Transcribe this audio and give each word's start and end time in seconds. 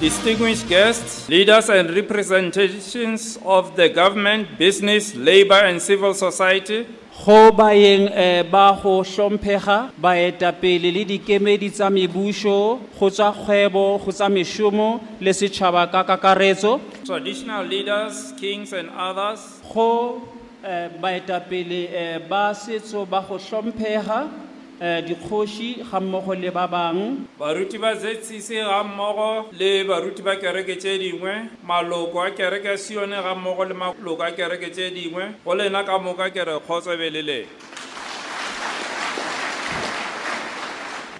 Distinguished 0.00 0.68
guests, 0.68 1.28
leaders 1.28 1.68
and 1.68 1.94
representations 1.94 3.38
of 3.44 3.76
the 3.76 3.88
government, 3.88 4.58
business, 4.58 5.14
labor 5.14 5.62
and 5.62 5.80
civil 5.80 6.12
society, 6.12 6.84
go 7.24 7.52
baeng 7.52 8.10
eh, 8.10 8.42
ba 8.42 8.76
go 8.82 9.04
hlomphega 9.04 9.92
baetapele 9.94 10.90
le 10.90 11.04
dikemedi 11.04 11.70
tsa 11.70 11.86
mebušo 11.86 12.80
go 12.98 13.10
tsa 13.10 13.30
kgwebo 13.30 14.02
go 14.04 14.10
tsa 14.10 14.26
mešomo 14.26 15.00
le 15.20 15.30
setšhaba 15.30 15.86
ka 15.92 16.02
kakaretso. 16.02 16.80
Traditional 17.06 17.62
leaders, 17.64 18.34
kings 18.36 18.72
and 18.72 18.90
others, 18.90 19.62
go 19.72 20.20
eh, 20.64 20.90
baetapele 21.00 21.94
eh, 21.94 22.18
ba 22.18 22.50
setso 22.50 23.06
ba 23.06 23.22
go 23.22 23.38
hlomphega 23.38 24.43
eh, 24.84 25.00
dikgoši 25.06 25.68
gammogo 25.90 26.34
le 26.34 26.50
ba 26.50 26.66
bangwe 26.68 27.16
baruti 27.38 27.78
ba 27.78 27.94
zetsisi 27.94 28.56
ga 28.56 28.84
mmogo 28.84 29.48
le 29.58 29.84
baruti 29.84 30.22
ba 30.22 30.36
kereke 30.36 30.76
tše 30.76 30.98
dingwe. 30.98 31.48
Maloko 31.66 32.20
a 32.20 32.30
kereke 32.30 32.68
a 32.68 32.76
sione 32.76 33.16
ga 33.22 33.34
mmogo 33.34 33.64
le 33.64 33.74
maloko 33.74 34.22
a 34.22 34.30
kereke 34.32 34.68
tše 34.70 34.90
dingwe. 34.90 35.34
Go 35.44 35.54
lena 35.54 35.84
ka 35.84 35.98
moka 35.98 36.30
ke 36.30 36.44
re 36.44 36.60
kgotsebelele 36.60 37.46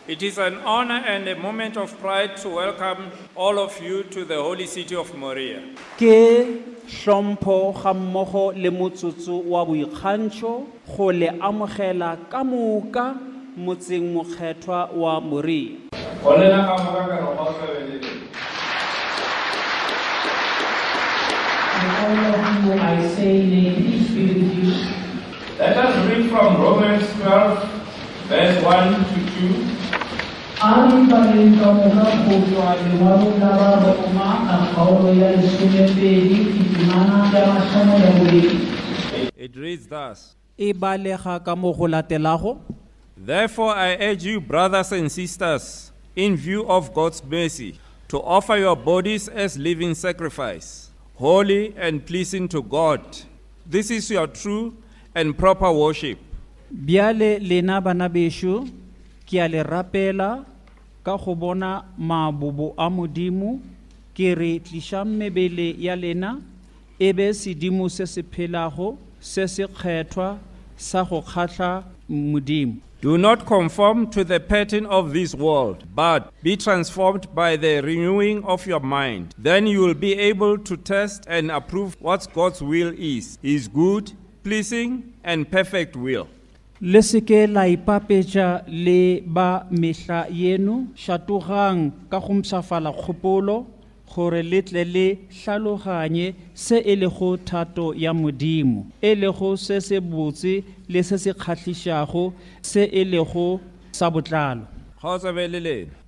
It 0.07 0.23
is 0.23 0.37
an 0.37 0.57
honor 0.67 1.03
and 1.07 1.27
a 1.29 1.35
moment 1.35 1.79
of 1.79 1.99
pride 1.99 2.37
to 2.43 2.51
welcome 2.51 3.11
all 3.35 3.59
of 3.59 3.81
you 3.83 4.03
to 4.03 4.27
the 4.27 4.37
holy 4.37 4.67
city 4.67 4.95
of 4.95 5.17
Moria. 5.17 5.63
ke 5.97 6.61
hlompho 6.87 7.73
gammogo 7.73 8.53
le 8.53 8.71
motsotso 8.71 9.43
wa 9.45 9.65
boikgantšho 9.65 10.67
go 10.97 11.07
le 11.11 11.29
amogela 11.41 12.19
ka 12.29 12.45
moka 12.45 13.17
motseng 13.57 14.13
mokgethwa 14.15 14.91
wa 14.97 15.21
moria 15.21 15.79
bolela 16.25 16.67
ka 16.67 16.75
moka 16.85 17.03
ka 17.09 17.17
re 17.17 17.35
ba 17.39 17.45
tlebelele 17.55 18.11
I 21.85 23.09
say, 23.15 23.45
may 23.47 23.75
peace 23.75 24.11
be 24.11 24.23
with 24.27 24.55
you. 24.57 24.73
Let 25.59 25.77
us 25.77 25.95
read 26.09 26.31
from 26.31 26.61
Romans 26.61 27.07
12, 27.21 28.29
verse 28.29 28.65
1 28.65 29.05
to 29.11 29.19
2. 29.43 29.85
Ani 30.63 31.07
kalinka 31.11 31.73
muka 31.73 32.05
kutwa 32.25 32.77
liwaru 32.77 33.39
dara 33.41 33.77
bakuma 33.77 34.27
akaolo 34.55 35.15
ya 35.15 35.37
lisume 35.37 35.89
pedi 35.89 36.37
kitimana 36.37 37.31
dara 37.33 37.63
sama 37.73 37.95
ya 37.95 38.11
wuli. 38.11 38.69
It 39.37 39.57
reads 39.57 39.87
thus. 39.87 40.37
E 40.57 40.73
balega 40.73 41.45
ka 41.45 41.57
mo 41.57 41.73
go 41.73 41.89
latelago. 41.89 42.59
Therefore, 43.17 43.75
I 43.75 43.97
urge 44.01 44.25
you, 44.25 44.41
brothers 44.41 44.91
and 44.91 45.11
sisters, 45.11 45.93
in 46.17 46.37
view 46.37 46.67
of 46.67 46.93
God's 46.93 47.23
mercy, 47.23 47.79
to 48.09 48.21
offer 48.21 48.57
your 48.57 48.77
bodies 48.77 49.29
as 49.29 49.57
living 49.57 49.95
sacrifice, 49.95 50.91
holy 51.15 51.75
and 51.77 52.05
pleasing 52.05 52.49
to 52.49 52.63
God. 52.63 53.01
This 53.65 53.91
is 53.91 54.11
your 54.11 54.27
true 54.27 54.77
and 55.15 55.39
proper 55.39 55.71
worship. 55.71 56.19
bjale 56.75 57.39
lena 57.39 57.81
bana 57.81 58.09
bešo 58.11 58.67
ke 59.27 59.39
a 59.39 59.47
le 59.49 59.63
rapela 59.63 60.45
ka 61.05 61.17
go 61.17 61.35
bona 61.35 61.85
mabobo 61.99 62.75
a 62.77 62.91
modimo 62.91 63.61
ke 64.15 64.35
re 64.35 64.59
tlišang 64.59 65.07
mebele 65.07 65.77
ya 65.79 65.95
lena 65.95 66.43
e 66.99 67.13
be 67.13 67.31
sedimo 67.31 67.89
se 67.89 68.07
se 68.07 68.23
phelago 68.23 68.99
se 69.21 69.47
se 69.47 69.67
kgethwa 69.67 70.39
sa 70.77 71.05
go 71.05 71.23
kgatla 71.23 71.85
modimo 72.09 72.81
Do 73.05 73.19
not 73.19 73.45
conform 73.45 74.09
to 74.13 74.25
the 74.25 74.41
pattern 74.41 74.87
of 74.87 75.13
this 75.13 75.35
world, 75.35 75.85
but 75.95 76.33
be 76.43 76.57
transformed 76.57 77.35
by 77.35 77.55
the 77.55 77.83
renewing 77.83 78.43
of 78.45 78.67
your 78.67 78.81
mind. 78.81 79.35
Then 79.37 79.67
you 79.67 79.81
will 79.81 79.93
be 79.93 80.15
able 80.15 80.57
to 80.57 80.75
test 80.79 81.27
and 81.29 81.51
approve 81.51 81.99
what 82.01 82.27
God's 82.33 82.63
will 82.63 82.95
is, 82.97 83.39
His 83.43 83.69
good, 83.69 84.13
pleasing, 84.43 85.13
and 85.23 85.51
perfect 85.51 85.97
will. 85.97 86.29
le 86.81 87.03
se 87.03 87.21
ke 87.21 87.45
la 87.49 87.63
ipapetša 87.75 88.65
le 88.69 89.21
ba 89.21 89.67
mehla 89.71 90.27
yeno 90.31 90.87
šatogang 90.97 91.93
ka 92.11 92.19
go 92.21 92.33
mpšafala 92.35 92.93
kgopolo 92.93 93.67
gore 94.13 94.43
le 94.43 94.63
tle 94.63 94.85
le 94.85 95.19
tlhaloganye 95.31 96.35
se 96.55 96.79
e 96.79 96.97
lego 96.97 97.37
thato 97.37 97.95
ya 97.95 98.13
modimo 98.15 98.87
e 99.03 99.15
lego 99.15 99.57
se 99.57 99.81
se 99.81 100.01
botse 100.01 100.65
le 100.89 101.03
se 101.03 101.19
se 101.19 101.33
kgahlišago 101.33 102.33
se 102.63 102.85
e 102.85 103.05
lego 103.05 103.61
sa 103.93 104.11
botlalo 104.11 104.67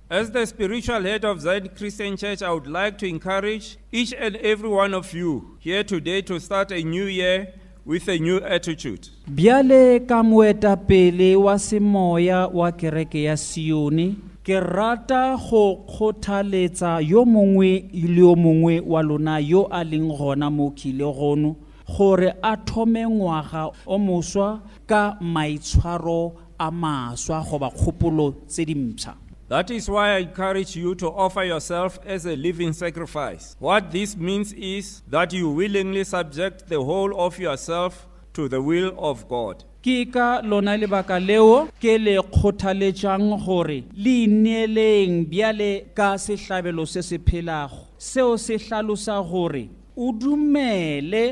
As 0.09 0.31
the 0.31 0.45
spiritual 0.47 1.03
head 1.03 1.25
of 1.25 1.41
Zion 1.41 1.67
Christian 1.77 2.15
Church, 2.15 2.41
I 2.41 2.49
would 2.51 2.65
like 2.65 2.97
to 2.99 3.05
encourage 3.05 3.77
each 3.91 4.13
and 4.13 4.37
every 4.37 4.69
one 4.69 4.93
of 4.93 5.13
you 5.13 5.57
here 5.59 5.83
today 5.83 6.21
to 6.21 6.39
start 6.39 6.71
a 6.71 6.81
new 6.81 7.03
year 7.03 7.53
with 7.85 8.07
a 8.07 8.17
new 8.17 8.39
attitude. 8.39 9.09
bjale 9.27 9.99
ka 10.07 10.23
moetapele 10.23 11.35
wa 11.35 11.59
semoya 11.59 12.47
wa 12.47 12.71
kereke 12.71 13.23
ya 13.23 13.37
sione 13.37 14.15
ke 14.47 14.59
rata 14.63 15.35
go 15.35 15.83
kgothaletsa 15.83 17.01
yo 17.03 17.25
mongwe 17.25 17.89
le 17.91 18.21
yo 18.21 18.35
mongwe 18.35 18.79
wa 18.79 19.01
lona 19.01 19.39
yo 19.39 19.67
a 19.69 19.83
leng 19.83 20.07
gona 20.07 20.49
mo 20.49 20.71
khilegono 20.71 21.55
gore 21.97 22.31
a 22.41 22.55
thome 22.55 23.03
ngwaga 23.03 23.71
o 23.85 23.97
moswa 23.97 24.61
ka 24.87 25.17
maitshwaro 25.19 26.31
a 26.57 26.71
maswa 26.71 27.43
goba 27.43 27.69
kgopolo 27.69 28.35
tse 28.47 28.65
dimpšha 28.65 29.15
That 29.49 29.69
is 29.71 29.89
why 29.89 30.15
I 30.15 30.19
encourage 30.19 30.77
you 30.77 30.95
to 30.95 31.07
offer 31.07 31.43
yourself 31.43 31.99
as 32.05 32.25
a 32.25 32.35
living 32.35 32.73
sacrifice. 32.73 33.55
What 33.59 33.91
this 33.91 34.17
means 34.17 34.51
is 34.51 35.01
that 35.07 35.31
you 35.31 35.49
willingly 35.49 36.03
subject 36.03 36.67
the 36.67 36.83
whole 36.83 37.17
of 37.17 37.39
yourself 37.39 38.07
to 38.33 38.49
the 38.49 38.61
will 38.61 38.93
of 38.97 39.27
God. 39.29 39.63
Ke 39.87 40.03
ka 40.11 40.41
lona 40.43 40.75
lebaka 40.75 41.15
leo 41.15 41.69
ke 41.79 41.93
le 42.05 42.19
kgothaletšang 42.19 43.27
gore 43.45 43.77
le 43.95 44.13
ineeleng 44.27 45.23
bjale 45.31 45.87
ka 45.95 46.09
sehlabelo 46.19 46.83
se 46.93 47.01
se 47.09 47.17
phelago 47.17 47.87
seo 47.97 48.35
se 48.45 48.57
hlalosa 48.57 49.15
gore 49.29 49.69
o 49.95 50.11
dumele 50.11 51.23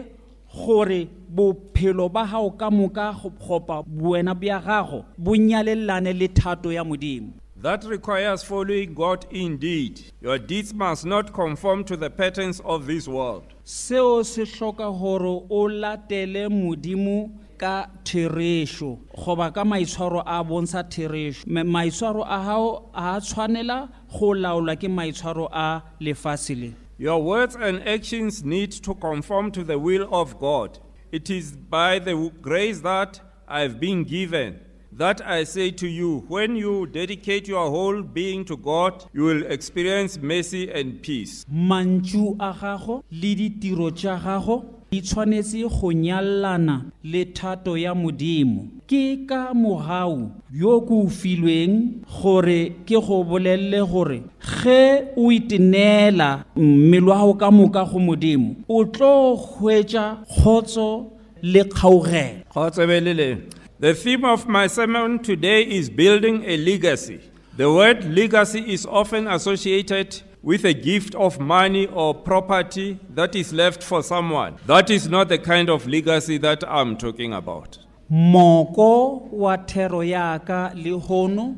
gore 0.56 1.02
bophelo 1.36 2.08
ba 2.08 2.24
gago 2.32 2.52
ka 2.58 2.72
moka 2.72 3.12
go 3.20 3.30
gopa 3.30 3.84
buena 3.84 4.34
bja 4.34 4.64
gago 4.64 5.04
bo 5.18 5.36
nyalelane 5.36 6.14
le 6.14 6.28
thato 6.28 6.72
ya 6.72 6.84
modimo 6.84 7.34
That 7.58 7.84
requires 7.86 8.44
following 8.44 8.94
God 8.94 9.26
indeed. 9.32 10.00
Your 10.22 10.38
deeds 10.38 10.72
must 10.72 11.04
not 11.04 11.34
conform 11.34 11.84
to 11.86 11.98
the 11.98 12.12
patterns 12.12 12.62
of 12.64 12.86
this 12.86 13.08
world. 13.08 13.44
seo 13.64 14.24
se 14.24 14.46
hloka 14.46 14.88
gore 15.00 15.42
o 15.50 15.68
latele 15.68 16.48
modimo 16.50 17.32
ka 17.58 17.88
therešo 18.04 19.00
goba 19.26 19.52
ka 19.52 19.64
maitshwaro 19.64 20.24
a 20.26 20.44
bontsha 20.44 20.84
therešo 20.84 21.46
maitshwaro 21.48 22.24
a 22.24 22.40
gago 22.46 22.90
a 22.94 23.20
tshwanela 23.22 23.90
go 24.12 24.34
laolwa 24.34 24.76
ke 24.76 24.90
maitshwaro 24.90 25.48
a 25.52 25.82
lefase 26.02 26.56
le 26.56 26.74
Your 26.98 27.22
words 27.22 27.58
and 27.58 27.86
actions 27.86 28.44
need 28.46 28.72
to 28.72 28.94
conform 28.96 29.52
to 29.52 29.66
the 29.66 29.78
will 29.78 30.08
of 30.14 30.40
God. 30.40 30.80
It 31.12 31.30
is 31.30 31.52
by 31.52 32.00
the 32.00 32.32
grace 32.42 32.80
that 32.82 33.20
I've 33.50 33.82
been 33.82 34.06
given 34.06 34.62
that 34.94 35.20
I 35.28 35.44
say 35.44 35.72
to 35.72 35.88
you, 35.88 36.24
when 36.30 36.56
you 36.56 36.88
dedicate 36.88 37.50
your 37.50 37.70
whole 37.70 38.02
being 38.02 38.46
to 38.46 38.56
God, 38.56 39.04
you 39.12 39.24
will 39.24 39.46
experience 39.46 40.18
mercy 40.18 40.72
and 40.72 41.02
peace. 41.02 41.46
mantšu 41.52 42.38
a 42.40 42.54
gago 42.54 43.04
le 43.12 43.36
ditiro 43.36 43.92
tša 43.92 44.22
gago 44.24 44.75
di 44.92 45.02
tshwanetse 45.02 45.64
go 45.70 45.92
nyalana 45.92 46.86
le 47.04 47.26
thato 47.26 47.78
ya 47.78 47.96
modimo 47.96 48.68
ke 48.88 49.26
ka 49.28 49.54
mogau 49.54 50.32
yo 50.54 50.82
ke 50.82 50.94
o 50.94 51.08
filweng 51.08 52.02
gore 52.06 52.72
ke 52.86 52.96
go 52.96 53.24
bolelele 53.24 53.82
gore 53.92 54.22
ge 54.40 55.12
o 55.18 55.32
iteneela 55.32 56.46
mmele 56.56 57.12
wa 57.12 57.34
ka 57.38 57.52
moka 57.52 57.86
go 57.86 58.00
modimo 58.00 58.56
o 58.70 58.86
tlo 58.86 59.36
hwetša 59.36 60.24
kgotso 60.28 61.12
le 61.42 61.64
kgaogelo. 61.64 63.42
The 63.80 63.94
theme 63.94 64.26
of 64.26 64.48
my 64.48 64.68
sermon 64.68 65.20
today 65.20 65.64
is 65.64 65.90
building 65.90 66.44
a 66.46 66.58
legacy. 66.58 67.20
The 67.58 67.72
word 67.72 68.06
legacy 68.06 68.74
is 68.74 68.86
often 68.86 69.28
associated 69.28 70.22
with 70.46 70.64
a 70.64 70.74
gift 70.76 71.16
of 71.16 71.40
money 71.40 71.88
or 71.88 72.14
property 72.14 73.00
that 73.10 73.36
is 73.36 73.52
left 73.52 73.82
for 73.82 74.04
someone. 74.04 74.56
That 74.68 74.92
is 74.92 75.10
not 75.10 75.28
the 75.28 75.40
kind 75.40 75.72
of 75.72 75.88
legacy 75.88 76.38
that 76.38 76.64
I'm 76.68 76.96
talking 76.98 77.34
about. 77.34 77.80
moko 78.12 79.32
wa 79.32 79.58
thero 79.58 80.02
yaka 80.02 80.72
le 80.76 80.92
hono 81.00 81.58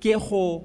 ke 0.00 0.18
go 0.18 0.64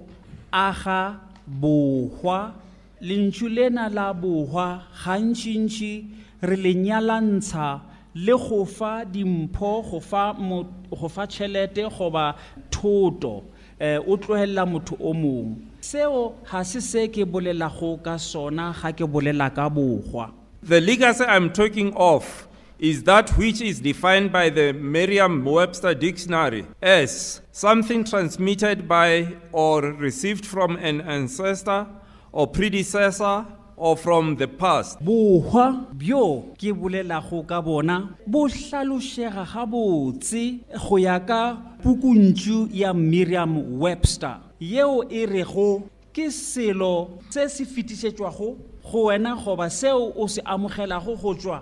aga 0.51 1.19
bohwa 1.48 2.54
lentšu 3.00 3.54
lena 3.54 3.89
la 3.94 4.12
bohwa 4.12 4.81
gantšintši 5.04 5.94
re 6.42 6.56
le 6.56 6.74
nyalantsha 6.74 7.81
le 8.16 8.33
go 8.33 8.66
fa 8.66 9.06
dimpho 9.06 9.83
go 9.92 10.00
fa 10.00 10.33
go 10.33 11.07
fa 11.07 11.27
tšhelete 11.27 11.86
goba 11.95 12.33
thoto 12.71 13.44
eh, 13.80 14.00
o 14.00 14.18
tlohella 14.18 14.66
motho 14.66 14.98
o 15.00 15.13
mongwe 15.13 15.69
seo 15.81 16.34
ga 16.52 16.64
se 16.64 16.81
se 16.81 17.08
ke 17.08 17.26
bolelago 17.26 17.98
ka 18.04 18.18
sona 18.18 18.74
ga 18.81 18.92
ke 18.92 19.06
bolela 19.08 19.50
ka 19.54 19.70
bokgwa 19.70 20.31
The 20.62 20.81
legacy 20.81 21.24
I'm 21.24 21.52
talking 21.54 21.94
of 21.96 22.48
is 22.80 23.04
that 23.04 23.30
which 23.38 23.62
is 23.62 23.80
defined 23.80 24.31
by 24.31 24.50
the 24.50 24.74
Merriam 24.74 25.46
Webster 25.46 25.94
Dictionary 25.94 26.66
as 26.81 27.40
something 27.52 28.04
transmitted 28.04 28.88
by 28.88 29.38
or 29.54 29.81
received 29.81 30.46
from 30.46 30.76
an 30.78 31.00
ancestor 31.02 31.88
or 32.34 32.46
predecessor 32.48 33.46
or 33.78 33.96
from 33.96 34.36
the 34.36 34.48
past. 34.48 35.00
bohwa 35.00 35.88
bjo 35.96 36.52
ke 36.60 36.76
bolelago 36.76 37.48
ka 37.48 37.62
bona 37.62 38.18
bo 38.28 38.48
hlalošega 38.48 39.46
gabotse 39.48 40.60
go 40.90 40.98
ya 40.98 41.20
ka 41.20 41.56
pukuntšu 41.84 42.68
ya 42.74 42.92
Merriam 42.94 43.80
Webster 43.80 44.40
yeo 44.59 45.03
e 45.09 45.25
rego 45.25 45.83
ke 46.13 46.29
selo 46.31 47.19
se 47.29 47.47
se 47.50 47.65
fetišetšwago 47.65 48.56
go 48.91 49.03
wena 49.06 49.35
goba 49.35 49.69
seo 49.69 50.11
o 50.15 50.27
se 50.27 50.41
amogelago 50.45 51.15
go 51.15 51.33
tšwa 51.33 51.61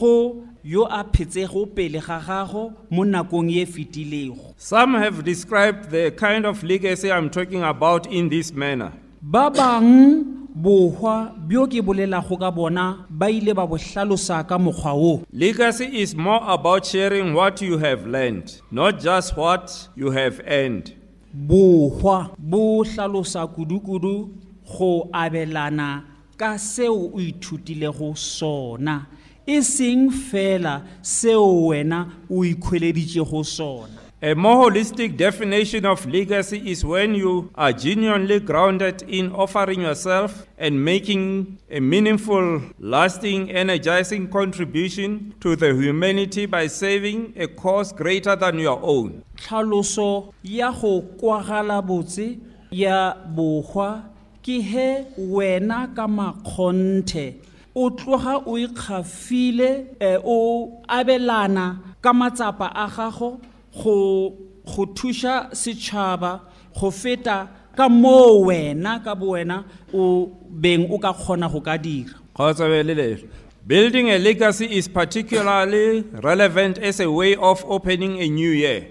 go 0.00 0.44
yo 0.62 0.84
a 0.90 1.02
phetsego 1.04 1.66
pele 1.74 2.00
ga 2.00 2.20
gago 2.20 2.72
mo 2.90 3.04
nakong 3.04 3.50
ye 3.50 3.66
fetilego 3.66 4.54
Some 4.56 4.94
have 4.94 5.24
described 5.24 5.90
the 5.90 6.10
kind 6.12 6.44
of 6.46 6.62
legacy 6.62 7.10
I'm 7.10 7.30
talking 7.30 7.62
about 7.62 8.06
in 8.06 8.28
this 8.28 8.52
manner. 8.52 8.92
ba 9.22 9.50
bang 9.50 10.24
bohwa 10.54 11.32
bjo 11.48 11.66
ke 11.66 11.80
bolelago 11.82 12.38
ka 12.38 12.50
bona 12.50 13.06
ba 13.08 13.30
ile 13.30 13.54
ba 13.54 13.66
bo 13.66 13.76
hlalosa 13.76 14.46
ka 14.46 14.58
mokgwa 14.58 14.94
wo 14.94 15.22
Legacy 15.32 15.86
is 16.02 16.14
more 16.14 16.40
about 16.46 16.84
sharing 16.86 17.32
what 17.34 17.60
you 17.62 17.78
have 17.78 18.06
learned, 18.06 18.60
not 18.70 19.00
just 19.00 19.36
what 19.36 19.88
you 19.96 20.10
have 20.10 20.40
earned. 20.46 20.92
Bohwa 21.34 22.30
bo 22.38 22.84
hlalosa 22.84 23.46
kudu-kudu 23.46 24.30
go 24.64 25.08
abelana 25.12 26.02
ka 26.36 26.58
seo 26.58 27.10
o 27.14 27.20
ithutilego 27.20 28.14
sona. 28.16 29.06
E 29.46 29.62
seng 29.62 30.10
fela 30.10 30.82
seo 31.02 31.66
wena 31.66 32.06
o 32.30 32.44
ikhweleditšego 32.44 33.44
sona 33.44 33.99
A 34.22 34.34
more 34.34 34.68
holistic 34.68 35.16
definition 35.16 35.86
of 35.86 36.04
legacy 36.04 36.70
is 36.70 36.84
when 36.84 37.14
you 37.14 37.50
are 37.54 37.72
genuinely 37.72 38.38
grounded 38.38 39.00
in 39.08 39.32
offering 39.32 39.80
yourself 39.80 40.46
and 40.58 40.84
making 40.84 41.56
a 41.70 41.80
meaningful, 41.80 42.60
lasting, 42.78 43.50
energizing 43.50 44.28
contribution 44.28 45.32
to 45.40 45.56
the 45.56 45.72
humanity 45.72 46.44
by 46.44 46.66
saving 46.66 47.32
a 47.34 47.48
cause 47.48 47.94
greater 47.94 48.36
than 48.36 48.58
your 48.58 48.78
own. 48.82 49.22
tlhaloso 49.36 50.34
ya 50.42 50.70
go 50.70 51.00
kwagala 51.00 51.80
botse 51.82 52.38
ya 52.70 53.14
bohwa 53.14 54.04
ke 54.42 54.60
he 54.60 55.06
wena 55.16 55.88
ka 55.96 56.06
makgonthe 56.06 57.36
o 57.74 57.88
tloga 57.88 58.42
o 58.46 58.58
ikgafile 58.58 59.86
eh, 59.98 60.20
o 60.22 60.82
abelana 60.86 61.78
ka 62.02 62.12
matsapa 62.12 62.70
a 62.74 62.86
gago 62.86 63.40
go 63.74 64.36
go 64.64 64.86
thuša 64.86 65.50
setšhaba 65.52 66.40
go 66.80 66.90
feta 66.90 67.48
ka 67.76 67.88
moo 67.88 68.46
wena 68.46 69.02
ka 69.04 69.14
bowena 69.14 69.64
o 69.92 70.26
beng 70.50 70.90
o 70.90 70.98
ka 70.98 71.12
kgona 71.12 71.50
go 71.50 71.60
ka 71.60 71.76
dira 71.76 72.14
Kgotsofalele. 72.34 73.28
Building 73.66 74.08
a 74.10 74.18
legacy 74.18 74.66
is 74.78 74.88
particularly 74.88 76.02
relevant 76.22 76.78
as 76.78 77.00
a 77.00 77.10
way 77.10 77.36
of 77.36 77.62
opening 77.66 78.18
a 78.20 78.28
new 78.28 78.50
year 78.50 78.86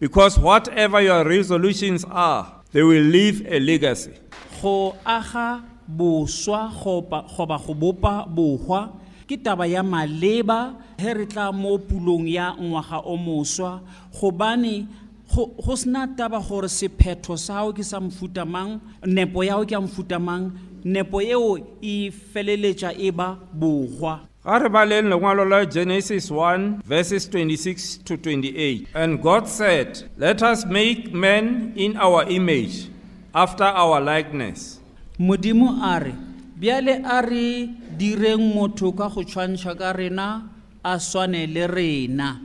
because 0.00 0.38
whatever 0.38 1.00
your 1.00 1.24
resolutions 1.24 2.04
are, 2.10 2.62
they 2.72 2.82
will 2.82 3.02
leave 3.02 3.46
a 3.46 3.60
legacy. 3.60 4.14
go 4.62 4.96
aga 5.04 5.62
boswa 5.88 6.72
goba 6.72 7.58
go 7.66 7.74
bopa 7.74 8.26
bohwa 8.26 8.92
ke 9.28 9.36
taba 9.36 9.66
ya 9.66 9.82
maleba 9.82 10.74
he 10.98 11.14
re 11.14 11.26
tla 11.26 11.52
mo 11.52 11.78
pulong 11.78 12.26
ya 12.28 12.54
ngwaga 12.54 12.98
o 13.04 13.16
moswa. 13.16 13.80
Gobane 14.20 14.86
go 15.34 15.74
sena 15.76 16.06
taba 16.16 16.40
gore 16.40 16.68
sephetho 16.68 17.36
sa 17.38 17.54
gago 17.60 17.72
ke 17.74 17.84
sa 17.84 18.00
mofuta 18.00 18.46
mang 18.46 18.80
nepo 19.04 19.42
ya 19.42 19.54
gago 19.58 19.66
ke 19.66 19.74
a 19.74 19.80
mofuta 19.80 20.18
mang 20.20 20.52
nepo 20.84 21.20
eo 21.20 21.58
e 21.82 22.10
feleletša 22.10 22.94
e 22.96 23.10
ba 23.10 23.36
bogwa 23.52 24.20
ga 24.44 24.58
re 24.58 24.68
baleng 24.68 25.10
lengwalo 25.10 25.44
la 25.44 25.64
genesis 25.66 26.30
1 26.30 26.82
verses 26.86 27.26
26 27.28 28.04
to 28.06 28.14
28 28.16 28.86
and 28.94 29.20
God 29.20 29.48
said, 29.48 30.04
Let 30.16 30.42
us 30.42 30.64
make 30.64 31.12
man 31.12 31.72
in 31.74 31.96
our 31.96 32.22
image, 32.30 32.86
after 33.34 33.64
our 33.64 34.00
likeness. 34.00 34.78
modimo 35.18 35.82
a 35.82 35.98
re 35.98 36.14
bjale 36.58 37.04
a 37.04 37.22
re 37.22 37.68
direng 37.98 38.54
motho 38.54 38.92
ka 38.96 39.08
go 39.08 39.22
tshwantšha 39.22 39.78
ka 39.78 39.92
rena 39.92 40.48
a 40.84 40.98
swane 40.98 41.46
le 41.52 41.66
rena 41.68 42.40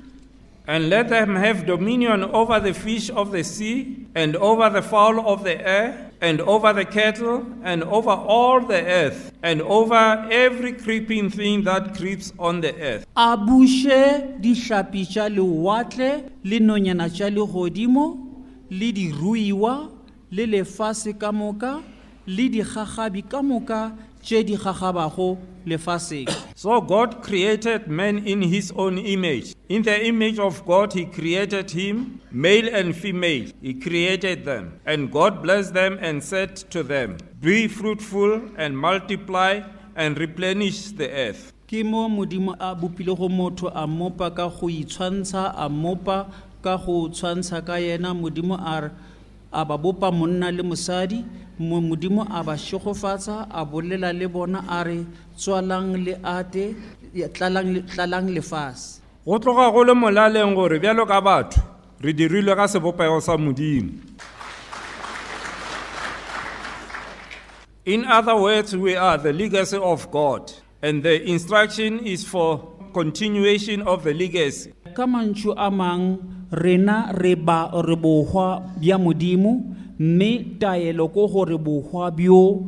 And 0.68 0.90
let 0.90 1.10
them 1.10 1.36
have 1.36 1.66
dominion 1.66 2.24
over 2.24 2.60
the 2.60 2.74
fish 2.74 3.10
of 3.10 3.32
the 3.32 3.44
sea, 3.44 4.06
and 4.14 4.36
over 4.36 4.70
the 4.70 4.82
fowl 4.84 5.28
of 5.28 5.44
the 5.44 5.60
air, 5.60 6.12
and 6.22 6.40
over 6.40 6.72
the 6.72 6.86
cattle, 6.86 7.46
and 7.64 7.84
over 7.84 8.12
all 8.12 8.62
the 8.62 8.80
earth, 8.86 9.34
and 9.42 9.62
over 9.64 10.28
every 10.32 10.74
creeping 10.74 11.32
thing 11.32 11.64
that 11.64 11.96
creeps 11.98 12.32
on 12.38 12.62
the 12.62 12.74
earth. 12.80 13.06
a 13.16 13.36
buše 13.36 14.40
dihlapi 14.40 15.04
tša 15.10 15.30
lewatle 15.34 16.30
le 16.44 16.60
nonyana 16.60 17.10
tša 17.10 17.34
legodimo 17.34 18.06
le 18.70 18.92
diruiwa 18.94 19.90
le 20.32 20.46
lefase 20.46 21.18
ka 21.20 21.32
moka 21.32 21.82
le 22.28 22.50
digagabi 22.50 23.22
ka 23.30 23.42
moka 23.42 23.92
tše 24.22 24.44
di 24.44 24.56
gagabago 24.56 25.38
lefaseng 25.66 26.30
So 26.56 26.80
God 26.82 27.24
created 27.24 27.88
man 27.88 28.20
in 28.20 28.42
his 28.44 28.72
own 28.76 29.00
image. 29.00 29.56
In 29.68 29.82
the 29.82 30.06
image 30.06 30.38
of 30.38 30.64
God, 30.64 30.94
he 30.94 31.06
created 31.06 31.72
him, 31.72 32.22
male 32.32 32.70
and 32.72 32.96
female. 32.96 33.50
He 33.62 33.74
created 33.74 34.46
them. 34.46 34.80
And 34.86 35.12
God 35.12 35.42
blessed 35.42 35.74
them 35.74 35.98
and 36.00 36.24
said 36.24 36.56
to 36.70 36.84
them, 36.84 37.18
Be 37.40 37.68
fruitful 37.68 38.42
and 38.58 38.78
multiply 38.78 39.62
and 39.96 40.20
replenish 40.20 40.92
the 40.92 41.10
earth. 41.10 41.52
ke 41.72 41.86
mo 41.88 42.10
modimo 42.10 42.52
a 42.60 42.76
bopilego 42.76 43.30
motho 43.32 43.72
a 43.74 43.88
mopa 43.88 44.28
ka 44.36 44.50
go 44.50 44.68
itshwantsha 44.68 45.54
a 45.56 45.70
mopa 45.70 46.28
ka 46.62 46.76
go 46.76 47.08
tshwantsha 47.08 47.66
ka 47.66 47.80
yena 47.80 48.12
modimo 48.14 48.60
a 48.60 48.82
re 48.82 48.90
a 49.54 49.64
ba 49.64 49.78
bopa 49.78 50.12
monna 50.12 50.52
le 50.52 50.64
mosadi 50.64 51.24
mo 51.24 51.51
modimo 51.62 52.28
a 52.30 52.44
ba 52.44 52.58
šegofatsa 52.58 53.48
a 53.50 53.66
bolela 53.66 54.12
le 54.14 54.28
bona 54.28 54.66
a 54.68 54.84
re 54.84 55.06
tswalang 55.38 55.96
le 56.06 56.18
ate 56.24 56.76
tlalang 57.34 58.30
lefase 58.30 59.02
Go 59.26 59.38
tloga 59.38 59.72
go 59.72 59.84
le 59.84 59.94
molaleng 59.94 60.56
gore 60.56 60.80
bjalo 60.80 61.06
ka 61.06 61.22
batho 61.22 61.62
re 62.02 62.14
dirilwe 62.14 62.56
ka 62.56 62.68
sebopego 62.68 63.22
sa 63.22 63.38
modimo. 63.38 63.94
In 67.86 68.06
other 68.06 68.36
words, 68.36 68.76
we 68.76 68.96
are 68.96 69.18
the 69.18 69.34
legacy 69.34 69.78
of 69.78 70.12
God, 70.12 70.52
and 70.84 71.02
the 71.02 71.18
instruction 71.26 72.06
is 72.06 72.24
for 72.24 72.78
continuation 72.94 73.82
of 73.82 74.04
the 74.04 74.14
legacy. 74.14 74.74
ka 74.92 75.08
mantšu 75.08 75.56
a 75.56 75.72
mang 75.72 76.20
rena 76.52 77.16
re 77.16 77.36
ba 77.36 77.72
re 77.72 77.96
bohwa 77.96 78.60
bja 78.76 79.00
modimo 79.00 79.64
taelo 80.60 81.08
ko 81.14 81.28
gore 81.28 81.58
bjo 81.58 82.66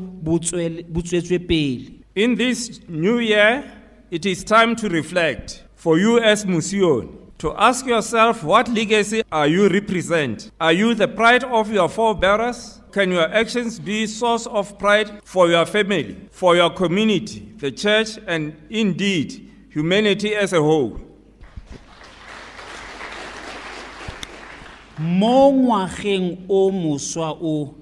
pele 1.48 2.00
In 2.16 2.36
this 2.36 2.80
new 2.88 3.18
year, 3.20 3.64
it 4.12 4.26
is 4.26 4.44
time 4.44 4.76
to 4.76 4.88
reflect 4.90 5.64
for 5.76 5.98
you 5.98 6.20
as 6.20 6.46
Musion 6.46 7.10
to 7.40 7.54
ask 7.58 7.86
yourself 7.86 8.42
what 8.44 8.70
legacy 8.70 9.22
are 9.32 9.48
you 9.48 9.68
represent? 9.68 10.52
Are 10.62 10.72
you 10.72 10.94
the 10.94 11.10
pride 11.10 11.44
of 11.44 11.72
your 11.72 11.90
forebearers? 11.90 12.80
Can 12.94 13.12
your 13.12 13.28
actions 13.34 13.80
be 13.80 14.08
source 14.08 14.46
of 14.46 14.78
pride 14.80 15.20
for 15.26 15.50
your 15.50 15.66
family, 15.66 16.16
for 16.32 16.56
your 16.56 16.70
community, 16.70 17.52
the 17.58 17.72
church, 17.72 18.18
and 18.28 18.56
indeed 18.70 19.52
humanity 19.70 20.36
as 20.36 20.54
a 20.54 20.62
whole? 20.62 21.02
Mo 25.04 25.52
ngwageng 25.52 26.48
o 26.48 26.72
moswa 26.72 27.36
o 27.36 27.76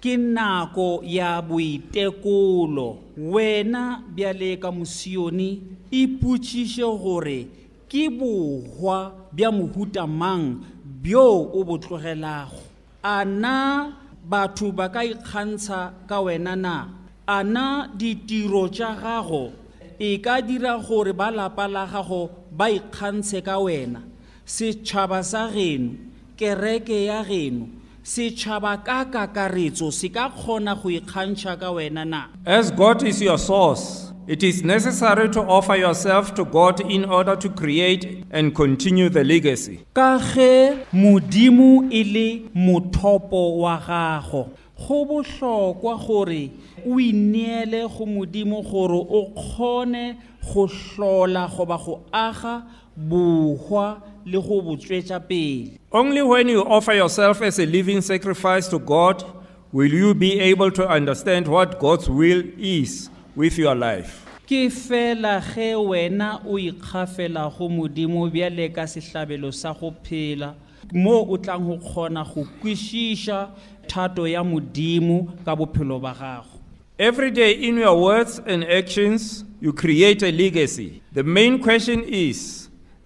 ke 0.00 0.16
nako 0.16 1.04
ya 1.04 1.44
boitekolo. 1.44 3.12
Wena 3.16 4.00
bjale 4.08 4.56
ka 4.56 4.72
mosione 4.72 5.60
ipotšiše 5.92 6.88
gore 6.96 7.40
ke 7.86 8.08
bohwa 8.08 9.12
bja 9.30 9.52
mohuta 9.52 10.08
mang 10.08 10.64
bjo 10.82 11.52
o 11.52 11.60
bo 11.62 11.76
tlogelago. 11.76 12.64
A 13.04 13.24
na 13.24 13.92
batho 14.24 14.72
ba 14.72 14.88
ka 14.88 15.04
ikgantsha 15.04 15.92
ka 16.08 16.24
wena 16.24 16.56
na? 16.56 16.88
A 17.28 17.44
na 17.44 17.86
ditiro 17.92 18.66
tša 18.72 18.96
gago 18.96 19.52
e 20.00 20.18
ka 20.24 20.40
dira 20.40 20.80
gore 20.80 21.12
ba 21.12 21.28
lapa 21.30 21.68
la 21.68 21.84
gago 21.84 22.48
ba 22.50 22.72
ikgantshe 22.72 23.44
ka 23.44 23.60
wena? 23.60 24.00
Setšhaba 24.42 25.22
sa 25.22 25.46
geno 25.52 26.11
kereke 26.42 27.04
ya 27.04 27.22
geno 27.24 27.66
setšhaba 28.02 28.82
ka 28.84 29.04
kakaretso 29.04 29.92
se 29.92 30.08
ka 30.08 30.28
kgona 30.28 30.74
go 30.74 30.88
ikgantšha 30.90 31.54
ka 31.60 31.70
wena 31.70 32.04
na 32.04 32.26
As 32.44 32.72
God 32.72 33.04
is 33.04 33.22
your 33.22 33.38
source, 33.38 34.10
it 34.26 34.42
is 34.42 34.64
necessary 34.64 35.28
to 35.28 35.40
offer 35.40 35.76
yourself 35.76 36.34
to 36.34 36.44
God 36.44 36.80
in 36.80 37.04
order 37.04 37.36
to 37.36 37.48
create 37.48 38.24
and 38.32 38.52
continue 38.54 39.08
the 39.08 39.22
legacy. 39.22 39.84
ka 39.94 40.18
ge 40.18 40.82
modimo 40.92 41.86
e 41.92 42.02
le 42.02 42.28
mothopo 42.58 43.58
wa 43.62 43.78
gago 43.78 44.50
go 44.76 45.04
bohlokwa 45.06 45.94
gore 46.06 46.50
o 46.84 46.98
ineele 46.98 47.86
go 47.88 48.04
modimo 48.04 48.62
gore 48.68 48.98
o 48.98 49.30
kgone 49.30 50.16
go 50.52 50.66
hlola 50.66 51.48
goba 51.56 51.78
go 51.78 52.02
aga 52.12 52.64
bohwa 52.98 54.02
le 54.26 54.40
go 54.40 54.60
bo 54.62 54.76
tswetša 54.76 55.20
pele 55.28 55.78
Only 55.92 56.22
when 56.22 56.48
you 56.48 56.60
offer 56.64 56.92
yourself 56.94 57.42
as 57.42 57.58
a 57.58 57.66
living 57.66 58.00
sacrifice 58.00 58.68
to 58.68 58.78
God 58.78 59.24
will 59.72 59.92
you 59.92 60.14
be 60.14 60.38
able 60.40 60.70
to 60.70 60.88
understand 60.88 61.48
what 61.48 61.78
God's 61.78 62.08
will 62.08 62.42
is 62.58 63.08
with 63.36 63.58
your 63.58 63.74
life. 63.74 64.18
ke 64.46 64.68
fela 64.68 65.40
ge 65.40 65.72
wena 65.74 66.40
o 66.44 66.58
ikgafela 66.58 67.48
go 67.56 67.68
modimo 67.68 68.28
bjale 68.30 68.68
ka 68.74 68.82
sehlabelo 68.84 69.52
sa 69.54 69.72
go 69.72 69.94
phela 70.04 70.54
mo 70.92 71.24
o 71.24 71.36
tlang 71.38 71.64
go 71.66 71.78
kgona 71.78 72.24
go 72.34 72.44
kwešiša 72.60 73.48
thato 73.88 74.26
ya 74.28 74.42
modimo 74.44 75.28
ka 75.44 75.56
bophelo 75.56 76.00
ba 76.00 76.12
gago 76.14 76.58
Every 76.98 77.30
day 77.30 77.52
in 77.52 77.78
your 77.78 77.98
words 78.00 78.38
and 78.46 78.62
actions, 78.62 79.44
you 79.60 79.72
create 79.72 80.22
a 80.22 80.30
legacy. 80.30 81.02
The 81.12 81.24
main 81.24 81.58
question 81.58 82.04
is 82.04 82.61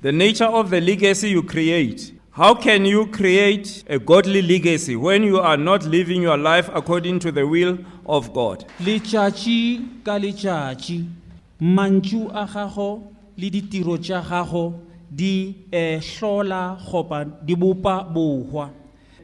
the 0.07 0.13
nature 0.13 0.45
of 0.45 0.71
the 0.71 0.81
legacy 0.81 1.31
you 1.31 1.43
create. 1.43 2.13
How 2.31 2.55
can 2.55 2.85
you 2.87 3.09
create 3.09 3.83
a 3.89 3.99
godly 3.99 4.41
legacy 4.41 4.95
when 4.95 5.25
you 5.25 5.41
are 5.41 5.57
not 5.57 5.85
living 5.85 6.23
your 6.23 6.37
life 6.37 6.71
according 6.73 7.19
to 7.27 7.33
the 7.33 7.45
will 7.45 7.77
of 8.07 8.33
God? 8.33 8.65
ka 10.05 10.15
a 12.31 12.47
gago 12.47 13.03
le 13.37 13.51
ditiro 13.51 13.99
tša 13.99 14.23
gago 14.23 14.79
di 15.11 15.57
eh, 15.73 15.99
bohwa 18.15 18.71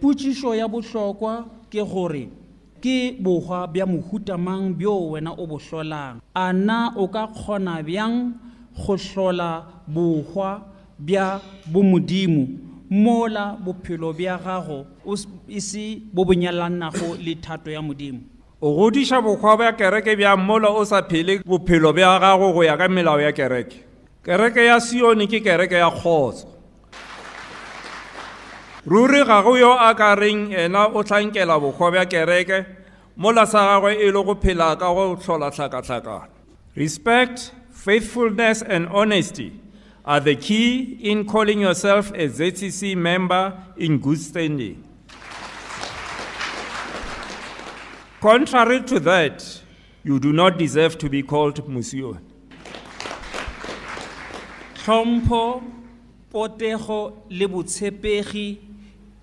potšišo 0.01 0.57
ya 0.59 0.67
bohlokwa 0.67 1.47
ke 1.71 1.79
gore 1.79 2.29
ke 2.83 3.15
bohwa 3.23 3.69
mohuta 3.87 4.37
mang 4.37 4.75
wena 4.75 5.31
o 5.31 5.47
o 6.97 7.07
ka 7.07 7.27
go 8.75 8.97
hlola 8.97 9.65
bohwa 9.87 10.72
bja 11.06 11.40
bomodimo 11.66 12.47
mola 12.90 13.56
bophelo 13.64 14.12
bja 14.12 14.38
gago 14.38 14.87
e 15.49 15.61
se 15.61 16.02
bo 16.12 16.25
bonyalanago 16.25 17.16
le 17.18 17.35
thato 17.35 17.71
ya 17.71 17.82
modimo. 17.82 18.21
O 18.61 18.76
godiša 18.76 19.21
bokgwa 19.23 19.56
bja 19.56 19.73
kereke 19.73 20.16
bja 20.16 20.37
mola 20.37 20.68
o 20.68 20.85
sa 20.85 21.02
phele 21.02 21.42
bophelo 21.44 21.92
bja 21.92 22.21
gago 22.21 22.52
go 22.52 22.62
ya 22.62 22.76
ka 22.76 22.88
melao 22.88 23.21
ya 23.21 23.32
kereke. 23.32 23.85
Kereke 24.25 24.64
ya 24.64 24.80
sione 24.80 25.26
ke 25.26 25.40
kereke 25.40 25.75
ya 25.75 25.90
kgotso. 25.90 26.47
Ruri 28.87 29.25
ga 29.25 29.42
go 29.42 29.56
yo 29.56 29.73
a 29.73 29.94
ka 29.94 30.14
reng 30.14 30.52
ena 30.52 30.87
o 30.87 31.02
hlankela 31.02 31.59
bokgwa 31.59 31.90
bja 31.90 32.04
kereke 32.06 32.66
mola 33.16 33.47
sa 33.47 33.80
gagwe 33.80 33.97
e 34.00 34.11
le 34.11 34.23
go 34.23 34.35
phela 34.35 34.76
ka 34.78 34.92
go 34.94 35.16
hlola 35.16 35.50
hlakahlakana 35.50 36.28
respect 36.76 37.52
faithfulness 37.71 38.62
and 38.62 38.88
honesty 38.88 39.52
are 40.04 40.21
the 40.21 40.37
key 40.37 40.99
in 41.00 41.25
calling 41.25 41.61
yourself 41.61 42.11
a 42.12 42.28
zcc 42.28 42.97
member 42.97 43.56
in 43.76 43.99
good 43.99 44.18
standing 44.18 44.82
Contrary 48.23 48.80
to 48.82 49.00
that, 49.00 49.62
you 50.04 50.21
do 50.21 50.32
not 50.32 50.56
deserve 50.56 50.97
to 50.99 51.11
be 51.11 51.25
called 51.25 51.56
Musio. 51.68 52.21
tlhompho 54.76 55.61
potego 56.30 57.25
le 57.28 57.49
botshepegi 57.49 58.59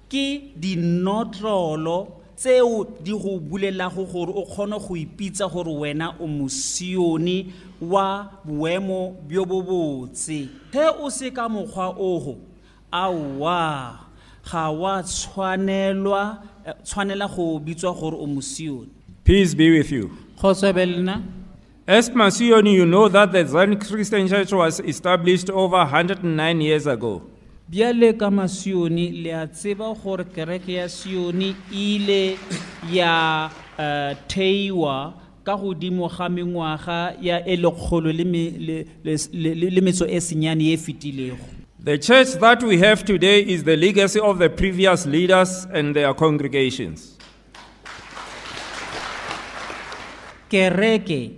ke 0.10 0.52
dinotlolo 0.60 2.19
tseo 2.40 2.88
di 3.04 3.12
go 3.12 3.40
bulelago 3.40 4.06
gore 4.06 4.32
o 4.34 4.46
kgone 4.46 4.80
go 4.80 4.96
ipitsa 4.96 5.48
gore 5.52 5.72
wena 5.72 6.16
o 6.20 6.28
mosione 6.28 7.48
wa 7.82 8.32
boemo 8.46 9.16
bjo 9.28 9.46
bo 9.46 9.62
botse 9.62 10.48
ge 10.72 10.86
o 11.00 11.10
se 11.10 11.32
ka 11.32 11.50
mokgwa 11.50 11.90
ogo 12.00 12.38
aowa 12.92 14.00
ga 14.52 14.70
wa 14.72 15.04
tshwanelwa 15.04 16.44
eh, 16.66 16.74
tshwanela 16.84 17.28
go 17.28 17.60
bitswa 17.60 17.94
gore 17.94 18.16
o 18.18 18.26
mosione 18.26 18.88
Peace 19.24 19.54
be 19.54 19.70
with 19.70 19.92
you. 19.92 20.10
kgotsebe 20.38 20.86
lena 20.86 21.22
As 21.88 22.08
Masioni, 22.12 22.74
you 22.76 22.86
know 22.86 23.08
that 23.10 23.32
the 23.32 23.44
Zion 23.48 23.76
Christian 23.80 24.28
Church 24.28 24.52
was 24.54 24.80
established 24.80 25.50
over 25.50 25.78
109 25.78 26.62
years 26.62 26.86
ago. 26.86 27.24
Bjale 27.70 28.14
ka 28.18 28.32
masione 28.32 29.12
le 29.12 29.34
a 29.34 29.48
tseba 29.48 29.94
gore 29.94 30.26
kereke 30.26 30.74
ya 30.74 30.90
sione 30.90 31.56
e 31.72 31.96
ile 31.96 32.38
ya 32.92 33.52
uh, 33.78 34.18
theiwa 34.28 35.14
ka 35.44 35.56
godimo 35.56 36.08
ga 36.10 36.30
mengwaga 36.30 37.14
ya 37.22 37.46
e 37.46 37.56
lekgolo 37.56 38.12
le 38.12 39.82
metso 39.82 40.06
e 40.08 40.20
senyane 40.22 40.74
e 40.74 40.78
fetilego 40.78 41.46
The 41.82 41.98
church 41.98 42.34
that 42.42 42.62
we 42.64 42.78
have 42.80 43.06
today 43.06 43.40
is 43.42 43.64
the 43.64 43.78
legacy 43.78 44.20
of 44.20 44.38
the 44.40 44.50
previous 44.50 45.06
leaders 45.06 45.66
and 45.72 45.96
their 45.96 46.14
congregations. 46.14 47.18
kereke 50.50 51.32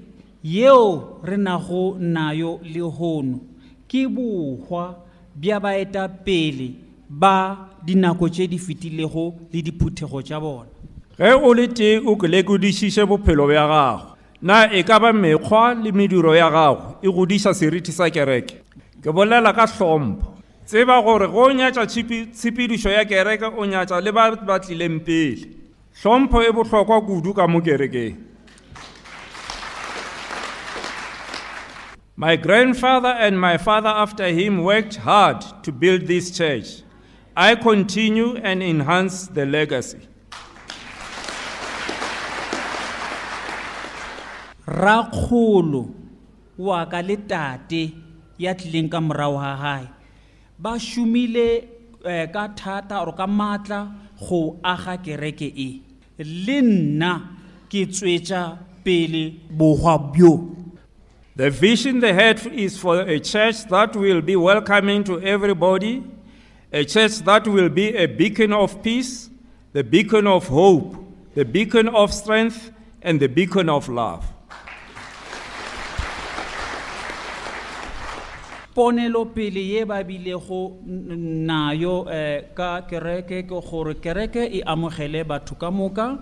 yeo 0.44 1.20
re 1.24 1.38
nago 1.38 1.98
nayo 2.00 2.60
lehono 2.64 3.40
ke 3.88 4.08
bohwa 4.08 5.11
bja 5.42 5.60
baetapele 5.60 6.70
ba 7.10 7.58
dinako 7.84 8.30
tše 8.30 8.48
di 8.48 8.60
fetilego 8.60 9.34
le 9.54 9.62
diphuthego 9.62 10.22
tša 10.22 10.40
bona. 10.40 10.70
Ge 11.18 11.34
o 11.34 11.54
le 11.54 11.68
teng 11.68 12.06
o 12.08 12.16
ke 12.16 12.28
lekodišiše 12.28 13.06
bophelo 13.06 13.48
bja 13.48 13.66
gago. 13.68 14.16
Na 14.42 14.70
e 14.70 14.84
ka 14.84 15.00
ba 15.00 15.12
mekgwa 15.14 15.74
le 15.74 15.92
mediro 15.92 16.36
ya 16.36 16.50
gago 16.50 17.02
e 17.02 17.10
godiša 17.10 17.54
seriti 17.54 17.92
sa 17.92 18.10
kereke? 18.10 18.62
Ke 19.02 19.10
bolela 19.10 19.54
ka 19.54 19.66
hlompho. 19.66 20.38
Tseba 20.66 21.02
gore 21.02 21.28
go 21.28 21.50
nyatša 21.50 21.86
tshepedišo 21.86 22.90
ya 22.90 23.06
kereke 23.06 23.50
o 23.58 23.66
nyatša 23.66 24.02
le 24.02 24.12
ba 24.12 24.36
ba 24.46 24.60
tlileng 24.60 25.02
pele. 25.02 25.58
Hlompho 26.04 26.42
e 26.42 26.52
bohlokwa 26.54 27.02
kudu 27.02 27.34
ka 27.34 27.48
mo 27.48 27.62
kerekeng 27.62 28.31
My 32.22 32.36
grandfather 32.36 33.08
and 33.18 33.42
my 33.42 33.58
father 33.58 33.90
after 33.90 34.28
him 34.28 34.62
worked 34.62 34.98
hard 34.98 35.42
to 35.64 35.72
build 35.72 36.06
this 36.06 36.30
church. 36.30 36.84
I 37.36 37.56
continue 37.56 38.36
and 38.36 38.62
enhance 38.62 39.26
the 39.26 39.44
legacy. 39.48 40.02
rakgolo 44.68 45.90
wa 46.58 46.86
ka 46.86 47.02
le 47.02 47.18
tate 47.18 47.92
ya 48.38 48.54
tlileng 48.54 48.88
ka 48.94 49.02
morago 49.02 49.42
ga 49.42 49.54
gae 49.64 49.86
ba 50.60 50.78
šomile 50.80 51.48
eh, 52.06 52.26
ka 52.32 52.48
thata 52.56 53.02
or 53.02 53.12
ka 53.18 53.26
maatla 53.28 53.82
go 54.22 54.60
aga 54.64 54.96
kereke 55.04 55.50
e 55.68 55.70
le 56.46 56.62
nna 56.62 57.12
ke 57.68 57.84
tswetša 57.90 58.42
pele 58.86 59.24
bogwa 59.52 59.98
bjo 60.14 60.61
The 61.42 61.50
vision 61.50 62.02
they 62.02 62.14
had 62.14 62.46
is 62.46 62.78
for 62.78 63.02
a 63.02 63.20
church 63.20 63.66
that 63.70 63.96
will 63.96 64.22
be 64.22 64.36
welcoming 64.36 65.04
to 65.06 65.20
everybody, 65.22 66.04
a 66.72 66.86
church 66.86 67.18
that 67.30 67.48
will 67.48 67.68
be 67.68 67.96
a 67.96 68.06
beacon 68.06 68.54
of 68.54 68.84
peace, 68.84 69.28
the 69.74 69.84
beacon 69.84 70.28
of 70.28 70.48
hope, 70.48 71.04
the 71.34 71.44
beacon 71.44 71.88
of 71.88 72.14
strength, 72.14 72.72
and 73.02 73.20
the 73.20 73.28
beacon 73.28 73.70
of 73.70 73.90
love. 73.90 74.24
ponelopele 78.76 79.64
ye 79.68 79.84
ba 79.84 80.04
bilego 80.04 80.78
nayo 81.50 82.08
eh, 82.08 82.54
ka 82.54 82.82
kereke 82.82 83.48
ke 83.48 83.50
gore 83.50 83.96
kereke 83.96 84.46
e 84.46 84.62
amogele 84.64 85.26
batho 85.26 85.58
ka 85.60 85.72
moka 85.72 86.20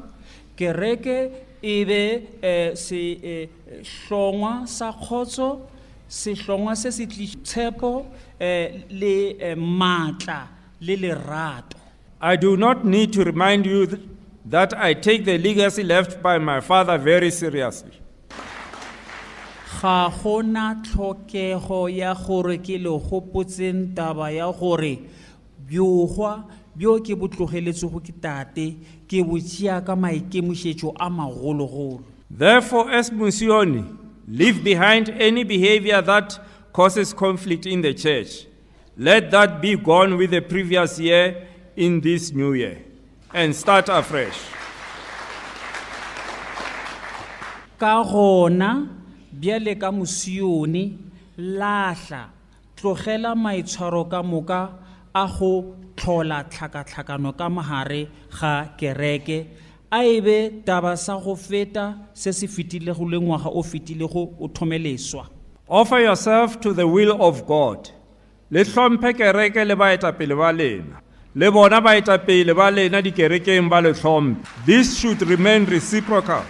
kereke 0.58 1.49
e 1.62 1.86
be 1.86 2.28
eh, 2.42 2.72
sehlongwa 2.76 4.68
sa 4.68 4.94
kgotso 4.94 5.62
sehlongwa 6.08 6.76
se 6.76 6.92
se 6.92 7.06
tliša 7.06 7.38
tshepo 7.44 8.06
eh, 8.40 8.84
le 8.90 9.36
eh, 9.40 9.56
maatla 9.58 10.48
le 10.82 10.96
lerato 10.96 11.78
I 12.22 12.36
do 12.36 12.58
not 12.58 12.84
need 12.86 13.14
to 13.14 13.24
remind 13.24 13.66
you 13.66 13.86
th- 13.88 14.02
that 14.46 14.74
I 14.74 14.94
take 14.94 15.24
the 15.24 15.38
legacy 15.38 15.84
left 15.84 16.22
by 16.22 16.38
my 16.38 16.60
father 16.60 16.98
very 16.98 17.32
seriously. 17.32 17.94
ga 19.82 20.10
gona 20.10 20.76
tlhokego 20.84 21.90
ya 21.90 22.14
gore 22.14 22.58
ke 22.58 22.78
le 22.78 22.90
gopotseng 23.00 23.96
taba 23.96 24.32
ya 24.32 24.52
gore 24.52 25.00
bjogwa 25.68 26.44
bjo 26.76 27.00
ke 27.00 27.16
bo 27.16 27.28
tlogeletsego 27.28 28.00
ke 28.04 28.12
tate 28.22 28.76
ke 29.10 29.24
bo 29.26 29.40
tšea 29.42 29.82
ka 29.86 29.96
maikemišetšo 29.96 30.94
a 31.00 31.10
magologolo 31.10 32.04
Therefore, 32.30 32.92
as 32.92 33.10
Musioni, 33.10 33.84
leave 34.28 34.64
behind 34.64 35.10
any 35.10 35.44
behavior 35.44 36.00
that 36.04 36.40
causes 36.72 37.12
conflict 37.12 37.66
in 37.66 37.82
the 37.82 37.92
church. 37.96 38.46
Let 38.96 39.32
that 39.32 39.62
be 39.62 39.76
gone 39.76 40.16
with 40.16 40.30
the 40.30 40.42
previous 40.42 41.00
year 41.00 41.48
in 41.76 42.02
this 42.02 42.32
new 42.32 42.54
year 42.54 42.84
and 43.34 43.56
start 43.56 43.90
afresh. 43.90 44.38
ka 47.80 48.04
gona 48.04 48.90
bjale 49.32 49.80
ka 49.80 49.90
mosione 49.92 51.00
lahla 51.38 52.28
tlogela 52.76 53.32
maitshwaro 53.36 54.04
ka 54.12 54.20
moka 54.22 54.62
a 55.16 55.26
go 55.26 55.76
tlhola 56.00 56.44
tlhakatlhakano 56.50 57.32
ka 57.38 57.48
ga 58.40 58.54
kereke 58.80 59.48
a 59.92 60.00
ebe 60.04 60.64
taba 60.66 60.98
sa 60.98 61.20
go 61.20 61.36
feta 61.36 61.86
se 62.14 62.32
se 62.32 62.48
fetilego 62.48 63.10
le 63.12 63.20
ngwaga 63.20 63.50
o 63.54 63.62
fetilego 63.62 64.22
o 64.40 64.48
thomeleswa 64.48 65.28
Offer 65.68 66.00
yourself 66.00 66.60
to 66.62 66.74
the 66.74 66.88
will 66.88 67.22
of 67.22 67.46
God. 67.46 67.92
Le 68.50 68.64
hlomphe 68.64 69.14
kereke 69.14 69.68
le 69.68 69.76
baetapele 69.76 70.36
ba 70.36 70.52
lena. 70.52 70.98
Le 71.36 71.52
bona 71.52 71.80
baetapele 71.80 72.56
ba 72.56 72.72
lena 72.72 73.04
dikerekeng 73.04 73.70
ba 73.70 73.80
le 73.80 73.94
hlomphe. 73.94 74.44
This 74.66 74.98
should 74.98 75.22
remain 75.22 75.66
reciprocal. 75.66 76.44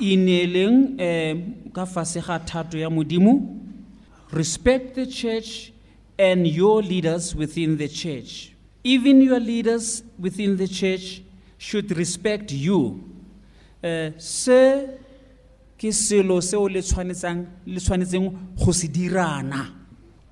ineleng 0.00 0.98
um 1.00 1.36
ka 1.72 1.86
fase 1.86 2.20
ga 2.20 2.38
thato 2.38 2.78
ya 2.78 2.90
modimo 2.90 3.60
respect 4.32 4.94
the 4.94 5.06
church 5.06 5.72
and 6.18 6.46
your 6.46 6.82
leaders 6.82 7.34
within 7.34 7.76
the 7.76 7.88
church 7.88 8.53
even 8.84 9.22
your 9.22 9.40
leaders 9.40 10.02
within 10.18 10.56
the 10.56 10.68
church 10.68 11.22
should 11.58 11.90
respect 11.96 12.52
you 12.52 13.02
uh, 13.82 14.10
se 14.18 14.60
ke 15.78 15.90
selo 15.92 16.40
seo 16.40 16.68
le 16.68 16.80
tshwanetsang 16.80 17.46
le 17.66 17.80
tshwanetseng 17.80 18.30
go 18.64 18.72
se 18.72 18.88
dirana 18.88 19.64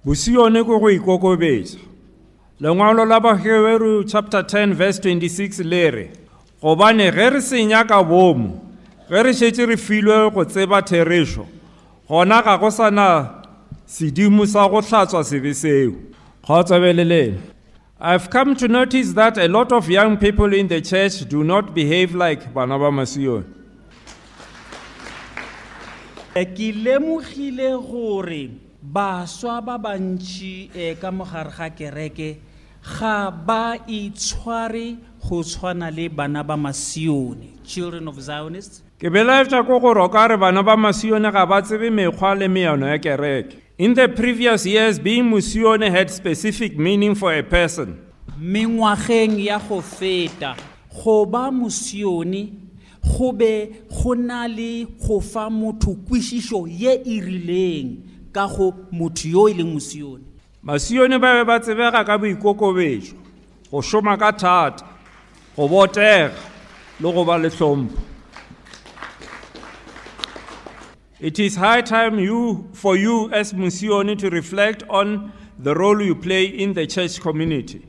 Bosione 0.05 0.65
ko 0.65 0.81
go 0.81 0.91
ikokobetsa. 0.91 1.79
Lengwalo 2.61 3.05
la 3.07 3.21
Baheberu 3.21 4.05
chapter 4.09 4.43
10 4.43 4.75
verse 4.75 4.99
26 4.99 5.63
le 5.63 5.91
re, 5.91 6.11
gobane 6.61 7.12
ge 7.12 7.31
re 7.31 7.41
senya 7.41 7.87
ka 7.87 8.03
bomo, 8.03 8.61
ge 9.09 9.23
re 9.23 9.33
šetše 9.33 9.67
re 9.69 9.77
filwe 9.77 10.33
go 10.35 10.45
tseba 10.45 10.83
therešo, 10.83 11.47
gona 12.09 12.43
ga 12.43 12.59
go 12.59 12.71
sana 12.71 13.45
sedimo 13.87 14.45
sa 14.45 14.69
go 14.69 14.81
hlatswa 14.81 15.23
sebe 15.23 15.55
seo. 15.55 15.95
Kgotsebeleleng. 16.43 17.38
I've 18.05 18.31
come 18.31 18.57
to 18.57 18.67
notice 18.67 19.12
that 19.12 19.38
a 19.38 19.47
lot 19.47 19.71
of 19.71 19.88
young 19.88 20.17
people 20.17 20.53
in 20.53 20.67
the 20.67 20.81
church 20.81 21.21
do 21.29 21.45
not 21.45 21.73
behave 21.73 22.17
like 22.17 22.53
bana 22.53 22.77
ba 22.77 22.91
Masione. 22.91 23.45
Eh, 26.35 26.47
ke 26.47 26.75
lemogile 26.75 27.79
gore 27.79 28.51
baswa 28.83 29.65
ba 29.65 29.79
bantši 29.79 30.75
um 30.75 30.97
ka 30.97 31.11
mogare 31.12 31.57
ga 31.57 31.71
kereke 31.71 32.38
ga 32.83 33.31
ba 33.31 33.79
itshware 33.87 34.99
go 35.23 35.45
tshwana 35.45 35.95
le 35.95 36.09
bana 36.09 36.43
ba 36.43 36.57
masione 36.57 37.62
children 37.62 38.09
of 38.09 38.19
zionists 38.21 38.83
Ke 38.99 39.07
belaetša 39.15 39.65
ko 39.65 39.79
gore 39.79 40.03
o 40.03 40.09
ka 40.09 40.27
re 40.27 40.37
bana 40.37 40.65
ba 40.65 40.75
Masione 40.75 41.31
ga 41.31 41.47
ba 41.47 41.62
tsebe 41.62 41.87
mekgwa 41.88 42.35
le 42.37 42.49
meano 42.49 42.85
ya 42.87 42.99
kereke. 42.99 43.62
In 43.83 43.95
the 43.95 44.09
previous 44.09 44.64
years, 44.64 44.97
being 45.01 45.25
Musione 45.25 45.90
had 45.90 46.09
specific 46.09 46.79
meaning 46.79 47.16
for 47.16 47.35
a 47.35 47.42
person. 47.42 47.99
mengwageng 48.38 49.45
ya 49.45 49.59
go 49.59 49.81
feta 49.81 50.55
go 51.05 51.27
ba 51.27 51.51
mosione 51.51 52.53
go 53.03 53.33
be 53.33 53.83
go 53.90 54.14
na 54.14 54.47
le 54.47 54.85
go 54.85 55.18
fa 55.18 55.51
motho 55.51 55.97
kwešišo 56.07 56.68
ye 56.68 56.95
e 56.95 57.21
rileng 57.21 57.97
ka 58.33 58.47
go 58.47 58.73
motho 58.92 59.29
yo 59.29 59.49
e 59.49 59.55
leng 59.55 59.75
mosione 59.75 60.25
Masione 60.64 61.18
ba 61.21 61.35
be 61.35 61.45
ba 61.45 61.59
tsebega 61.59 62.07
ka 62.07 62.18
boikokobetšo, 62.18 63.14
go 63.68 63.83
šoma 63.83 64.16
ka 64.16 64.31
thata, 64.31 64.87
go 65.57 65.66
botega 65.68 66.31
le 67.01 67.12
go 67.12 67.25
ba 67.25 67.37
le 67.37 67.51
hlompho. 67.51 68.12
It 71.23 71.39
is 71.39 71.55
high 71.55 71.83
time 71.83 72.19
you, 72.19 72.69
for 72.73 72.97
you 72.97 73.31
as 73.31 73.53
Musione 73.53 74.19
to 74.19 74.29
reflect 74.29 74.83
on 74.91 75.33
the 75.57 75.73
role 75.73 76.03
you 76.03 76.17
play 76.17 76.47
in 76.47 76.73
the 76.73 76.85
church 76.85 77.21
community. 77.21 77.87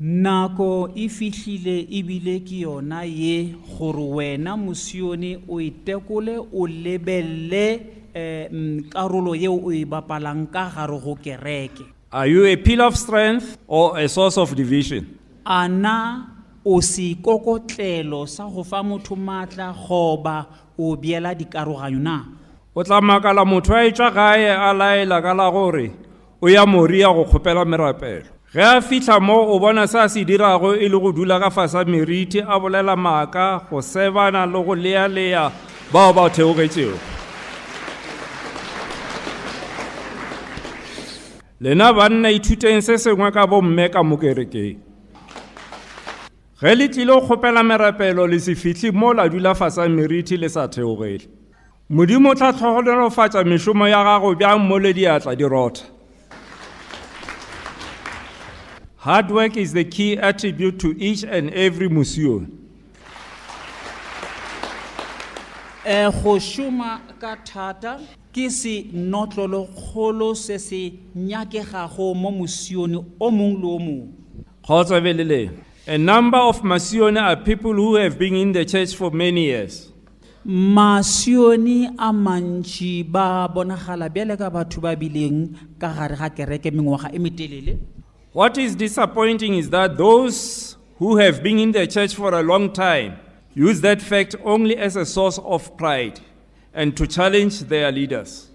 nako 0.00 0.90
e 0.96 1.06
ebile 1.06 2.40
ke 2.40 2.64
yona 2.66 3.04
ye 3.06 3.54
gore 3.78 4.10
wena 4.16 4.56
mosione 4.58 5.44
o 5.48 5.60
itekole 5.60 6.36
o 6.52 6.66
lebelle 6.66 7.80
um 8.12 8.82
karolo 8.90 9.40
yeo 9.40 9.54
o 9.54 9.70
e 9.70 9.84
bapalang 9.84 10.50
ka 10.52 10.68
gare 10.74 10.98
go 10.98 11.14
kereke 11.14 11.86
Are 12.10 12.26
you 12.26 12.44
a 12.44 12.56
pillar 12.56 12.86
of 12.86 12.96
strength 12.96 13.56
or 13.68 13.96
a 13.96 14.08
source 14.08 14.36
of 14.36 14.52
division? 14.56 15.16
a 15.46 15.68
na 15.68 16.26
o 16.66 16.80
seikokotlelo 16.80 18.26
sa 18.28 18.48
go 18.48 18.64
fa 18.64 18.82
motho 18.82 19.14
maatla 19.14 19.72
goba 19.72 20.46
o 20.76 20.96
beela 20.96 21.36
dikaroganyo 21.36 22.00
na 22.00 22.24
o 22.74 22.84
tla 22.84 23.00
makala 23.00 23.44
motho 23.44 23.74
a 23.74 23.84
etswa 23.86 24.10
gae 24.10 24.50
a 24.50 24.72
laela 24.72 25.22
ka 25.22 25.32
la 25.34 25.50
gore 25.50 25.92
o 26.42 26.48
ya 26.48 26.66
moria 26.66 27.12
go 27.12 27.24
kgopela 27.24 27.64
merapelo. 27.64 28.34
Ge 28.54 28.62
a 28.62 28.80
fitlha 28.80 29.20
mo 29.20 29.34
o 29.52 29.58
bona 29.58 29.86
se 29.86 29.98
a 29.98 30.08
se 30.08 30.24
dirago 30.24 30.74
e 30.74 30.88
le 30.88 30.98
go 30.98 31.12
dula 31.12 31.40
ka 31.40 31.50
fasa 31.50 31.84
meriti 31.84 32.40
a 32.40 32.58
bolela 32.60 32.96
maaka 32.96 33.66
go 33.70 33.78
sebana 33.80 34.46
le 34.46 34.62
go 34.62 34.74
lealea 34.74 35.50
bao 35.92 36.12
ba 36.12 36.30
theogetšego 36.30 36.98
lena 41.60 41.92
banna 41.92 42.30
ithuteng 42.30 42.80
se 42.80 42.98
sengwe 42.98 43.30
ka 43.32 43.46
bomme 43.46 43.88
ka 43.88 44.02
mo 44.02 44.16
kerekeng 44.16 44.78
ge 46.60 46.74
le 46.74 46.88
tlile 46.88 47.12
go 47.12 47.20
kgopela 47.26 47.62
merapelo 47.62 48.26
le 48.26 48.38
se 48.38 48.54
fihle 48.54 48.92
mo 48.92 49.12
la 49.12 49.28
dula 49.28 49.54
fasa 49.54 49.88
meriti 49.88 50.36
le 50.36 50.48
sa 50.48 50.68
theogele 50.68 51.26
modimo 51.94 52.30
o 52.30 52.34
tla 52.34 52.52
tlhogonolofatša 52.52 53.44
mešomo 53.44 53.88
ya 53.88 54.04
gago 54.04 54.34
bjang 54.34 54.58
mo 54.58 54.78
le 54.78 54.92
diatla 54.92 55.36
di 55.36 55.44
rotha. 55.44 55.84
Hard 58.96 59.30
work 59.30 59.56
is 59.56 59.72
the 59.72 59.84
key 59.84 60.16
attribute 60.16 60.78
to 60.80 60.94
each 60.98 61.22
and 61.22 61.50
every 61.50 61.88
Mosione 61.88 62.46
um 65.86 66.12
go 66.22 66.38
šoma 66.38 67.00
ka 67.20 67.36
thata 67.44 68.00
ke 68.32 68.50
se 68.50 68.90
notlolo 68.92 69.68
kgolo 69.68 70.34
se 70.34 70.58
se 70.58 70.98
nyakegago 71.14 72.14
mo 72.16 72.30
mosione 72.30 73.04
o 73.20 73.30
mongwe 73.30 73.60
le 73.60 73.68
o 73.68 73.78
mongwe 73.78 74.08
kgotsebeleleng 74.66 75.50
a 75.86 75.98
number 75.98 76.38
of 76.38 76.62
masione 76.62 77.20
are 77.20 77.36
people 77.36 77.74
who 77.74 77.94
have 77.94 78.18
been 78.18 78.34
in 78.34 78.52
the 78.52 78.64
church 78.64 78.96
for 78.96 79.10
many 79.12 79.44
years 79.44 79.93
masione 80.46 81.94
a 81.98 82.12
mantši 82.12 83.10
ba 83.10 83.48
bonagala 83.48 84.08
bjale 84.12 84.36
ka 84.36 84.50
batho 84.50 84.80
ba 84.80 84.94
bileng 84.94 85.56
ka 85.78 85.88
gare 85.92 86.16
ga 86.16 86.28
kereke 86.28 86.70
mengwaga 86.70 87.08
e 87.14 87.18
metelele. 87.18 87.78
What 88.32 88.58
is 88.58 88.74
disappointing 88.74 89.54
is 89.54 89.70
that 89.70 89.96
those 89.96 90.76
who 90.98 91.16
have 91.16 91.42
been 91.42 91.58
in 91.58 91.72
the 91.72 91.86
church 91.86 92.14
for 92.14 92.34
a 92.34 92.42
long 92.42 92.72
time 92.72 93.16
use 93.54 93.80
that 93.80 94.02
fact 94.02 94.34
only 94.44 94.76
as 94.76 94.96
a 94.96 95.06
source 95.06 95.38
of 95.38 95.76
pride 95.76 96.20
and 96.74 96.96
to 96.96 97.06
challenge 97.06 97.60
their 97.60 97.90
leaders. 97.90 98.50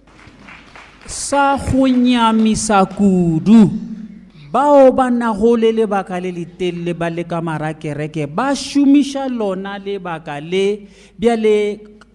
Sa 1.08 1.58
go 1.58 1.88
nyamisa 1.88 2.86
kudu 2.86 3.71
bao 4.52 4.92
ba 4.92 5.10
nago 5.10 5.58
le 5.58 5.72
lebaka 5.72 6.20
le 6.22 6.32
letelele 6.32 6.94
ba 6.98 7.10
le 7.10 7.24
ka 7.24 7.42
mara 7.42 7.74
kereke 7.74 8.26
ba 8.28 8.56
šomiša 8.56 9.28
lona 9.30 9.78
lebaka 9.78 10.40
le 10.42 10.88
bjale 11.20 11.58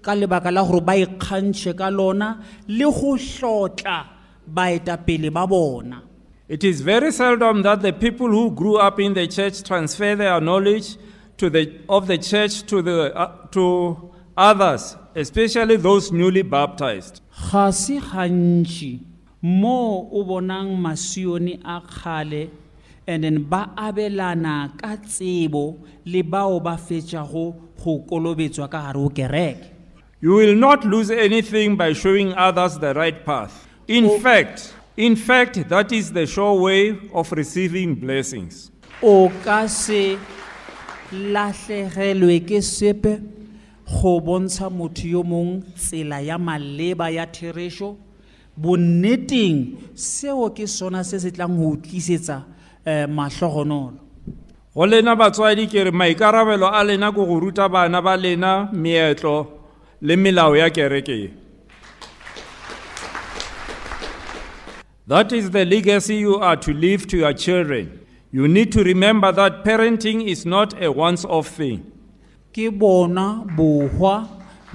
ka 0.02 0.14
lebaka 0.14 0.50
la 0.50 0.62
gore 0.64 0.80
ba 0.80 0.94
ikgantšhe 0.96 1.76
ka 1.78 1.88
lona 1.90 2.38
le 2.68 2.84
go 2.84 3.16
hlotla 3.16 4.04
baetapele 4.46 5.30
ba 5.30 5.46
bona 5.46 6.02
It 6.46 6.62
is 6.62 6.82
very 6.82 7.10
seldom 7.10 7.62
that 7.62 7.80
the 7.80 7.92
people 7.92 8.28
who 8.28 8.50
grew 8.50 8.76
up 8.76 9.00
in 9.00 9.14
the 9.14 9.26
church 9.26 9.62
transfer 9.62 10.14
their 10.14 10.38
knowledge 10.42 10.96
to 11.38 11.48
the, 11.48 11.80
of 11.88 12.06
the 12.06 12.18
church 12.18 12.64
to, 12.64 12.82
the, 12.82 13.16
uh, 13.16 13.46
to 13.52 14.12
others, 14.36 14.94
especially 15.14 15.76
those 15.76 16.12
newly 16.12 16.42
baptized. 16.42 17.22
Mo 19.44 20.08
o 20.10 20.24
bonang 20.24 20.72
masione 20.80 21.60
a 21.64 21.80
kgale 21.80 22.48
and 23.06 23.24
then 23.24 23.42
ba 23.44 23.70
abelana 23.76 24.72
ka 24.80 24.96
tsebo 24.96 25.76
le 26.06 26.22
bao 26.22 26.58
ba 26.62 26.78
fetšago 26.78 27.54
go 27.84 27.98
kolobetswa 28.08 28.70
ka 28.70 28.80
gare 28.80 28.94
go 28.94 29.10
kereke 29.10 29.70
You 30.22 30.36
will 30.36 30.54
not 30.56 30.86
lose 30.86 31.10
anything 31.10 31.76
by 31.76 31.92
showing 31.92 32.32
others 32.32 32.78
the 32.78 32.94
right 32.94 33.26
path. 33.26 33.68
In 33.86 34.18
fact, 34.20 34.72
in 34.96 35.16
fact, 35.16 35.68
that 35.68 35.92
is 35.92 36.10
the 36.12 36.24
sure 36.26 36.58
way 36.58 36.96
of 37.12 37.30
receiving 37.32 37.94
blessings. 37.94 38.70
o 39.02 39.28
ka 39.44 39.66
se 39.66 40.16
lahlegelwe 41.12 42.40
ke 42.48 42.62
sepe 42.62 43.20
go 43.84 44.20
bontsha 44.20 44.70
motho 44.70 45.06
yo 45.08 45.22
mongwe 45.22 45.62
tsela 45.76 46.20
ya 46.24 46.38
maleba 46.38 47.10
ya 47.10 47.26
therešo 47.26 47.96
bonneteng 48.56 49.76
seo 49.94 50.50
ke 50.50 50.66
sona 50.68 51.04
se 51.04 51.18
se 51.18 51.30
tlang 51.30 51.56
go 51.56 51.76
tlisetsa 51.76 52.42
um 52.86 53.16
mahlogonolo 53.16 53.98
go 54.74 54.86
lena 54.86 55.16
batswadi 55.16 55.66
ke 55.66 55.84
re 55.84 55.90
maikarabelo 55.90 56.70
a 56.72 56.84
lena 56.84 57.12
ko 57.12 57.26
go 57.26 57.40
ruta 57.40 57.68
bana 57.68 58.02
ba 58.02 58.16
lena 58.16 58.68
meetlo 58.72 59.46
le 60.00 60.16
melao 60.16 60.56
ya 60.56 60.70
kereke 60.70 61.30
That 65.06 65.32
is 65.32 65.50
the 65.50 65.66
legacy 65.66 66.16
you 66.16 66.36
are 66.36 66.56
to 66.56 66.72
leave 66.72 67.06
to 67.08 67.18
your 67.18 67.34
children. 67.34 68.00
You 68.32 68.48
need 68.48 68.72
to 68.72 68.82
remember 68.82 69.32
that 69.32 69.62
parenting 69.62 70.26
is 70.26 70.46
not 70.46 70.82
a 70.82 70.90
once 70.90 71.26
off 71.26 71.48
thing. 71.48 71.92
ke 72.54 72.70
bona 72.70 73.44
bohwa 73.56 74.28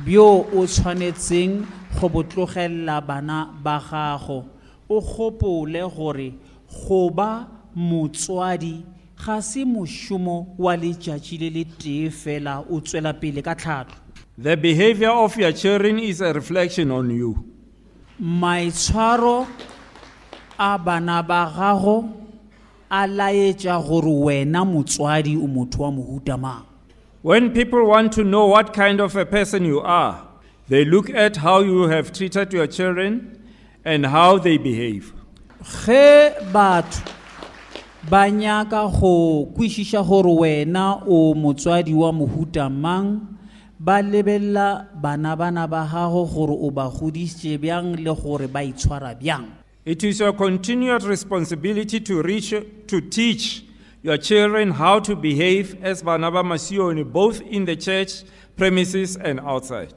bjo 0.06 0.46
o 0.54 0.66
tshwanetseng 0.68 1.66
go 1.98 2.10
bo 2.10 2.24
tlogelela 2.24 3.06
bana 3.06 3.50
ba 3.64 3.80
gago. 3.80 4.46
O 4.90 5.02
gopole 5.02 5.82
gore 5.96 6.34
go 6.68 7.10
ba 7.10 7.48
motswadi 7.76 8.84
ga 9.16 9.42
se 9.42 9.66
mošomo 9.66 10.56
wa 10.58 10.76
letšatši 10.76 11.40
le 11.40 11.50
le 11.50 11.64
tee 11.78 12.10
fela 12.10 12.66
o 12.70 12.80
tswela 12.82 13.14
pele 13.14 13.42
ka 13.42 13.56
tlhahlo. 13.56 13.96
The 14.38 14.56
behavior 14.56 15.12
of 15.12 15.36
your 15.38 15.52
children 15.52 16.00
is 16.00 16.22
a 16.22 16.34
reflection 16.34 16.92
on 16.92 17.10
you. 17.12 17.46
maitshwaro 18.22 19.48
a 20.60 20.78
bana 20.78 21.24
ba 21.24 21.52
gago 21.56 22.12
a 22.92 23.08
laetša 23.08 23.88
gore 23.88 24.12
wena 24.12 24.66
motswadi 24.66 25.38
o 25.38 25.48
motho 25.48 25.80
wa 25.80 25.92
mohuta 25.92 26.38
mang. 26.40 26.66
When 27.22 27.52
people 27.54 27.86
want 27.86 28.14
to 28.14 28.24
know 28.24 28.48
what 28.48 28.74
kind 28.74 29.00
of 29.00 29.16
a 29.16 29.26
person 29.26 29.66
you 29.66 29.80
are, 29.80 30.29
they 30.70 30.86
look 30.86 31.10
at 31.10 31.38
how 31.38 31.60
you 31.60 31.88
have 31.88 32.14
treated 32.14 32.54
your 32.54 32.68
children 32.68 33.42
and 33.84 34.06
how 34.06 34.38
they 34.38 34.58
behave. 34.58 35.14
ge 35.62 36.34
batho 36.54 37.04
ba 38.10 38.32
nyaka 38.32 38.88
go 39.00 39.46
kwešiša 39.58 40.08
gore 40.08 40.32
wena 40.32 41.04
o 41.08 41.34
motswadi 41.34 41.94
wa 41.94 42.12
mohuta 42.12 42.70
mang 42.70 43.38
ba 43.80 44.02
lebelela 44.02 44.88
bana 44.96 45.36
bana 45.36 45.68
ba 45.68 45.88
gago 45.92 46.26
gore 46.26 46.56
o 46.56 46.72
ba 46.72 46.90
godisitše 46.90 47.58
bjang 47.60 47.96
le 48.00 48.16
gore 48.16 48.48
ba 48.48 48.64
itshwara 48.64 49.16
bjang 49.20 49.60
It 49.86 50.04
is 50.04 50.20
your 50.20 50.34
continued 50.34 51.04
responsibility 51.04 52.00
to, 52.02 52.22
reach, 52.22 52.54
to 52.88 53.02
teach 53.02 53.64
your 54.04 54.18
children 54.18 54.72
how 54.72 55.00
to 55.00 55.16
behave 55.16 55.84
as 55.84 56.04
Banaba 56.04 56.44
Masioni, 56.44 57.04
both 57.04 57.42
in 57.42 57.66
the 57.66 57.76
church 57.76 58.22
premises 58.56 59.16
and 59.16 59.40
outside. 59.40 59.94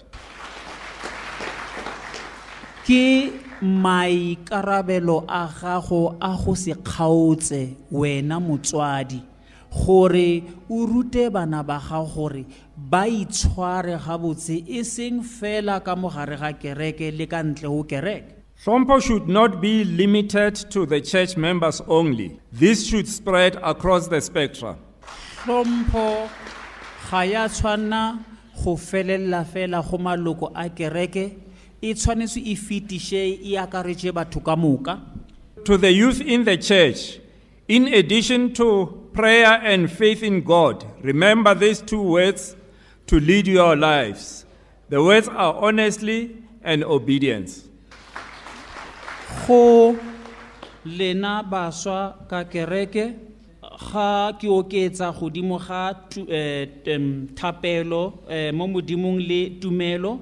Ke 2.87 3.33
maikarabelo 3.63 5.25
a 5.29 5.47
gago 5.49 6.17
a 6.21 6.37
go 6.45 6.55
se 6.55 6.75
kgaotse 6.75 7.77
wena 7.93 8.41
motswadi 8.41 9.23
gore 9.73 10.43
o 10.69 10.87
rute 10.87 11.31
bana 11.33 11.63
ba 11.63 11.81
gago 11.81 12.15
gore 12.15 12.45
ba 12.77 13.07
itshware 13.07 13.99
gabotse 13.99 14.65
e 14.69 14.83
seng 14.83 15.23
fela 15.23 15.83
ka 15.85 15.95
mogare 15.95 16.39
ga 16.39 16.53
kereke 16.53 17.17
le 17.17 17.27
ka 17.27 17.43
ntle 17.43 17.69
go 17.69 17.85
kereke 17.85 18.43
Shompo 18.65 19.03
should 19.03 19.29
not 19.29 19.61
be 19.61 19.83
limited 19.83 20.55
to 20.71 20.87
the 20.87 21.01
church 21.01 21.37
members 21.37 21.83
only. 21.89 22.39
This 22.53 22.87
should 22.87 23.09
spread 23.09 23.57
across 23.57 24.07
the 24.07 24.21
spectrum. 24.21 24.77
hlompho 25.45 26.29
ga 27.11 27.23
ya 27.23 27.49
tshwanna 27.49 28.23
go 28.63 28.77
felelela 28.77 29.45
fela 29.45 29.83
go 29.83 29.99
maloko 29.99 30.53
a 30.55 30.69
kereke 30.71 31.42
e 31.83 31.95
tshwanetse 31.95 32.41
e 32.41 32.55
fetiše 32.57 33.39
e 33.43 33.57
akaretše 33.59 34.13
batho 34.13 34.41
ka 34.45 34.57
moka 34.57 35.01
To 35.65 35.77
the 35.77 35.93
youth 35.93 36.21
in 36.21 36.45
the 36.45 36.57
church, 36.57 37.21
in 37.69 37.87
addition 37.95 38.53
to 38.55 39.09
prayer 39.13 39.61
and 39.63 39.89
faith 39.91 40.23
in 40.23 40.41
God, 40.43 40.85
remember 41.03 41.55
these 41.55 41.81
two 41.81 42.03
words 42.03 42.57
to 43.07 43.21
lead 43.21 43.47
your 43.47 43.77
lives. 43.77 44.45
The 44.89 45.01
words 45.03 45.29
are 45.29 45.55
honestly 45.55 46.37
and 46.65 46.83
obedience. 46.83 47.69
go 49.47 49.97
lena 50.85 51.45
baswa 51.49 52.15
ka 52.29 52.45
kereke 52.45 53.15
ga 53.93 54.33
ke 54.39 54.49
oketsa 54.49 55.13
godimo 55.15 55.59
ga 55.59 55.93
tu- 56.11 56.27
eh, 56.29 56.67
thapelo 57.35 58.19
eh, 58.29 58.51
mo 58.53 58.67
modimong 58.67 59.19
le 59.29 59.51
tumelo 59.61 60.19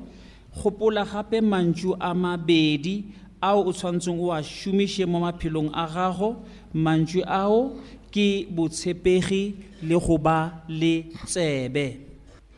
gopola 0.55 1.05
gape 1.05 1.41
mantšu 1.41 1.97
a 2.01 2.15
mabedi 2.15 3.05
ao 3.43 3.65
o 3.69 3.73
tshwanetseng 3.73 4.21
o 4.21 4.33
a 4.33 4.43
šomiše 4.43 5.07
mo 5.07 5.21
maphelong 5.21 5.71
a 5.75 5.87
gago. 5.87 6.37
Mantšu 6.75 7.23
ao 7.27 7.77
ke 8.11 8.47
botshepegi 8.51 9.55
le 9.83 9.99
go 9.99 10.19
ba 10.19 10.63
le 10.69 11.05
tsebe. 11.27 11.97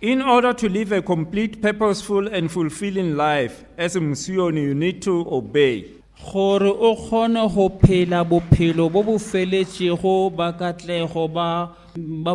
In 0.00 0.20
order 0.20 0.52
to 0.52 0.68
live 0.68 0.90
a 0.90 1.00
complete, 1.00 1.62
purposeful, 1.62 2.26
and 2.26 2.50
fulfilling 2.50 3.16
life, 3.16 3.64
as 3.78 3.94
a 3.94 4.00
Musioni, 4.00 4.62
you 4.62 4.74
need 4.74 5.00
to 5.02 5.24
obey. 5.31 5.85
gore 6.33 6.68
o 6.68 6.94
kgone 6.96 7.52
go 7.55 7.68
phela 7.68 8.24
bophelo 8.24 8.90
bo 8.90 9.02
bo 9.02 9.18
feletšego 9.18 10.31
ba 10.37 10.52
katlego 10.52 11.26
ba- 11.33 11.74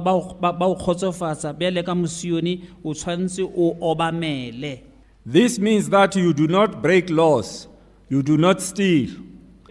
ba 0.01 0.65
o 0.67 0.75
kgotsofatsa 0.75 1.53
bjale 1.57 1.85
ka 1.85 1.95
mosione 1.95 2.61
o 2.83 2.93
tshwanetse 2.93 3.43
o 3.43 3.77
obamele 3.79 4.81
This 5.29 5.59
means 5.59 5.89
that 5.89 6.15
you 6.15 6.33
do 6.33 6.47
not 6.47 6.81
break 6.81 7.09
laws, 7.09 7.67
you 8.07 8.23
do 8.23 8.37
not 8.37 8.61
steal. 8.61 9.09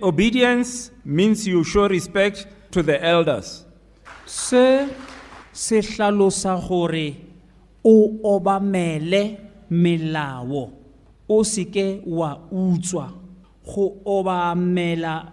Obedience 0.02 0.90
means 1.02 1.46
you 1.46 1.64
show 1.64 1.88
respect 1.88 2.46
to 2.72 2.82
the 2.82 3.02
elders. 3.02 3.64
se 4.26 4.86
se 5.52 5.80
hlalosa 5.80 6.60
gore 6.68 7.16
o 7.82 8.18
obamele 8.22 9.38
melao 9.70 10.72
o 11.26 11.42
seke 11.42 12.02
wa 12.04 12.36
utswa 12.52 13.12
go 13.64 13.96
obamela 14.04 15.32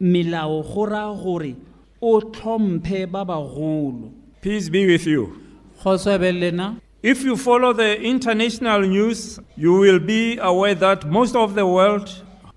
melao 0.00 0.62
go 0.62 0.86
ra 0.86 1.12
gore 1.12 1.56
o 2.00 2.20
tlhomphe 2.20 3.10
ba 3.10 3.24
bagolo 3.24 4.12
Peace 4.40 4.68
be 4.68 4.86
with 4.86 5.04
you. 5.06 5.34
kgotswebelena 5.80 6.76
If 7.04 7.22
you 7.22 7.36
follow 7.36 7.74
the 7.74 8.00
international 8.00 8.80
news, 8.80 9.38
you 9.56 9.74
will 9.74 9.98
be 9.98 10.38
aware 10.38 10.74
that 10.76 11.04
most 11.06 11.36
of 11.36 11.54
the 11.54 11.66
world 11.66 12.08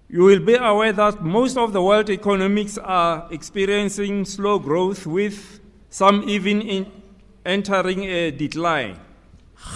you 0.07 0.23
will 0.23 0.39
be 0.39 0.55
aware 0.55 0.93
that 0.93 1.21
most 1.21 1.57
of 1.57 1.73
the 1.73 1.81
world 1.81 2.09
economics 2.09 2.77
are 2.77 3.27
experiencing 3.29 4.23
slow 4.23 4.57
growth 4.57 5.05
with 5.05 5.59
some 5.89 6.23
even 6.29 6.61
in 6.61 6.85
entering 7.45 8.05
a 8.05 8.31
decline. 8.31 8.95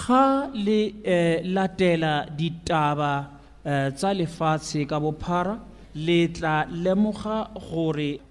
ga 0.07 0.47
le 0.53 0.93
eh, 1.03 1.41
latela 1.43 2.29
ditaba 2.39 3.27
eh, 3.65 3.89
tsa 3.91 4.13
lefatshe 4.13 4.87
ka 4.87 4.99
bophara 5.01 5.59
le 5.95 6.27
tla 6.29 6.65
lemoga 6.71 7.49
gore 7.59 8.21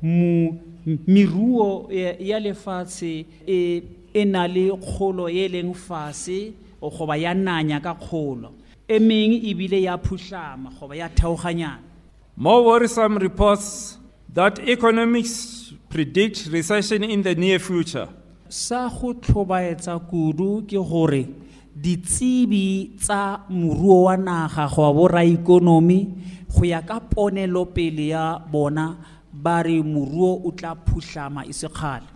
ya 2.00 2.12
ya 2.18 2.38
lefatshe 2.40 3.26
e 3.46 3.82
e 4.14 4.24
na 4.24 4.46
le 4.46 4.70
kgolo 4.70 5.28
ye 5.28 5.46
e 5.46 5.48
leng 5.48 5.74
fase 5.74 6.52
goba 6.80 7.16
ya 7.16 7.34
nanya 7.34 7.80
ka 7.80 7.94
kgolo. 7.94 8.52
E 8.88 8.98
mengwe 8.98 9.40
ebile 9.50 9.82
ya 9.82 9.96
phutlama 9.98 10.70
goba 10.78 10.96
ya 10.96 11.08
theoganyana. 11.08 11.78
More 12.36 12.64
worrisome 12.64 13.18
reports 13.18 13.98
that 14.32 14.58
economics 14.60 15.72
predict 15.88 16.48
recession 16.50 17.04
in 17.04 17.22
the 17.22 17.34
near 17.34 17.58
future. 17.58 18.08
sa 18.50 18.90
go 18.90 19.14
tlhobaetsa 19.14 19.94
kudu 20.10 20.66
ke 20.66 20.74
gore 20.74 21.22
ditsebi 21.70 22.98
tsa 22.98 23.46
moruo 23.46 24.10
wa 24.10 24.16
naga 24.18 24.66
go 24.66 24.82
wa 24.82 24.90
boraikonomi 24.92 25.98
go 26.50 26.64
ya 26.66 26.82
ka 26.82 26.98
ponelopele 26.98 28.10
ya 28.10 28.42
bona 28.42 28.98
ba 29.30 29.62
re 29.62 29.78
moruo 29.78 30.42
o 30.42 30.50
tla 30.50 30.74
phutlama 30.74 31.46
e 31.46 31.54
sekgale 31.54 32.10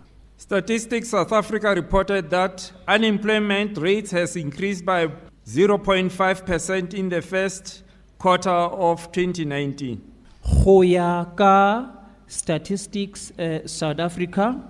Statistics 0.44 1.08
South 1.08 1.32
Africa 1.32 1.74
reported 1.74 2.28
that 2.28 2.70
unemployment 2.86 3.78
rates 3.78 4.10
has 4.10 4.36
increased 4.36 4.84
by 4.84 5.06
0.5% 5.46 6.92
in 6.92 7.08
the 7.08 7.22
first 7.22 7.82
quarter 8.18 8.50
of 8.50 9.10
2019. 9.10 10.02
go 10.64 10.82
ya 10.82 11.24
ka 11.24 11.88
statistics 12.26 13.32
eh, 13.38 13.62
south 13.64 13.98
africa 13.98 14.60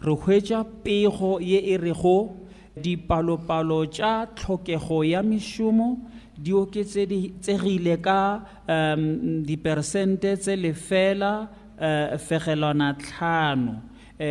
re 0.00 0.14
hwetša 0.14 0.64
pego 0.84 1.40
ye 1.40 1.58
e 1.74 1.76
rego 1.76 2.36
dipalopalo 2.76 3.86
tša 3.90 4.26
tlhokego 4.36 5.02
ya 5.02 5.22
mešomo 5.22 5.98
di 6.38 6.52
oketsegile 6.52 7.96
ka 8.00 8.46
um, 8.68 9.42
diperesente 9.42 10.36
tse 10.36 10.56
lefela 10.56 11.48
uh, 11.74 12.14
fegelwana 12.18 12.94
tlhano 12.94 13.87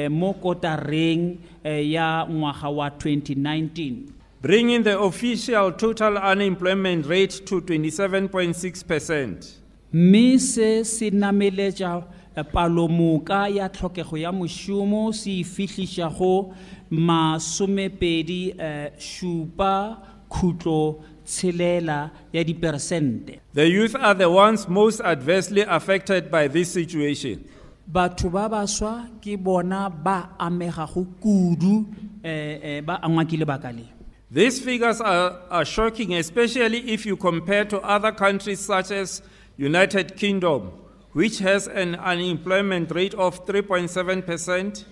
mo 0.10 0.34
kotareng 0.34 1.38
eh, 1.64 1.92
ya 1.92 2.28
ngwaga 2.30 2.70
wa 2.70 2.90
2019 2.90 3.94
bringing 4.42 4.84
the 4.84 5.00
official 5.00 5.72
total 5.72 6.18
unemployment 6.18 7.06
rate 7.06 7.46
to 7.46 7.60
27.6%. 7.62 9.46
mme 9.94 10.40
se 10.40 10.84
se 10.84 11.10
nameletša 11.10 12.04
eh, 12.36 12.46
palomoka 12.54 13.48
ya 13.48 13.70
tlhokego 13.70 14.18
ya 14.18 14.32
mošomo 14.32 15.14
se 15.14 15.40
e 15.40 15.44
fihliša 15.44 16.10
go 16.10 16.54
masomepedi 16.90 18.54
eh, 18.60 18.92
šupa 19.00 19.98
khutlo 20.30 21.00
tshelela 21.26 22.10
ya 22.34 22.44
diperesente 22.44 23.40
The 23.54 23.68
youth 23.70 23.96
are 23.96 24.14
the 24.14 24.30
ones 24.30 24.68
most 24.68 25.02
adversely 25.02 25.62
affected 25.62 26.30
by 26.32 26.48
this 26.48 26.72
situation. 26.74 27.40
Batho 27.88 28.30
ba 28.30 28.50
baswa 28.50 29.08
ke 29.22 29.38
bona 29.38 29.90
ba 29.90 30.30
amegago 30.40 31.06
kudu 31.22 31.86
eh, 32.24 32.60
eh, 32.64 32.82
ba 32.82 33.00
angwa 33.02 33.26
ke 33.26 33.38
lebaka 33.38 33.72
le 33.72 33.98
These 34.30 34.60
figures 34.60 35.00
are, 35.00 35.40
are 35.50 35.64
shocking, 35.64 36.14
especially 36.16 36.92
if 36.92 37.06
you 37.06 37.16
compare 37.16 37.64
to 37.64 37.80
other 37.80 38.12
countries 38.12 38.60
such 38.60 38.92
as 38.92 39.22
United 39.56 40.18
Kingdom, 40.18 40.74
which 41.14 41.40
has 41.40 41.70
an 41.70 41.96
unemployment 41.96 42.92
rate 42.92 43.14
of 43.14 43.46
3.7%, 43.46 44.84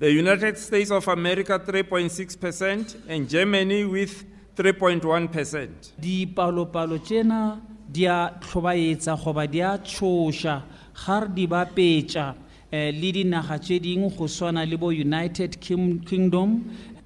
the 0.00 0.10
United 0.10 0.58
States 0.58 0.90
of 0.90 1.06
America 1.06 1.60
3.6%, 1.60 2.96
and 3.08 3.28
Germany 3.28 3.84
with 3.84 4.24
3.1%. 4.56 5.68
dipalopalo 6.00 6.98
tšena 6.98 7.60
di 7.88 8.06
a 8.06 8.34
tlhobaetsa 8.40 9.16
goba 9.16 9.46
di 9.46 9.60
a 9.60 9.78
tšhoša 9.78 10.62
ga 10.94 11.26
di 11.26 11.46
bapetša 11.46 12.34
eh, 12.70 12.92
le 12.92 13.12
dinaga 13.12 13.58
tše 13.58 13.78
dingwe 13.78 14.10
go 14.16 14.26
swana 14.26 14.64
le 14.64 14.76
bo 14.76 14.88
united 14.88 15.60
kingdom 15.60 16.64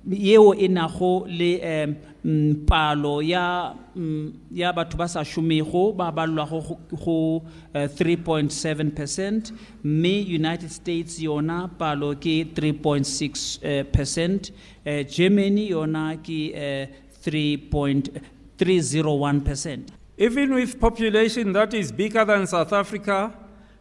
yeo 0.08 0.54
e 0.54 0.68
nago 0.68 1.26
le 1.26 1.96
mm, 2.24 2.66
palo 2.66 3.20
ya, 3.20 3.74
mm, 3.96 4.32
ya 4.52 4.72
batho 4.72 4.96
ba 4.96 5.08
sa 5.08 5.24
šomego 5.24 5.92
ba 5.96 6.12
balwago 6.12 6.78
go, 7.04 7.42
eh, 7.74 7.88
3.7 7.88 8.94
percent 8.94 9.52
mme 9.82 10.24
united 10.28 10.70
states 10.70 11.18
yona 11.18 11.68
palo 11.78 12.14
ke 12.14 12.46
3.6 12.54 13.58
eh, 13.62 13.84
percent 13.84 14.52
eh, 14.84 15.04
germany 15.04 15.70
yona 15.70 16.16
ke 16.22 16.52
eh, 16.54 16.86
3.301 17.26 19.44
percent. 19.44 19.90
Even 20.16 20.54
with 20.54 20.80
population 20.80 21.52
that 21.52 21.74
is 21.74 21.92
bigger 21.92 22.24
than 22.24 22.46
South 22.46 22.72
Africa, 22.72 23.34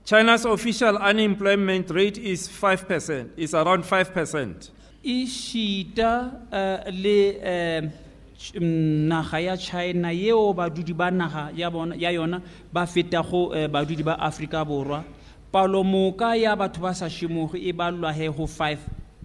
China's 0.05 0.45
official 0.45 0.97
unemployment 0.97 1.89
rate 1.89 2.17
is 2.19 2.47
5%, 2.47 3.29
is 3.37 3.53
around 3.53 3.83
5%. 3.83 4.69
e 5.03 5.25
šita 5.27 6.31
uh, 6.51 6.91
le 6.91 7.91
ch- 8.37 8.53
mm, 8.53 9.07
naga 9.07 9.39
ya 9.39 9.55
china 9.57 10.11
yeo 10.11 10.53
badudi 10.53 10.93
ba 10.97 11.11
naga 11.11 11.51
ya, 11.55 11.69
bona, 11.69 11.95
ya 11.95 12.09
yona 12.11 12.41
ba 12.73 12.85
fetago 12.87 13.49
uh, 13.53 13.67
badudi 13.67 14.03
ba 14.03 14.17
afrika 14.19 14.65
borwa 14.65 15.03
palomoka 15.51 16.35
ya 16.35 16.55
batho 16.55 16.81
ba 16.81 16.93
sa 16.95 17.05
šimogo 17.05 17.55
e 17.57 17.71
balwa 17.71 18.11
he 18.13 18.27
go 18.27 18.45
5 18.47 18.77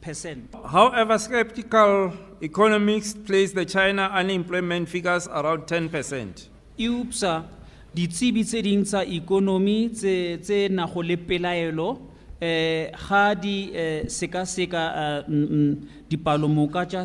percent 0.03 0.55
However, 0.66 1.19
skeptical 1.19 2.12
economics 2.43 3.14
place 3.14 3.53
the 3.53 3.64
China 3.64 4.11
unemployment 4.14 4.88
figures 4.88 5.29
around 5.29 5.62
10%. 5.66 6.49
eupša 6.79 7.43
ditsebi 7.94 8.44
tse 8.44 8.62
ding 8.62 8.85
tsa 8.85 9.05
ikonomi 9.05 9.90
tse 9.90 10.38
tse 10.42 10.68
nago 10.68 11.03
le 11.03 11.16
pelaelo 11.16 11.98
eh 12.40 12.90
ga 13.09 13.35
di 13.35 13.70
eh, 13.74 14.05
sekaseka 14.09 14.83
eh, 15.03 15.24
mm, 15.29 15.46
mm, 15.50 15.74
dipalomoka 16.09 16.87
tša 16.87 17.03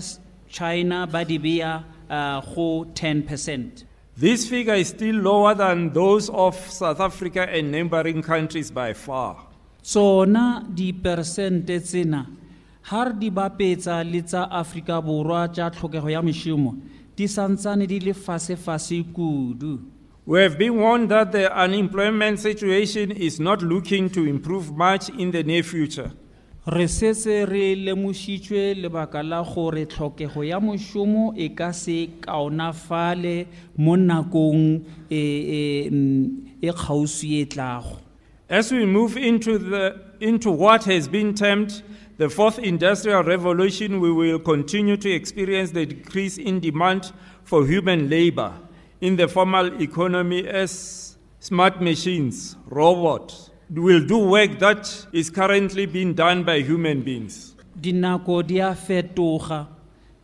china 0.48 1.06
ba 1.08 1.24
di 1.26 1.38
beya 1.40 1.84
uh, 2.10 2.40
go 2.54 2.86
10 2.94 3.28
percent 3.28 3.86
This 4.18 4.48
figure 4.48 4.76
is 4.76 4.88
still 4.88 5.16
lower 5.16 5.54
than 5.54 5.92
those 5.92 6.30
of 6.30 6.56
South 6.56 7.02
Africa 7.02 7.50
and 7.52 7.70
neighboring 7.70 8.22
countries 8.22 8.72
by 8.72 8.94
far. 8.94 9.36
tsona 9.86 10.66
diperesente 10.74 11.80
tsena 11.80 12.26
ga 12.90 13.04
re 13.04 13.14
di 13.20 13.30
bapetsa 13.30 14.02
le 14.04 14.22
tsa 14.24 14.50
afrika 14.50 15.02
borwa 15.02 15.48
tsa 15.48 15.70
tlhokego 15.70 16.10
ya 16.10 16.22
mošomo 16.22 16.72
di 17.16 17.28
santsane 17.28 17.86
di 17.86 18.00
le 18.00 18.14
fase-fase 18.14 19.04
kudu 19.14 19.95
We 20.28 20.42
have 20.42 20.58
been 20.58 20.78
warned 20.78 21.10
that 21.10 21.32
the 21.32 21.56
unemployment 21.56 22.40
situation 22.40 23.12
is 23.12 23.40
not 23.40 23.62
looking 23.62 24.10
to 24.10 24.26
improve 24.26 24.76
much 24.76 25.10
in 25.10 25.30
the 25.30 25.44
near 25.44 25.62
future. 25.62 26.12
re 26.66 26.88
setse 26.88 27.46
re 27.46 27.76
lemošitšwe 27.76 28.74
lebaka 28.82 29.22
la 29.24 29.44
gore 29.44 29.86
tlhokego 29.86 30.44
ya 30.44 30.60
mošomo 30.60 31.34
e 31.38 31.50
ka 31.50 31.72
se 31.72 32.10
kaonafale 32.22 33.46
mo 33.78 33.96
nakong 33.96 34.82
e, 35.10 35.20
e, 35.20 35.90
mm, 35.92 36.58
e 36.62 36.72
kgauswi 36.72 37.42
e 37.42 37.46
tlago 37.46 38.00
As 38.50 38.72
we 38.72 38.84
move 38.86 39.18
into, 39.18 39.60
the, 39.60 39.94
into 40.20 40.50
what 40.50 40.86
has 40.86 41.08
been 41.08 41.36
termed 41.36 41.84
the 42.18 42.30
fourth 42.30 42.58
industrial 42.58 43.24
revolution, 43.24 44.00
we 44.00 44.12
will 44.12 44.40
continue 44.40 44.98
to 44.98 45.10
experience 45.10 45.72
the 45.72 45.86
decrease 45.86 46.40
in 46.40 46.60
demand 46.60 47.12
for 47.44 47.68
human 47.68 48.10
labor 48.10 48.54
in 49.02 49.16
the 49.16 49.28
formal 49.28 49.82
economy 49.82 50.48
as 50.48 51.18
smart 51.40 51.82
machines, 51.82 52.56
robots, 52.68 53.52
will 53.70 54.06
do 54.06 54.18
work 54.18 54.60
that 54.60 55.08
is 55.12 55.30
currently 55.30 55.86
being 55.86 56.14
done 56.14 56.44
by 56.44 56.60
human 56.62 57.02
beings. 57.02 57.56
dinako 57.76 58.42
di 58.48 58.60
a 58.60 58.72
fetoga 58.74 59.68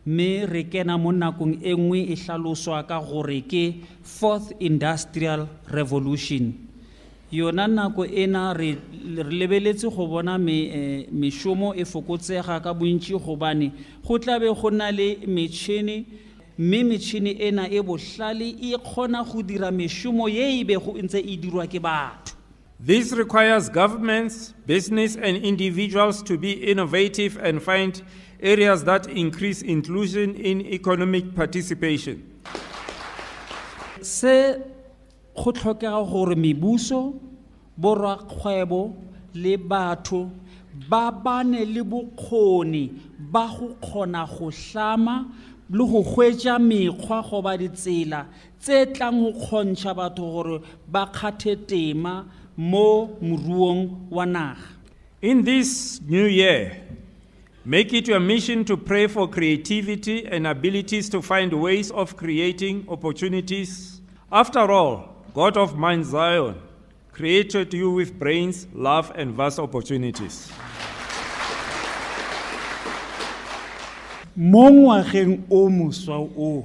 mme 0.06 0.46
re 0.46 0.64
kena 0.64 0.98
mo 0.98 1.12
nakong 1.12 1.60
e 1.62 1.74
nngwe 1.76 2.00
e 2.12 2.16
hlaloswa 2.16 2.82
ka 2.88 2.98
gore 3.00 3.44
ke 3.44 3.84
fourth 4.02 4.52
industrial 4.58 5.46
revolution 5.68 6.54
yona 7.30 7.68
nako 7.68 8.04
ena 8.06 8.54
re 8.54 8.76
lebeletse 9.04 9.88
go 9.88 10.06
bona 10.06 10.40
eh, 10.48 11.06
mešomo 11.12 11.74
e 11.76 11.84
fokotsega 11.84 12.60
ka 12.62 12.72
bontši 12.74 13.14
gobane 13.20 13.72
go 14.02 14.18
tlabe 14.18 14.48
go 14.48 14.70
na 14.70 14.90
le 14.90 15.16
metšhini 15.26 16.06
mme 16.62 16.80
metšhini 16.90 17.32
ena 17.48 17.64
e 17.68 17.80
bohlale 17.82 18.48
e 18.48 18.76
kgona 18.78 19.24
go 19.24 19.42
dira 19.42 19.70
mešomo 19.70 20.28
ye 20.28 20.60
e 20.60 20.64
bego 20.64 20.94
e 20.98 21.02
ntse 21.02 21.18
e 21.18 21.36
dirwa 21.36 21.66
ke 21.66 21.80
batho 21.80 22.36
This 22.84 23.12
requires 23.12 23.68
governments, 23.68 24.54
business, 24.66 25.14
and 25.14 25.36
individuals 25.36 26.20
to 26.24 26.36
be 26.36 26.52
innovative 26.52 27.36
and 27.36 27.62
find 27.62 28.02
areas 28.40 28.82
that 28.84 29.06
increase 29.06 29.62
inclusion 29.62 30.34
in 30.34 30.66
economic 30.66 31.32
participation. 31.34 32.16
se 34.02 34.56
go 35.36 35.52
tlhokega 35.52 36.02
gore 36.10 36.34
mebuso 36.34 37.20
borakgwebo 37.78 38.94
le 39.34 39.56
batho 39.56 40.30
ba 40.88 41.12
bane 41.12 41.64
le 41.64 41.82
bokgoni 41.84 42.90
ba 43.18 43.46
go 43.46 43.76
kgona 43.80 44.26
go 44.26 44.50
hlama 44.50 45.30
le 45.72 45.84
go 45.84 46.02
mekgwa 46.58 47.56
ditsela 47.58 48.26
tse 48.60 48.86
tlang 48.92 49.32
go 49.32 49.64
batho 49.94 50.22
gore 50.32 50.60
ba 50.86 51.10
mo 52.56 53.18
wa 54.10 54.24
naga 54.24 54.72
In 55.22 55.44
this 55.44 56.00
new 56.02 56.24
year, 56.24 56.82
make 57.64 57.92
it 57.92 58.08
your 58.08 58.18
mission 58.18 58.64
to 58.64 58.76
pray 58.76 59.06
for 59.06 59.28
creativity 59.28 60.26
and 60.26 60.48
abilities 60.48 61.08
to 61.10 61.22
find 61.22 61.52
ways 61.52 61.92
of 61.92 62.16
creating 62.16 62.84
opportunities. 62.88 64.00
After 64.32 64.68
all, 64.72 65.14
God 65.32 65.56
of 65.56 65.78
Mount 65.78 66.06
Zion 66.06 66.56
created 67.12 67.72
you 67.72 67.92
with 67.92 68.18
brains, 68.18 68.66
love, 68.74 69.12
and 69.14 69.32
vast 69.32 69.60
opportunities. 69.60 70.50
Mo 74.36 74.70
ngwageng 74.70 75.44
o 75.50 75.68
moswa 75.68 76.18
o 76.20 76.64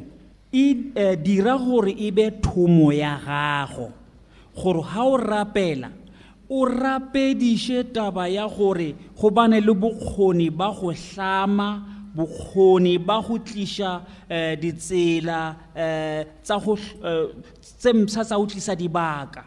e 0.52 0.92
eh, 0.96 1.16
dira 1.16 1.58
gore 1.58 1.92
e 1.92 2.12
be 2.12 2.32
thomo 2.42 2.92
ya 2.94 3.20
gago. 3.20 3.92
Gore 4.56 4.82
ga 4.82 5.04
o 5.04 5.18
rapela 5.18 5.92
o 6.50 6.66
rapediše 6.66 7.84
taba 7.94 8.28
ya 8.30 8.48
gore 8.48 8.96
go 9.16 9.30
bane 9.30 9.60
le 9.60 9.74
bokgoni 9.74 10.50
ba 10.50 10.72
go 10.72 10.94
hlama 10.94 11.84
bokgoni 12.16 12.98
ba 12.98 13.22
go 13.22 13.38
tliša 13.38 14.02
ditsela 14.62 15.56
tsa 16.44 16.58
go 16.60 16.76
hl- 16.76 17.04
eh, 17.04 17.28
tse 17.62 17.94
mpsha 17.94 18.24
tsa 18.24 18.38
go 18.38 18.46
tlisa 18.46 18.76
dibaka. 18.76 19.44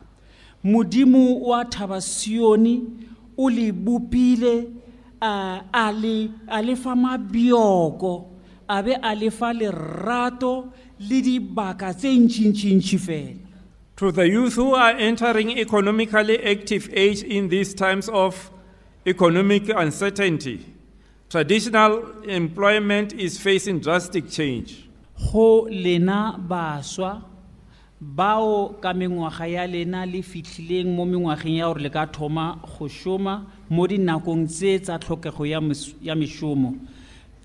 Modimo 0.63 1.41
wa 1.41 1.65
thaba 1.65 2.01
sione 2.01 2.83
o 3.37 3.49
le 3.49 3.73
bopile 3.73 4.69
Eh, 5.23 5.27
a 5.27 5.63
a 5.73 5.93
le 5.93 6.31
a 6.49 6.63
le 6.63 6.75
fa 6.77 6.95
mabioko 6.95 8.27
a 8.69 8.83
be 8.83 8.95
a 9.03 9.15
le 9.15 9.31
fa 9.31 9.53
lerato 9.53 10.73
le 10.99 11.21
dibaka 11.21 11.93
tse 11.93 12.09
ntšintšintši 12.17 12.99
fela 12.99 13.47
To 13.97 14.11
the 14.11 14.27
youth 14.27 14.55
who 14.55 14.75
are 14.75 14.93
entering 14.97 15.59
economically 15.59 16.43
active 16.43 16.89
age 16.95 17.23
in 17.23 17.51
these 17.51 17.75
times 17.75 18.09
of 18.09 18.51
economic 19.05 19.69
uncertainty, 19.69 20.65
Traditional 21.29 22.23
employment 22.25 23.13
is 23.13 23.39
facing 23.39 23.81
drastic 23.81 24.31
change. 24.31 24.89
go 25.33 25.69
lena 25.71 26.35
baswa 26.39 27.23
bao 28.01 28.81
ka 28.81 28.95
mengwaga 28.95 29.47
ya 29.47 29.67
lena 29.67 30.07
le 30.07 30.23
fitlhileng 30.23 30.89
mo 30.97 31.05
mengwageng 31.05 31.57
ya 31.59 31.67
gore 31.67 31.83
le 31.83 31.91
ka 31.91 32.07
thoma 32.07 32.59
go 32.65 32.89
šoma 32.89 33.45
mo 33.69 33.87
dinakong 33.87 34.47
tse 34.49 34.79
tsa 34.81 34.99
tlhokego 34.99 35.45
ya 35.45 36.15
mešomo. 36.15 36.77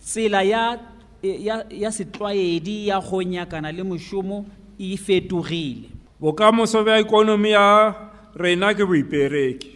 Tsela 0.01 0.43
ya, 0.43 0.79
ya, 1.21 1.65
ya 1.69 1.91
setlwaedi 1.91 2.87
ya 2.87 3.01
go 3.01 3.21
nyakana 3.21 3.71
le 3.71 3.83
mošomo 3.83 4.45
e 4.79 4.95
fetogile. 4.97 5.89
Bokamoso 6.21 6.83
bja 6.83 6.99
ikonomi 6.99 7.51
ya 7.51 7.93
rena 8.35 8.73
ke 8.73 8.85
boipereki. 8.85 9.71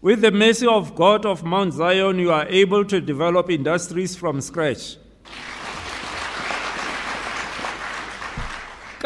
With 0.00 0.20
the 0.20 0.30
mercy 0.30 0.68
of 0.68 0.94
God 0.94 1.26
of 1.26 1.42
Mount 1.42 1.72
Zion, 1.74 2.20
you 2.20 2.30
are 2.30 2.46
able 2.48 2.84
to 2.84 3.00
develop 3.00 3.50
industries 3.50 4.14
from 4.14 4.40
scratch. 4.40 4.98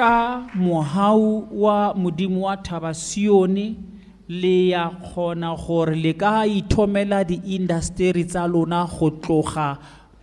Ka 0.01 0.47
mohau 0.57 1.47
wa 1.53 1.95
modimo 1.95 2.41
wa 2.49 2.57
thaba 2.57 2.93
sione 2.95 3.67
le 4.29 4.69
ya 4.69 4.85
kgona 4.91 5.51
gore 5.65 5.95
le 6.05 6.13
ka 6.23 6.47
ithomela 6.59 7.21
di-industry 7.31 8.25
tsa 8.25 8.47
lona 8.53 8.87
go 8.87 9.11
tloga 9.11 9.69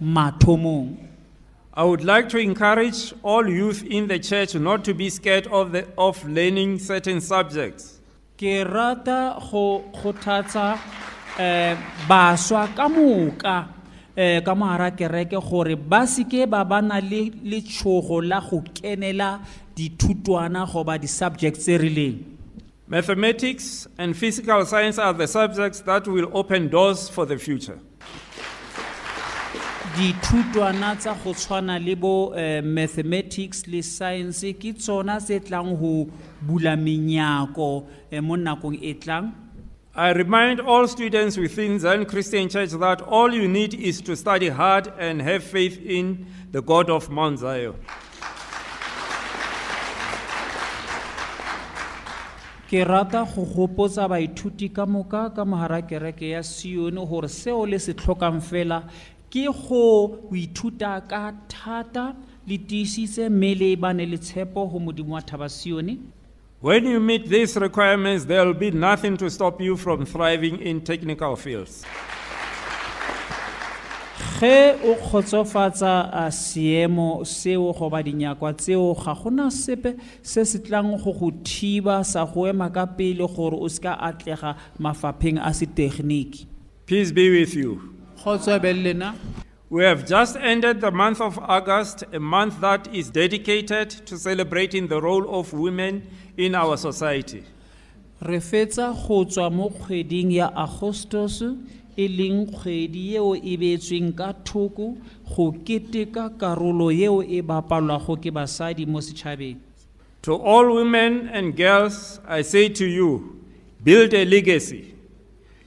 mathomong 0.01 0.87
I 1.73 1.83
would 1.83 2.03
like 2.03 2.27
to 2.29 2.39
encourage 2.39 3.13
all 3.21 3.47
youth 3.47 3.83
in 3.83 4.07
the 4.07 4.17
church 4.17 4.55
not 4.55 4.83
to 4.85 4.95
be 4.95 5.11
scared 5.11 5.45
of, 5.45 5.71
the, 5.73 5.85
of 5.95 6.27
learning 6.27 6.79
certain 6.79 7.21
subjects. 7.21 8.01
ke 8.37 8.65
rata 8.65 9.37
go 9.49 9.83
kgothatsa 9.93 10.65
um 11.37 11.77
baswa 12.09 12.65
ka 12.77 12.85
moka 12.87 13.57
um 14.17 14.41
ka 14.45 14.53
mogara 14.55 14.89
kereke 14.99 15.39
gore 15.49 15.75
ba 15.75 16.01
seke 16.05 16.49
ba 16.49 16.61
ba 16.63 16.81
na 16.81 16.99
le 17.01 17.21
letshogo 17.51 18.21
la 18.21 18.39
go 18.39 18.61
kenela 18.77 19.41
dithutwana 19.77 20.65
goba 20.65 20.97
di-subjects 20.97 21.61
tse 21.61 21.77
rileng 21.77 22.17
Mathematics 22.89 23.85
and 23.97 24.15
physical 24.15 24.65
science 24.65 24.97
are 24.97 25.13
the 25.13 25.27
subjects 25.27 25.81
that 25.81 26.07
will 26.07 26.29
open 26.31 26.69
doors 26.69 27.09
for 27.09 27.25
the 27.25 27.37
future. 27.37 27.77
dithutwana 29.97 30.95
tsa 30.95 31.13
go 31.23 31.33
tshwana 31.33 31.79
le 31.83 31.95
bo 31.95 32.33
eh, 32.35 32.61
mathematics 32.61 33.67
le 33.67 33.81
science 33.81 34.53
ke 34.61 34.73
tsona 34.77 35.17
tse 35.19 35.39
tlang 35.39 35.73
go 35.79 36.07
bula 36.41 36.75
menyako 36.77 37.87
eh, 38.11 38.21
mo 38.21 38.35
nakong 38.35 38.77
e 38.81 38.93
tlang 38.93 39.33
I 39.95 40.11
remind 40.11 40.59
all 40.61 40.87
students 40.87 41.37
within 41.37 41.79
Zion 41.79 42.05
Christian 42.05 42.47
Church 42.49 42.69
that 42.69 43.01
all 43.01 43.33
you 43.33 43.47
need 43.47 43.73
is 43.73 43.99
to 44.01 44.15
study 44.15 44.49
hard 44.49 44.93
and 44.99 45.19
have 45.23 45.43
faith 45.43 45.81
in 45.83 46.27
the 46.51 46.61
God 46.61 46.91
of 46.91 47.09
Mount 47.09 47.39
Zion. 47.39 47.73
Ke 52.69 52.83
rata 52.83 53.23
go 53.23 53.45
gopotsa 53.45 54.09
baithuti 54.09 54.69
ka 54.73 54.85
moka 54.85 55.29
ka 55.35 55.45
kereke 55.81 56.29
ya 56.29 56.43
sione 56.43 56.99
gore 57.07 57.29
seo 57.29 57.65
le 57.65 57.79
se 57.79 57.93
tlhokang 57.93 58.41
fela 58.41 58.83
ke 59.31 59.47
go 59.47 60.19
ithuta 60.31 61.01
ka 61.07 61.31
thata 61.47 62.15
le 62.45 62.57
tiisitse 62.57 63.29
mme 63.29 63.55
le 63.55 63.75
bane 63.75 64.05
le 64.05 64.17
tshepo 64.17 64.67
go 64.71 64.79
modimo 64.79 65.13
wa 65.15 65.21
thaba 65.21 65.47
sione 65.47 65.97
When 66.59 66.85
you 66.85 66.99
meet 66.99 67.29
these 67.29 67.55
requirements, 67.55 68.25
there 68.25 68.43
will 68.43 68.55
be 68.55 68.71
nothing 68.71 69.15
to 69.17 69.29
stop 69.29 69.61
you 69.61 69.77
from 69.77 70.07
thriving 70.07 70.59
in 70.59 70.81
technical 70.81 71.35
fields. 71.35 71.85
Ge 74.39 74.75
o 74.83 74.93
kgotsofatsa 74.95 76.09
a 76.13 76.31
seemo 76.31 77.25
seo 77.25 77.73
goba 77.73 78.03
dinyakwa 78.03 78.53
tseo 78.53 78.93
ga 78.93 79.13
gona 79.15 79.49
sepe 79.51 79.95
se 80.21 80.45
se 80.45 80.59
tlang 80.59 80.97
go 81.03 81.11
go 81.13 81.31
thiba 81.43 82.03
sa 82.05 82.25
go 82.25 82.45
ema 82.47 82.69
ka 82.69 82.85
pele 82.85 83.27
gore 83.27 83.57
o 83.59 83.67
se 83.67 83.81
ka 83.81 83.97
atlega 83.97 84.55
mafapheng 84.79 85.39
a 85.41 85.49
setegeniki 85.53 86.45
Peace 86.85 87.11
be 87.11 87.29
with 87.29 87.53
you. 87.55 87.81
kgotso 88.19 88.61
be 88.61 88.73
le 88.73 88.83
lena 88.83 89.15
We 89.69 89.83
have 89.83 90.05
just 90.07 90.37
ended 90.37 90.79
the 90.79 90.91
month 90.91 91.19
of 91.19 91.37
August, 91.39 92.05
a 92.13 92.19
month 92.21 92.61
that 92.61 92.87
is 92.95 93.09
dedicated 93.09 93.89
to 94.05 94.17
celebrating 94.17 94.87
the 94.87 95.01
role 95.01 95.25
of 95.39 95.51
women 95.51 96.07
in 96.37 96.55
our 96.55 96.77
society. 96.77 97.43
re 98.21 98.39
fetsa 98.39 98.93
go 99.07 99.25
tswa 99.25 99.51
mo 99.51 99.69
kgweding 99.69 100.31
ya 100.31 100.49
agostos 100.55 101.43
e 101.97 102.07
leng 102.07 102.45
kgwedi 102.45 103.13
yeo 103.13 103.35
e 103.35 103.57
beetsweng 103.57 104.13
ka 104.15 104.33
thoko 104.45 104.97
go 105.25 105.51
keteka 105.65 106.29
karolo 106.39 106.91
yeo 106.91 107.23
e 107.23 107.41
bapalwago 107.41 108.15
ke 108.21 108.31
basadi 108.31 108.85
mo 108.85 109.01
setšhabeng 109.01 109.57
To 110.23 110.35
all 110.35 110.75
women 110.75 111.29
and 111.31 111.55
girls, 111.55 112.19
I 112.27 112.41
say 112.41 112.67
to 112.67 112.85
you, 112.85 113.39
build 113.81 114.13
a 114.13 114.25
legacy. 114.25 114.93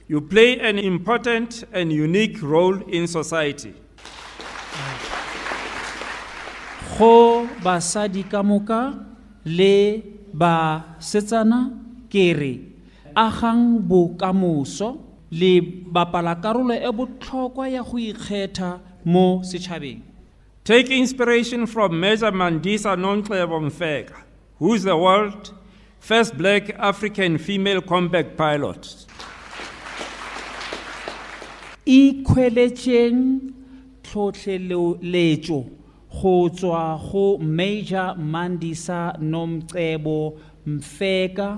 You 0.07 0.21
play 0.21 0.59
an 0.59 0.77
important 0.77 1.63
and 1.73 1.91
unique 1.91 2.43
role 2.43 2.77
in 2.87 3.07
society. 3.07 3.73
go 7.01 7.47
basadi 7.65 8.21
ka 8.29 8.43
moka 8.43 8.93
le 9.45 10.03
basetsana 10.41 11.59
ke 12.11 12.25
re 12.37 12.53
agang 13.15 13.81
bokamoso 13.81 14.89
le 15.31 15.61
bapala 15.61 16.35
karolo 16.35 16.73
e 16.73 16.91
botlhokwa 16.91 17.69
ya 17.69 17.83
go 17.83 17.97
ikgetha 17.97 18.79
mo 19.05 19.41
setšhabeng 19.43 20.01
Take 20.63 20.91
inspiration 20.91 21.65
from 21.65 21.99
Major 21.99 22.31
Mandisa 22.31 22.95
Nontlebo 22.95 23.59
Mfeka, 23.65 24.21
who 24.59 24.75
is 24.75 24.83
the 24.83 24.95
world's 24.95 25.51
first 25.99 26.37
black 26.37 26.69
African 26.77 27.39
female 27.39 27.81
combat 27.81 28.37
pilot. 28.37 29.07
ikgweletšeng 31.85 33.53
tlhotlheletšo 34.03 35.59
go 36.21 36.49
tswa 36.49 36.99
go 37.11 37.37
major 37.37 38.15
mandisa 38.17 39.17
nomcebo 39.19 40.37
mfeka 40.65 41.57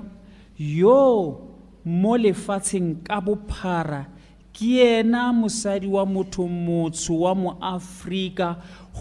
yo 0.56 1.43
mo 1.84 2.16
lefatsheng 2.18 3.04
ka 3.04 3.20
bophara 3.20 4.06
ke 4.52 4.66
yena 4.80 5.32
mosadi 5.32 5.86
wa 5.86 6.04
motho 6.06 6.46
motsho 6.48 7.18
wa 7.20 7.34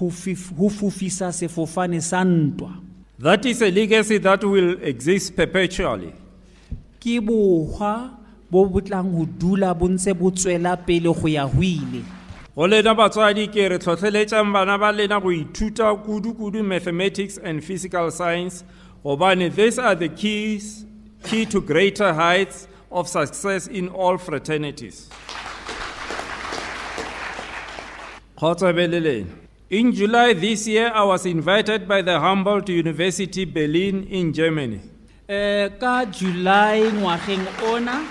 fif- 0.09 0.51
go 0.57 0.69
fofisa 0.69 1.31
sefofane 1.31 2.01
sa 2.01 2.23
ntwa 2.23 2.71
That 3.19 3.45
is 3.45 3.61
a 3.61 3.71
legacy 3.71 4.17
that 4.17 4.43
will 4.43 4.77
exist 4.83 5.35
perpetually. 5.35 6.11
ke 6.99 7.21
bohwa 7.21 8.09
bo 8.51 8.65
bo 8.65 8.79
tlang 8.81 9.11
go 9.11 9.25
dula 9.25 9.73
bo 9.75 9.87
ntse 9.87 10.13
bo 10.17 10.31
tswela 10.31 10.75
pele 10.77 11.13
go 11.13 11.27
ya 11.27 11.45
go 11.47 11.61
ile 11.61 12.03
Go 12.55 12.67
lena 12.67 12.93
batswadi 12.95 13.47
ke 13.47 13.69
re 13.69 13.77
tlhotlheletsang 13.79 14.51
bana 14.53 14.77
ba 14.77 14.91
lena 14.91 15.19
go 15.21 15.29
ithuta 15.31 15.89
kudu-kudu 16.05 16.63
mathematics 16.63 17.37
and 17.37 17.63
physical 17.63 18.11
science 18.11 18.63
gobane 19.03 19.49
these 19.55 19.79
are 19.79 19.95
the 19.95 20.09
keys 20.09 20.85
key 21.23 21.45
to 21.45 21.61
greater 21.61 22.13
heights 22.13 22.67
of 22.93 23.07
success 23.09 23.67
in 23.67 23.89
all 23.89 24.17
fraternities. 24.17 25.09
Kgotso 28.37 28.73
be 28.75 28.87
le 28.87 28.99
lena. 28.99 29.27
In 29.69 29.91
July 29.91 30.33
this 30.33 30.67
year, 30.67 30.91
I 30.93 31.03
was 31.03 31.25
invited 31.25 31.87
by 31.87 32.01
the 32.01 32.19
Humboldt 32.19 32.69
University 32.69 33.45
Berlin 33.45 34.03
in 34.03 34.31
Germany. 34.31 34.81
Eh 35.27 35.69
ka 35.79 36.05
July 36.05 36.91
ngwageng 36.93 37.47
ona 37.71 38.05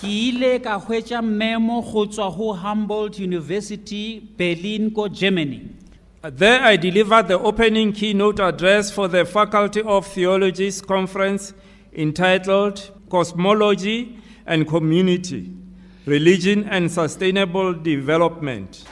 ke 0.00 0.08
ile 0.08 0.58
ka 0.60 0.78
hwetša 0.78 1.22
memo 1.22 1.82
go 1.82 2.06
tswa 2.06 2.30
go 2.36 2.52
Humboldt 2.54 3.18
University 3.18 4.20
Berlin 4.20 4.90
ko 4.90 5.08
Germany 5.08 5.76
There 6.22 6.60
I 6.62 6.76
delivered 6.76 7.28
the 7.28 7.38
opening 7.38 7.92
keynote 7.92 8.40
address 8.40 8.90
for 8.90 9.06
the 9.06 9.24
Faculty 9.24 9.82
of 9.82 10.06
Theology's 10.06 10.80
conference 10.80 11.52
entitled 11.92 12.90
Cosmology 13.08 14.18
and 14.46 14.66
Community, 14.66 15.52
Religion 16.06 16.64
and 16.64 16.90
Sustainable 16.90 17.72
Development. 17.74 18.84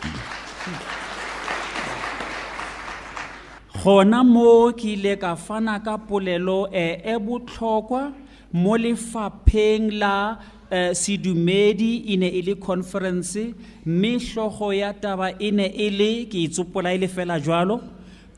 gona 3.85 4.25
mo 4.25 4.73
ke 4.73 4.97
ile 4.97 5.13
ka 5.21 5.35
fana 5.37 5.77
ka 5.85 5.99
polelo 5.99 6.69
eh, 6.73 7.03
e 7.05 7.19
botlhokwa 7.21 8.15
mo 8.53 8.79
lefapheng 8.81 9.93
la 10.01 10.39
eh, 10.71 10.95
sedumedi 10.97 11.91
e 12.09 12.17
ne 12.17 12.31
e 12.33 12.41
le 12.47 12.55
conference 12.55 13.53
mme 13.85 14.17
hlogo 14.25 14.73
ya 14.73 14.95
taba 14.95 15.29
e 15.39 15.51
ne 15.51 15.67
e 15.69 15.91
le 15.91 16.11
ke 16.25 16.47
itsopola 16.49 16.95
e 16.95 16.99
le 16.99 17.09
fela 17.09 17.37
jwalo 17.39 17.83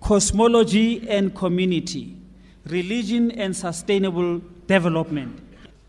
cosmology 0.01 1.07
and 1.09 1.33
community 1.35 2.05
religion 2.67 3.31
and 3.39 3.55
sustainable 3.55 4.41
development 4.67 5.46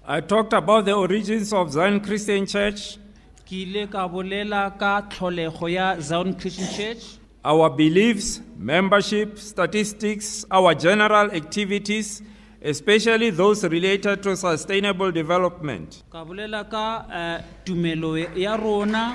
I 0.10 0.22
talked 0.22 0.53
about 0.53 0.86
the 0.86 0.93
origins 0.93 1.51
of 1.51 1.70
Zion 1.74 1.99
Christian 1.99 2.45
Church, 2.45 2.97
ke 3.45 3.51
ile 3.64 3.88
ka 3.88 4.08
bolela 4.08 4.62
ka 4.80 5.01
tlholego 5.01 5.68
ya 5.70 5.99
zion 5.99 6.34
christian 6.34 6.68
church 6.76 7.03
our 7.43 7.70
beliefs, 7.70 8.39
membership, 8.58 9.38
statistics, 9.38 10.45
our 10.49 10.74
general 10.74 11.30
activities, 11.32 12.22
especially 12.62 13.32
those 13.32 13.66
related 13.66 14.24
to 14.24 14.36
sustainable 14.38 15.12
development. 15.12 16.03
ka 16.10 16.24
bolela 16.24 16.64
ka 16.70 16.86
eh, 17.12 17.41
tumelo 17.66 18.16
ya 18.36 18.55
rona 18.55 19.12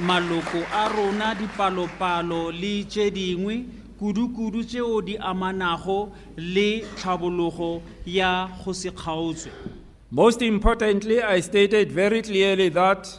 maloko 0.00 0.64
a 0.72 0.88
rona 0.96 1.36
dipalopalo 1.38 2.50
le 2.50 2.82
tše 2.82 3.10
dingwe 3.14 3.64
kudu-kudu 4.00 4.64
tšeo 4.64 5.04
di 5.06 5.16
amanago 5.18 6.10
le 6.36 6.82
tlhabologo 6.98 7.80
ya 8.04 8.48
go 8.64 8.72
se 8.72 8.90
kgaotswe 8.90 9.81
Most 10.14 10.42
importantly, 10.42 11.22
I 11.22 11.40
stated 11.40 11.90
very 11.90 12.20
clearly 12.20 12.68
that 12.68 13.18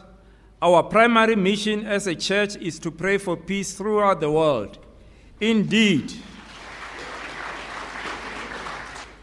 our 0.61 0.83
primary 0.83 1.35
mission 1.35 1.87
as 1.87 2.05
a 2.05 2.13
church 2.13 2.55
is 2.57 2.77
to 2.77 2.91
pray 2.91 3.17
for 3.17 3.35
peace 3.35 3.73
throughout 3.73 4.19
the 4.19 4.29
world. 4.29 4.77
Indeed, 5.41 6.13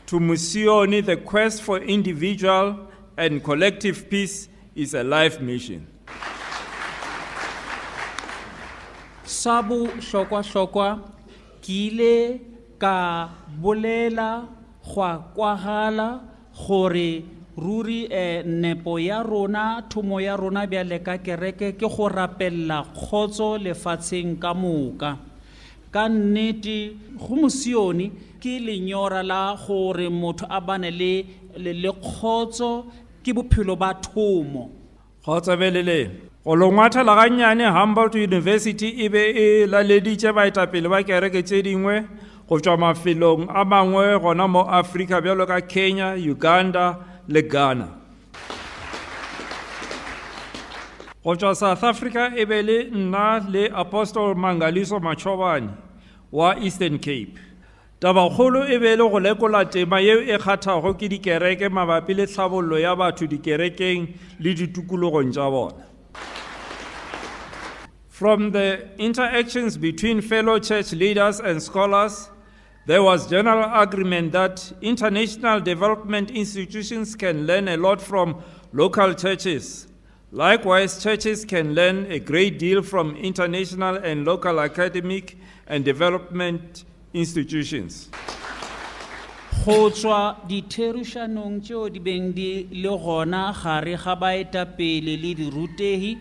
to 0.07 0.19
Mosione, 0.19 1.07
the 1.07 1.17
quest 1.19 1.63
for 1.63 1.79
individual 1.79 2.89
and 3.17 3.45
collective 3.45 4.11
peace 4.11 4.49
is 4.75 4.95
a 4.95 5.05
life 5.05 5.41
mission. 5.41 5.87
sa 9.23 9.63
bohlokwa-hlokwa 9.63 11.07
ke 11.63 11.87
ile 11.87 12.41
ka 12.83 13.31
bolela 13.63 14.51
gwa 14.83 15.23
kwagala 15.31 16.27
gore 16.51 17.40
ruri 17.61 18.09
eh, 18.11 18.43
nepo 18.47 18.99
ya 18.99 19.23
rona 19.23 19.83
thomo 19.89 20.21
ya 20.21 20.37
rona 20.37 20.67
bjale 20.67 21.05
ka 21.05 21.19
kereke 21.19 21.77
ke 21.77 21.87
go 21.97 22.09
rapelela 22.09 22.85
kgotso 22.95 23.59
lefatsheng 23.59 24.41
ka 24.41 24.55
moka. 24.55 25.19
Ka 25.93 26.09
nnete 26.09 26.97
go 27.19 27.37
mosione 27.37 28.11
ke 28.41 28.57
lenyora 28.59 29.23
la 29.23 29.55
gore 29.57 30.09
motho 30.09 30.47
a 30.49 30.61
bane 30.61 30.91
le, 30.91 31.27
le, 31.57 31.73
le 31.73 31.93
kgotso 31.93 32.87
ke 33.23 33.35
bophelo 33.35 33.77
ba 33.77 33.93
thomo. 33.95 34.71
Kgotsebelele 35.23 36.11
go 36.45 36.57
longwathela 36.57 37.15
gannyane 37.15 37.69
humboldt 37.69 38.15
university 38.15 39.05
e 39.05 39.09
be 39.09 39.21
e 39.37 39.67
laleditše 39.67 40.33
baetapele 40.33 40.89
ba 40.89 41.03
kereke 41.03 41.45
tse 41.45 41.63
dingwe 41.63 42.07
go 42.49 42.59
tšwa 42.59 42.77
mafelong 42.79 43.49
a 43.53 43.65
mangwe 43.65 44.19
gona 44.19 44.49
mo 44.49 44.65
afrika 44.65 45.21
bjalo 45.21 45.47
ka 45.47 45.61
kenya 45.61 46.17
uganda 46.17 47.10
le 47.31 47.43
ghana. 47.43 47.89
Go 51.23 51.37
tšwa 51.37 51.55
south 51.57 51.85
africa 51.85 52.33
e 52.37 52.45
be 52.45 52.63
le 52.63 52.91
nna 52.91 53.47
le 53.49 53.69
apostol 53.69 54.35
mangaliso 54.35 55.01
wa 56.33 56.57
eastern 56.57 56.99
cape. 56.99 57.39
Tabakgolo 58.01 58.69
e 58.69 58.79
be 58.79 58.97
le 58.97 59.09
go 59.09 59.21
lekola 59.21 59.71
tema 59.71 60.01
yeo 60.01 60.21
e 60.21 60.39
kgathago 60.39 60.95
ke 60.95 61.09
dikereke 61.09 61.69
mabapi 61.69 62.17
le 62.17 62.27
tlhabollo 62.27 62.81
ya 62.81 62.97
batho 62.97 63.27
dikerekeng 63.27 64.15
le 64.41 64.55
tša 65.33 65.51
bona. 65.51 65.87
From 68.09 68.51
the 68.51 68.89
interactions 68.99 69.77
between 69.77 70.21
fellow 70.21 70.59
church 70.59 70.93
leaders 70.93 71.41
and 71.41 71.63
scholars, 71.63 72.29
there 72.91 73.05
was 73.05 73.29
general 73.31 73.71
agreement 73.81 74.33
that 74.33 74.73
international 74.83 75.61
development 75.61 76.29
institutions 76.33 77.15
can 77.15 77.47
learn 77.47 77.69
a 77.69 77.77
lot 77.77 78.03
from 78.03 78.43
local 78.73 79.15
churches. 79.15 79.87
Likewise, 80.33 81.01
churches 81.01 81.45
can 81.45 81.73
learn 81.73 82.11
a 82.11 82.19
great 82.19 82.59
deal 82.59 82.83
from 82.83 83.15
international 83.15 83.95
and 83.99 84.25
local 84.25 84.59
academic 84.59 85.39
and 85.69 85.85
development 85.85 86.83
institutions. 87.15 88.11
go 89.65 89.91
tswa 89.91 90.37
ditherišanong 90.49 91.61
tšeo 91.63 91.89
di 91.95 92.01
beng 92.01 92.33
di 92.35 92.67
le 92.83 92.95
gona 93.07 93.53
gare 93.63 93.97
ga 94.05 94.15
baetapele 94.17 95.15
le 95.23 95.35
dirutegi 95.41 96.13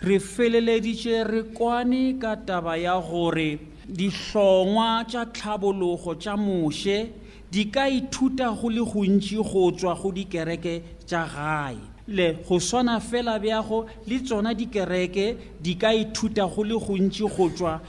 re 0.00 0.18
feleleditše 0.18 1.18
re 1.30 1.42
kwane 1.58 2.18
ka 2.22 2.34
taba 2.48 2.76
ya 2.80 2.96
gore 2.98 3.77
dihlongwa 3.88 5.04
tša 5.08 5.24
tlhabologo 5.32 6.14
tša 6.14 6.36
moše 6.36 7.08
di 7.50 7.64
ka 7.70 7.88
ithuta 7.88 8.52
go 8.52 8.68
le 8.68 8.84
gontši 8.84 9.36
go 9.36 9.70
tswa 9.70 9.94
go 9.94 10.12
dikereke 10.12 10.82
tša 11.06 11.22
gae 11.34 11.76
le 12.08 12.32
go 12.48 12.60
swana 12.60 13.00
fela 13.00 13.38
bjago 13.38 13.86
le 14.06 14.20
tsona 14.20 14.54
dikereke 14.54 15.36
di 15.60 15.74
ka 15.74 15.92
ithuta 15.92 16.46
go 16.46 16.62
le 16.62 16.76
gontši 16.76 17.24
go 17.36 17.48
tswa 17.48 17.80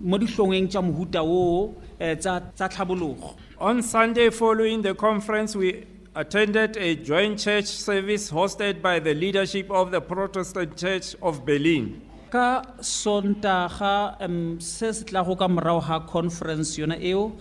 mo 0.00 0.18
dihlongweng 0.18 0.68
tša 0.68 0.80
mohuta 0.82 1.22
woo 1.22 1.74
tša 1.98 2.40
tsa 2.54 2.68
tlhabologo 2.68 3.34
On 3.58 3.80
Sunday 3.80 4.28
following 4.28 4.82
the 4.82 4.94
conference, 4.94 5.56
we 5.56 5.86
attended 6.14 6.76
a 6.76 6.94
joint 6.96 7.38
church 7.38 7.64
service 7.64 8.30
hosted 8.30 8.82
by 8.82 8.98
the 8.98 9.14
leadership 9.14 9.70
of 9.70 9.90
the 9.90 10.00
Protestant 10.02 10.76
Church 10.76 11.16
of 11.22 11.46
Berlin. 11.46 12.02
Ka 12.36 12.48
sontaga 12.80 14.16
um, 14.20 14.60
se 14.60 14.92
se 14.92 15.04
tlago 15.08 15.36
ka 15.42 15.48
morago 15.48 15.80
ga 15.88 15.98
conference 16.14 16.76
yona 16.80 16.96
eo 17.10 17.32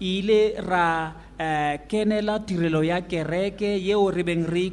ile 0.00 0.40
ra 0.70 0.86
uh, 1.40 1.74
kenela 1.90 2.38
tirelo 2.48 2.82
ya 2.84 3.00
kereke 3.12 3.70
yeo 3.88 4.10
re 4.16 4.22
beng 4.22 4.46
re 4.54 4.64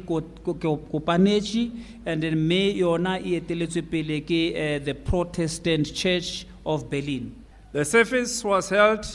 kopanetše 0.92 1.64
and 2.06 2.22
then 2.22 2.36
mme 2.44 2.62
yona 2.82 3.18
e 3.24 3.40
eteletswe 3.40 3.82
pele 3.92 4.20
ke 4.30 4.42
uh, 4.52 4.84
the 4.88 4.94
protestant 5.10 5.94
church 5.94 6.46
of 6.64 6.90
berlin 6.90 7.30
The 7.72 7.84
service 7.84 8.42
was 8.44 8.68
held 8.68 9.06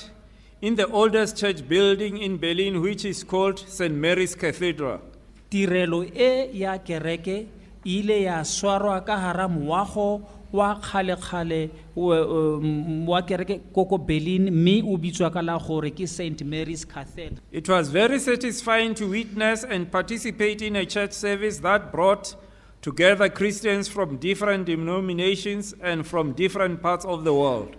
in 0.62 0.76
the 0.76 0.88
oldest 0.88 1.36
church 1.36 1.68
building 1.68 2.18
in 2.18 2.38
Berlin, 2.38 2.80
which 2.82 3.04
is 3.04 3.22
called 3.22 3.60
St. 3.60 3.94
Mary's 3.94 4.34
Cathedral. 4.34 5.02
tirelo 5.50 6.04
e 6.04 6.50
ya 6.54 6.78
kereke 6.78 7.48
ile 7.86 8.22
ya 8.22 8.44
swarwa 8.44 9.06
ka 9.06 9.18
hara 9.18 9.48
moago 9.48 10.22
wa 10.54 10.76
kgale-kgale 10.76 11.70
wa- 11.96 12.26
um, 12.28 13.08
kereke 13.28 13.60
koko 13.74 13.98
berlin 13.98 14.50
mme 14.52 14.82
o 14.84 14.98
bitswa 14.98 15.32
ka 15.34 15.42
la 15.42 15.58
gore 15.60 15.92
ke 15.92 16.08
st 16.08 16.42
mary's 16.46 16.86
cathedral 16.86 17.40
It 17.52 17.68
was 17.70 17.90
very 17.90 18.20
satisfying 18.20 18.94
to 18.96 19.08
witness 19.08 19.64
and 19.64 19.92
participate 19.92 20.62
in 20.62 20.76
a 20.76 20.86
church 20.86 21.12
service 21.14 21.60
that 21.60 21.92
brought 21.92 22.36
together 22.82 23.30
Christians 23.30 23.88
from 23.90 24.18
different 24.18 24.66
denominations 24.66 25.74
and 25.82 26.06
from 26.06 26.34
different 26.34 26.82
parts 26.82 27.04
of 27.06 27.24
the 27.24 27.34
world. 27.34 27.76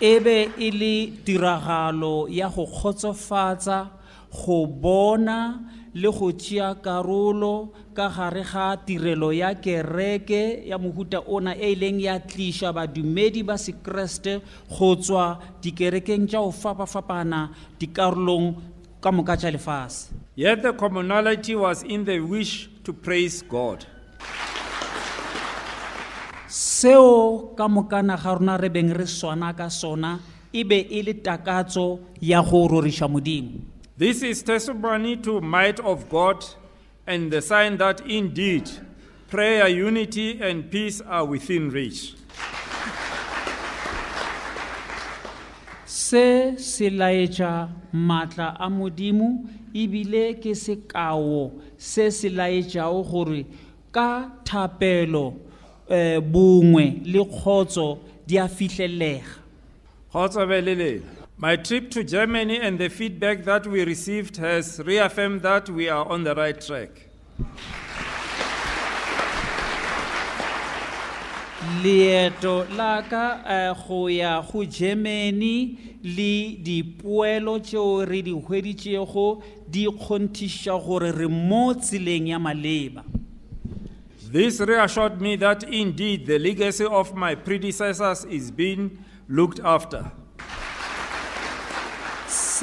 e 0.00 0.18
be 0.18 0.50
e 0.58 0.70
le 0.70 1.12
tiragalo 1.24 2.28
ya 2.28 2.48
go 2.48 2.66
kgotsofatsa 2.66 3.88
go 4.30 4.66
bona 4.66 5.60
le 5.94 6.10
go 6.10 6.32
tšea 6.32 6.74
karolo 6.82 7.70
ka 7.94 8.08
gare 8.10 8.42
ga 8.42 8.76
tirelo 8.76 9.30
ya 9.32 9.54
kereke 9.54 10.66
ya 10.66 10.78
mohuta 10.78 11.22
ona 11.26 11.54
e 11.54 11.72
ileng 11.72 12.02
ya 12.02 12.18
tliša 12.18 12.72
badumedi 12.74 13.42
ba 13.46 13.54
sekreste 13.54 14.42
go 14.68 14.94
tswa 14.98 15.38
dikerekeng 15.62 16.26
tša 16.26 16.42
go 16.42 16.50
fapafapana 16.50 17.54
dikarolong 17.78 18.58
ka 19.00 19.10
moka 19.14 19.36
tša 19.38 19.50
lefase 19.54 20.10
Yet 20.36 20.62
the 20.66 20.72
commonality 20.74 21.54
was 21.54 21.86
in 21.86 22.02
the 22.04 22.18
wish 22.18 22.66
to 22.82 22.90
praise 22.92 23.38
God. 23.46 23.86
seo 26.50 27.54
ka 27.56 27.68
mokana 27.68 28.16
ga 28.18 28.34
rona 28.34 28.56
re 28.58 28.68
beng 28.68 28.90
re 28.94 29.06
swana 29.06 29.54
ka 29.56 29.68
sona 29.70 30.18
e 30.52 30.62
be 30.62 30.78
e 30.90 31.02
le 31.02 31.14
takatso 31.14 31.98
ya 32.20 32.42
go 32.42 32.66
roriša 32.68 33.06
modimo 33.10 33.58
This 33.96 34.22
is 34.22 34.42
testimony 34.42 35.16
to 35.22 35.40
might 35.40 35.78
of 35.78 36.10
God 36.10 36.42
and 37.06 37.30
the 37.30 37.42
sign 37.42 37.76
that 37.78 38.00
indeed 38.06 38.70
prayer, 39.28 39.68
unity, 39.68 40.40
and 40.40 40.70
peace 40.70 41.00
are 41.00 41.24
within 41.24 41.70
reach. 41.70 42.14
se 45.86 46.54
se 46.58 46.90
laetša 46.90 47.68
maatla 47.92 48.56
a 48.58 48.68
modimo 48.70 49.28
ebile 49.74 50.34
ke 50.42 50.54
sekao 50.54 51.52
se 51.78 52.10
se 52.10 52.28
laetšago 52.28 53.02
gore 53.10 53.44
ka 53.92 54.30
thapelo 54.44 55.26
um 55.88 56.20
bongwe 56.32 56.84
le 57.04 57.24
kgotso 57.24 57.98
di 58.26 58.38
a 58.38 58.48
fihlellega 58.48 59.44
Kgotshabelele. 60.14 61.02
My 61.44 61.56
trip 61.56 61.90
to 61.90 62.02
Germany 62.02 62.58
and 62.58 62.78
the 62.78 62.88
feedback 62.88 63.44
that 63.44 63.66
we 63.66 63.84
received 63.84 64.38
has 64.38 64.80
reaffirmed 64.80 65.42
that 65.42 65.68
we 65.68 65.90
are 65.90 66.06
on 66.08 66.24
the 66.24 66.34
right 66.34 66.58
track. 66.58 67.10
leeto 71.82 72.64
la 72.78 73.02
ka 73.02 73.42
eh, 73.46 73.74
go 73.86 74.06
ya 74.08 74.40
go 74.40 74.64
germany 74.64 75.76
le 76.16 76.56
dipoelo 76.64 77.58
tšeo 77.60 78.08
re 78.08 78.22
di 78.22 78.32
hweditšego 78.32 79.42
di 79.68 79.84
kgonthiša 79.84 80.80
gore 80.86 81.12
re 81.12 81.28
mo 81.28 81.74
tseleng 81.74 82.28
ya 82.28 82.38
maleba 82.38 83.04
This 84.32 84.60
reassured 84.60 85.20
me 85.20 85.36
that 85.36 85.62
indeed 85.64 86.24
the 86.26 86.38
legacy 86.38 86.86
of 86.86 87.14
my 87.14 87.34
predecessors 87.34 88.24
is 88.24 88.50
being 88.50 88.98
looked 89.28 89.60
after. 89.60 90.23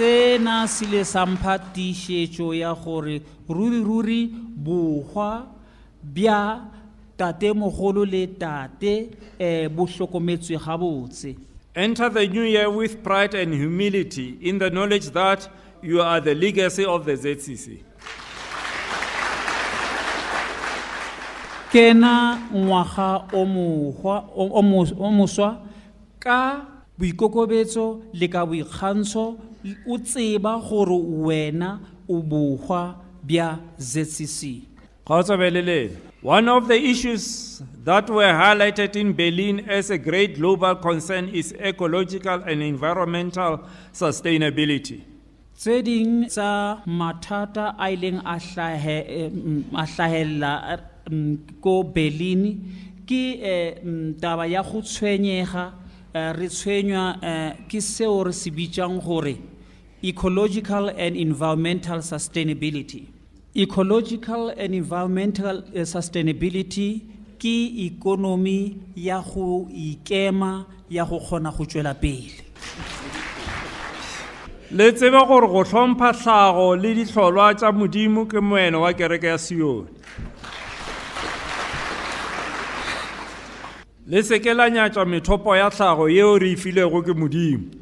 Sena 0.02 0.68
se 0.68 0.86
ile 0.86 1.06
sa 1.06 1.26
mpha 1.26 1.60
tiišetšo 1.60 2.54
ya 2.54 2.74
gore 2.74 3.22
ruri-ruri 3.50 4.28
bohwa 4.66 5.46
bja 6.04 6.62
tatemogolo 7.18 8.06
le 8.06 8.28
tate 8.28 9.10
um 9.40 9.70
bo 9.76 9.86
hlokometswe 9.86 10.58
gabotse 10.58 11.36
Enter 11.76 12.10
the 12.10 12.28
new 12.28 12.44
year 12.44 12.68
with 12.70 12.98
pride 13.04 13.34
and 13.36 13.54
humility 13.54 14.38
in 14.42 14.58
the 14.60 14.70
knowledge 14.70 15.10
that 15.12 15.48
you 15.84 16.02
are 16.02 16.20
the 16.20 16.34
legacy 16.36 16.84
of 16.86 17.06
the 17.06 17.16
ZCC. 17.16 17.78
kena 21.72 22.40
ngwaga 22.54 23.24
o 23.34 23.46
mohwa- 23.46 24.26
o- 24.36 24.52
o 24.60 24.62
mos- 24.62 24.94
o 25.00 25.12
moswa 25.12 25.58
ka 26.20 26.66
boikokobetso 27.00 28.02
le 28.14 28.28
ka 28.28 28.46
boikgantsho 28.46 29.38
o 29.88 29.98
tseba 29.98 30.60
gore 30.60 30.98
wena 31.26 31.80
o 32.08 32.22
bohwa 32.22 32.96
bja 33.24 33.60
zcc 33.80 34.72
Kgotsofalele. 35.06 35.98
One 36.22 36.48
of 36.50 36.68
the 36.68 36.76
issues 36.78 37.64
that 37.84 38.08
were 38.10 38.32
highlighted 38.32 38.96
in 38.96 39.14
Berlin 39.14 39.68
as 39.68 39.90
a 39.90 39.98
great 39.98 40.36
global 40.38 40.76
concern 40.76 41.30
is 41.30 41.54
ecological 41.60 42.44
and 42.44 42.62
environmental 42.62 43.62
sustainability. 43.92 45.02
tse 45.58 45.82
ding 45.84 46.26
tsa 46.28 46.82
mathata 46.88 47.76
a 47.78 47.90
ileng 47.94 48.22
a 48.26 48.36
hlahe- 48.38 49.06
eh, 49.08 49.30
mm, 49.30 49.64
a 49.74 49.86
hlahella 49.86 50.54
mm, 51.10 51.38
ko 51.62 51.84
berlin 51.84 52.44
ke 53.06 53.38
eh, 53.42 53.78
mm, 53.84 54.18
taba 54.22 54.48
ya 54.50 54.64
go 54.64 54.82
tshwenyega 54.82 55.74
eh, 56.14 56.32
re 56.34 56.48
tshwenywa 56.50 57.04
eh, 57.22 57.52
ke 57.70 57.78
seo 57.82 58.24
re 58.26 58.34
se 58.34 58.50
bitšang 58.50 58.98
gore 59.06 59.36
ecological 60.04 60.90
and 60.90 61.16
environmental 61.16 62.00
sustainability 62.00 63.08
ecological 63.56 64.50
and 64.50 64.74
environmental 64.74 65.64
eh, 65.76 65.86
sustainability 65.86 67.02
ke 67.38 67.66
ikonomi 67.88 68.78
ya 68.96 69.22
go 69.22 69.68
ikema 69.74 70.66
ya 70.90 71.06
go 71.06 71.20
kgona 71.20 71.52
go 71.52 71.66
tšwela 71.66 71.94
pele 71.94 72.32
Le 74.74 74.92
tsebe 74.94 75.18
gore 75.28 75.48
go 75.48 75.64
hlompha 75.64 76.14
tlhago 76.14 76.76
le 76.82 76.94
ditlholwa 76.96 77.54
tša 77.54 77.72
modimo 77.72 78.26
ke 78.26 78.40
moeno 78.40 78.82
wa 78.82 78.94
kereke 78.94 79.28
ya 79.28 79.38
Sion. 79.38 79.88
Le 84.08 84.24
seke 84.24 84.54
la 84.56 84.70
nyatša 84.70 85.06
methopo 85.06 85.56
ya 85.56 85.70
tlhago 85.70 86.08
yeo 86.10 86.38
re 86.40 86.52
e 86.52 86.56
filego 86.56 87.04
ke 87.04 87.12
modimo. 87.12 87.81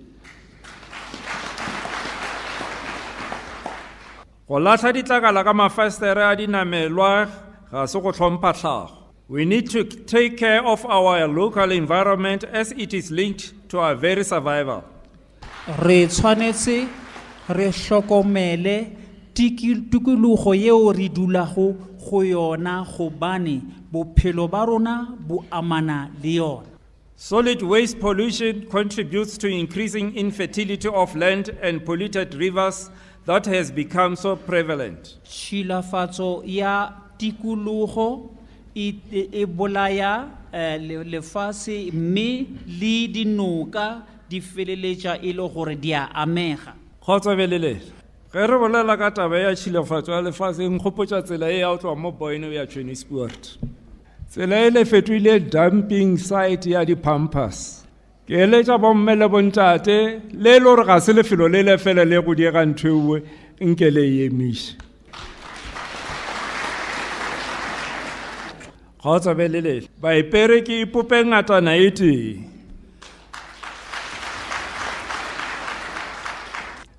Go 4.49 4.55
lahla 4.55 4.91
ditlakala 4.91 5.43
ka 5.43 5.53
mafestere 5.53 6.23
a 6.25 6.35
dinamelwa 6.35 7.29
ga 7.71 7.85
se 7.85 7.99
go 8.01 8.11
hlompha 8.11 8.51
tlhago. 8.51 8.91
We 9.27 9.45
need 9.45 9.69
to 9.69 9.83
take 9.83 10.37
care 10.37 10.65
of 10.65 10.83
our 10.87 11.27
local 11.27 11.71
environment 11.71 12.45
as 12.45 12.71
it 12.71 12.95
is 12.95 13.11
linked 13.11 13.69
to 13.69 13.77
our 13.77 13.93
very 13.93 14.23
survival. 14.23 14.83
re 15.85 16.07
tshwanetse 16.07 16.89
re 17.49 17.67
hlokomele 17.69 18.97
tikologo 19.35 20.55
yeo 20.55 20.93
re 20.93 21.09
dulago 21.09 21.77
go 22.09 22.23
yona 22.23 22.83
gobane 22.97 23.61
bophelo 23.93 24.49
ba 24.49 24.65
rona 24.65 25.15
bo 25.19 25.45
amana 25.51 26.09
le 26.23 26.29
yona 26.37 26.65
Solid 27.15 27.61
waste 27.61 27.99
pollution 27.99 28.65
contributes 28.67 29.37
to 29.37 29.47
increasing 29.47 30.15
infertility 30.15 30.87
of 30.87 31.15
land 31.15 31.49
and 31.61 31.85
polluted 31.85 32.33
rivers 32.33 32.89
that 33.25 33.45
has 33.45 33.71
become 33.71 34.15
so 34.15 34.35
prevalent. 34.35 35.17
tšhilafatso 35.23 36.43
ya 36.45 36.91
tikologo 37.17 38.29
e 38.75 38.95
e- 39.11 39.45
bolaya 39.45 40.27
eh, 40.53 40.77
le- 40.81 41.03
lefase 41.03 41.91
mme 41.93 42.45
le 42.67 43.07
dinoka 43.07 44.01
di 44.29 44.41
feleletša 44.41 45.19
e 45.21 45.33
le 45.33 45.49
gore 45.49 45.75
di 45.75 45.93
a 45.93 46.09
amega 46.13 46.73
Kgotsofalele. 47.01 47.81
Ge 48.31 48.47
re 48.47 48.57
bolela 48.57 48.97
ka 48.97 49.09
taba 49.11 49.39
ya 49.39 49.55
tšhilafatso 49.55 50.11
ya 50.11 50.21
lefatshe 50.21 50.63
e 50.63 50.69
nkgopotša 50.69 51.21
tsela 51.25 51.49
e 51.51 51.59
ya 51.59 51.69
go 51.71 51.77
tloga 51.77 51.95
mo 52.01 52.11
Boeno 52.11 52.51
ya 52.53 52.65
Johannesburg. 52.65 53.33
Tsela 54.29 54.55
e 54.67 54.69
le 54.69 55.39
dumping 55.39 56.17
site 56.17 56.67
ya 56.67 56.85
di-pampers. 56.85 57.78
Ke 58.29 58.43
eletša 58.45 58.75
bomme 58.77 59.15
le 59.17 59.27
bontate 59.27 60.21
le 60.43 60.51
e 60.55 60.59
le 60.59 60.65
gore 60.65 60.83
ga 60.85 60.99
se 61.01 61.13
lefelo 61.13 61.47
le 61.49 61.63
le 61.63 62.05
le 62.05 62.21
go 62.21 62.35
diega 62.35 62.61
ntho 62.65 63.17
nke 63.59 63.89
le 63.89 64.03
emiše. 64.25 64.77
Baipere 70.01 70.61
ke 70.61 70.85
ipope 70.85 71.23
ngatana 71.25 71.73
e 71.75 71.89
tee. 71.89 72.45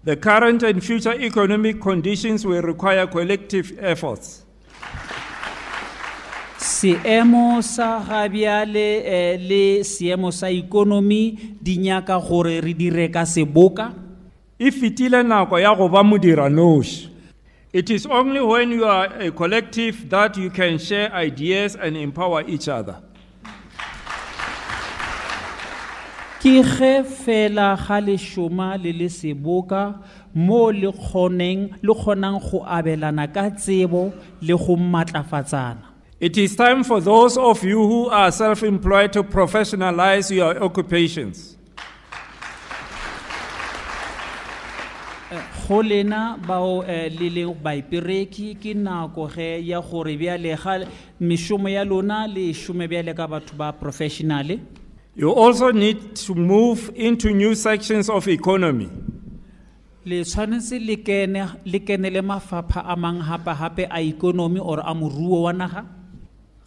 The 0.03 0.16
current 0.16 0.64
and 0.64 0.83
future 0.83 1.12
economic 1.12 1.81
conditions 1.81 2.45
will 2.45 2.62
require 2.62 3.07
collective 3.07 3.78
efforts. 3.78 4.45
Seemo 6.81 7.61
sa 7.61 8.01
gabjale 8.01 9.05
eh, 9.05 9.37
le 9.37 9.85
seemo 9.85 10.33
sa 10.33 10.49
ikonomi 10.49 11.57
di 11.61 11.76
nyaka 11.76 12.16
gore 12.16 12.61
re 12.64 12.72
dire 12.72 13.12
ka 13.12 13.28
seboka 13.28 13.93
E 14.61 14.70
fetile 14.70 15.22
nako 15.22 15.59
ya 15.59 15.74
go 15.74 15.89
ba 15.89 16.03
modiranoši. 16.03 17.09
It 17.72 17.89
is 17.89 18.05
only 18.05 18.41
when 18.41 18.70
you 18.72 18.85
are 18.85 19.07
a 19.07 19.31
collective 19.31 20.11
that 20.11 20.37
you 20.37 20.51
can 20.51 20.76
share 20.76 21.12
ideas 21.14 21.76
and 21.76 21.97
empower 21.97 22.45
each 22.49 22.68
other. 22.68 22.97
ke 26.41 26.64
ge 26.64 27.05
fela 27.05 27.76
ga 27.76 28.01
lešoma 28.01 28.81
le 28.81 28.93
le 28.97 29.09
seboka 29.12 30.01
mo 30.35 30.72
le 30.72 30.89
kgoneng 30.89 31.68
le 31.85 31.93
kgonang 31.93 32.41
go 32.41 32.64
abelana 32.64 33.28
ka 33.28 33.51
tsebo 33.53 34.09
le 34.41 34.57
go 34.57 34.76
maatlafatsana 34.76 35.89
It 36.21 36.37
is 36.37 36.55
time 36.55 36.85
for 36.85 37.01
those 37.01 37.39
of 37.39 37.64
you 37.64 37.79
who 37.79 38.09
are 38.11 38.31
self 38.31 38.62
employed 38.62 39.11
to 39.14 39.23
professionalize 39.23 40.31
your 40.31 40.62
occupations. 40.62 41.57
go 45.66 45.81
lena 45.83 46.37
bao 46.47 46.83
eh, 46.83 47.09
le 47.09 47.47
baipereki 47.55 48.57
ke 48.61 48.75
nako 48.75 49.29
ge 49.35 49.62
ya 49.64 49.81
gore 49.81 50.16
bjale 50.18 50.57
ga 50.59 50.85
mešomo 51.21 51.71
ya 51.71 51.85
lona 51.85 52.27
le 52.27 52.53
šome 52.53 52.89
bjale 52.91 53.14
ka 53.16 53.29
batho 53.29 53.57
ba 53.57 53.73
professionale 53.73 54.59
You 55.14 55.31
also 55.33 55.71
need 55.71 56.16
to 56.27 56.35
move 56.35 56.91
into 56.97 57.31
new 57.33 57.55
sections 57.55 58.11
of 58.11 58.27
economy. 58.29 58.91
le 60.05 60.25
tshwanetse 60.25 60.79
le 60.85 60.97
kene 61.79 62.11
le 62.11 62.21
mafapha 62.21 62.85
a 62.85 62.97
gape-gape 62.97 63.87
a 63.91 64.01
ikonomi 64.03 64.61
or 64.61 64.81
a 64.81 64.93
moruo 64.93 65.43
wa 65.43 65.53
naga 65.53 66.00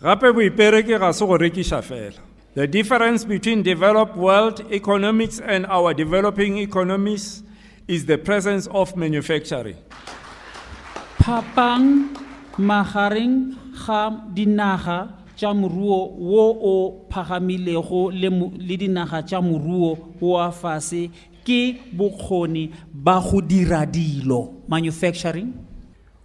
Gape 0.03 0.33
boipereki 0.35 0.99
ga 0.99 1.13
se 1.13 1.25
go 1.25 1.37
rekiša 1.37 1.81
fela. 1.81 2.19
The 2.55 2.67
difference 2.67 3.23
between 3.23 3.63
developed 3.63 4.17
world 4.17 4.59
economics 4.69 5.39
and 5.39 5.65
our 5.67 5.93
developing 5.93 6.57
economies 6.57 7.41
is 7.87 8.05
the 8.05 8.17
presence 8.17 8.67
of 8.67 8.97
manufacturing. 8.97 9.77
phapang 11.23 12.11
magareng 12.59 13.55
ga 13.71 14.11
dinaga 14.35 15.23
tša 15.39 15.55
moruo 15.55 16.11
wo 16.19 16.45
o 16.51 16.75
phagamilego 17.07 18.11
le 18.11 18.75
dinaga 18.75 19.23
tša 19.23 19.39
moruo 19.39 20.19
wo 20.19 20.35
a 20.35 20.51
fase 20.51 21.07
ke 21.47 21.79
bokgoni 21.95 22.75
ba 22.91 23.23
go 23.23 23.39
dira 23.39 23.87
dilo 23.87 24.67
manufacturing 24.67 25.55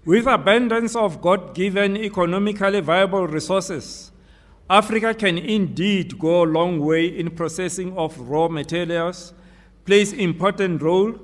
With 0.04 0.26
abundance 0.26 0.96
of 0.96 1.20
God 1.20 1.54
given 1.54 1.96
economically 1.96 2.80
viable 2.80 3.26
resources, 3.26 4.10
Africa 4.70 5.14
can 5.14 5.38
indeed 5.38 6.18
go 6.18 6.42
a 6.42 6.46
long 6.46 6.78
way 6.80 7.06
in 7.06 7.30
processing 7.30 7.96
of 7.96 8.18
raw 8.18 8.48
materials, 8.48 9.34
plays 9.84 10.12
important 10.12 10.82
role 10.82 11.14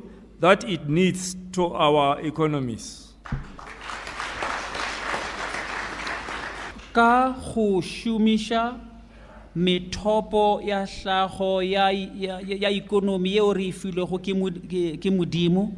that 0.40 0.64
it 0.68 0.88
needs 0.88 1.36
to 1.52 1.66
our 1.66 2.20
economies. 2.20 3.04
ka 6.94 7.34
go 7.54 7.82
šomiša 7.82 8.80
methopo 9.56 10.60
ya 10.62 10.86
hlago 10.86 11.62
ya, 11.62 12.70
ikonomi 12.70 13.34
yeo 13.34 13.52
re 13.52 13.66
e 13.66 13.72
filwego 13.72 14.18
ke 14.18 15.10
modimo 15.10 15.72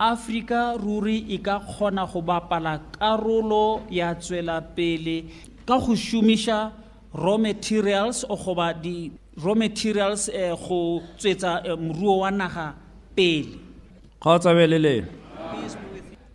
afrika 0.00 0.76
ruri 0.80 1.26
e 1.28 1.38
ka 1.38 1.60
kgona 1.60 2.06
go 2.10 2.22
bapala 2.22 2.80
karolo 2.98 3.82
ya 3.90 4.14
tswela 4.14 4.60
pele 4.62 5.24
ka 5.68 5.76
go 5.78 5.92
šomiša 5.92 6.72
raw 7.14 7.36
materials 7.36 8.24
o 8.24 8.36
goba 8.36 8.72
di 8.72 9.12
raw 9.44 9.54
materials 9.54 10.30
eh, 10.32 10.56
go 10.56 11.02
tswetsa 11.18 11.60
eh, 11.68 11.76
moruo 11.76 12.18
wa 12.24 12.30
naga 12.30 12.74
pele. 13.14 13.60
Kgotsa 14.20 14.54
be 14.56 14.66
le 14.66 14.78
lena 14.78 15.08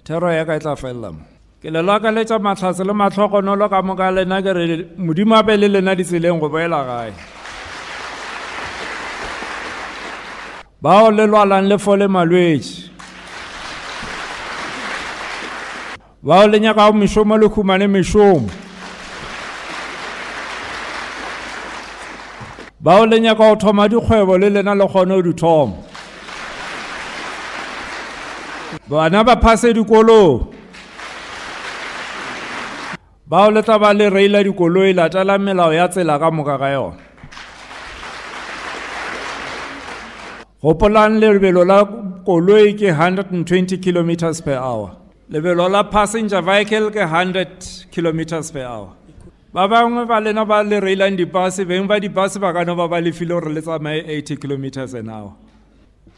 thero 0.05 0.29
ya 0.29 0.45
ka 0.45 0.55
e 0.55 0.59
tla 0.59 0.75
felela 0.77 1.09
mo 1.11 1.25
ke 1.57 1.73
le 1.73 1.81
lakaletša 1.81 2.37
matlhatse 2.37 2.85
le 2.85 2.93
matlhogonolo 2.93 3.65
ka 3.69 3.81
moka 3.81 4.11
lena 4.13 4.41
ke 4.45 4.53
re 4.53 4.65
modimo 4.97 5.33
a 5.33 5.41
be 5.41 5.57
le 5.57 5.67
lena 5.67 5.95
ditseleng 5.97 6.37
go 6.39 6.49
boela 6.49 6.85
gae. 6.85 7.13
Bao 10.81 11.09
le 11.09 11.25
lwalang 11.25 11.65
le 11.65 11.77
fole 11.81 12.05
malwetši 12.05 12.94
bao 16.25 16.47
le 16.47 16.59
nyakago 16.59 16.93
mešomo 16.93 17.37
le 17.37 17.47
humane 17.47 17.87
mešomo. 17.87 18.49
Bao 22.79 23.05
le 23.05 23.19
nyaka 23.19 23.49
go 23.49 23.55
thoma 23.55 23.87
dikgwebo 23.87 24.37
le 24.39 24.49
lena 24.49 24.73
le 24.73 24.87
kgone 24.87 25.15
go 25.15 25.21
di 25.21 25.33
thoma. 25.33 25.73
Bana 28.89 29.23
ba 29.23 29.35
phase 29.37 29.73
dikolong 29.73 30.47
bao 33.27 33.51
le 33.51 33.61
tla 33.61 33.77
ba 33.79 33.93
le 33.93 34.09
reila 34.09 34.43
dikoloi 34.43 34.93
latela 34.93 35.37
melao 35.37 35.73
ya 35.73 35.87
tsela 35.87 36.19
ka 36.19 36.31
moka 36.31 36.57
ga 36.57 36.69
yona. 36.73 36.97
Gopolang 40.61 41.19
lebelo 41.21 41.63
la 41.63 41.85
koloi 42.25 42.73
ke 42.73 42.89
120 42.89 43.77
kilometers 43.77 44.41
per 44.41 44.57
hour 44.57 45.04
lebelo 45.29 45.69
la 45.69 45.83
passenger 45.83 46.41
vehicle 46.41 46.91
ke 46.91 47.01
100 47.01 47.87
kilometers 47.91 48.51
per 48.51 48.65
hour. 48.65 48.89
Ba 49.53 49.67
bangwe 49.67 50.05
ba 50.07 50.19
lena 50.19 50.45
ba 50.45 50.61
le 50.63 50.79
reilang 50.79 51.17
dibase 51.17 51.65
beng 51.65 51.87
ba 51.87 51.99
dibase 51.99 52.39
ba 52.39 52.53
kano 52.53 52.75
ba 52.75 52.87
ba 52.87 53.01
lefile 53.01 53.29
gore 53.29 53.53
le 53.53 53.61
tsamaye 53.61 54.03
80 54.05 54.37
kilometers 54.37 54.93
an 54.93 55.09
hour. 55.09 55.33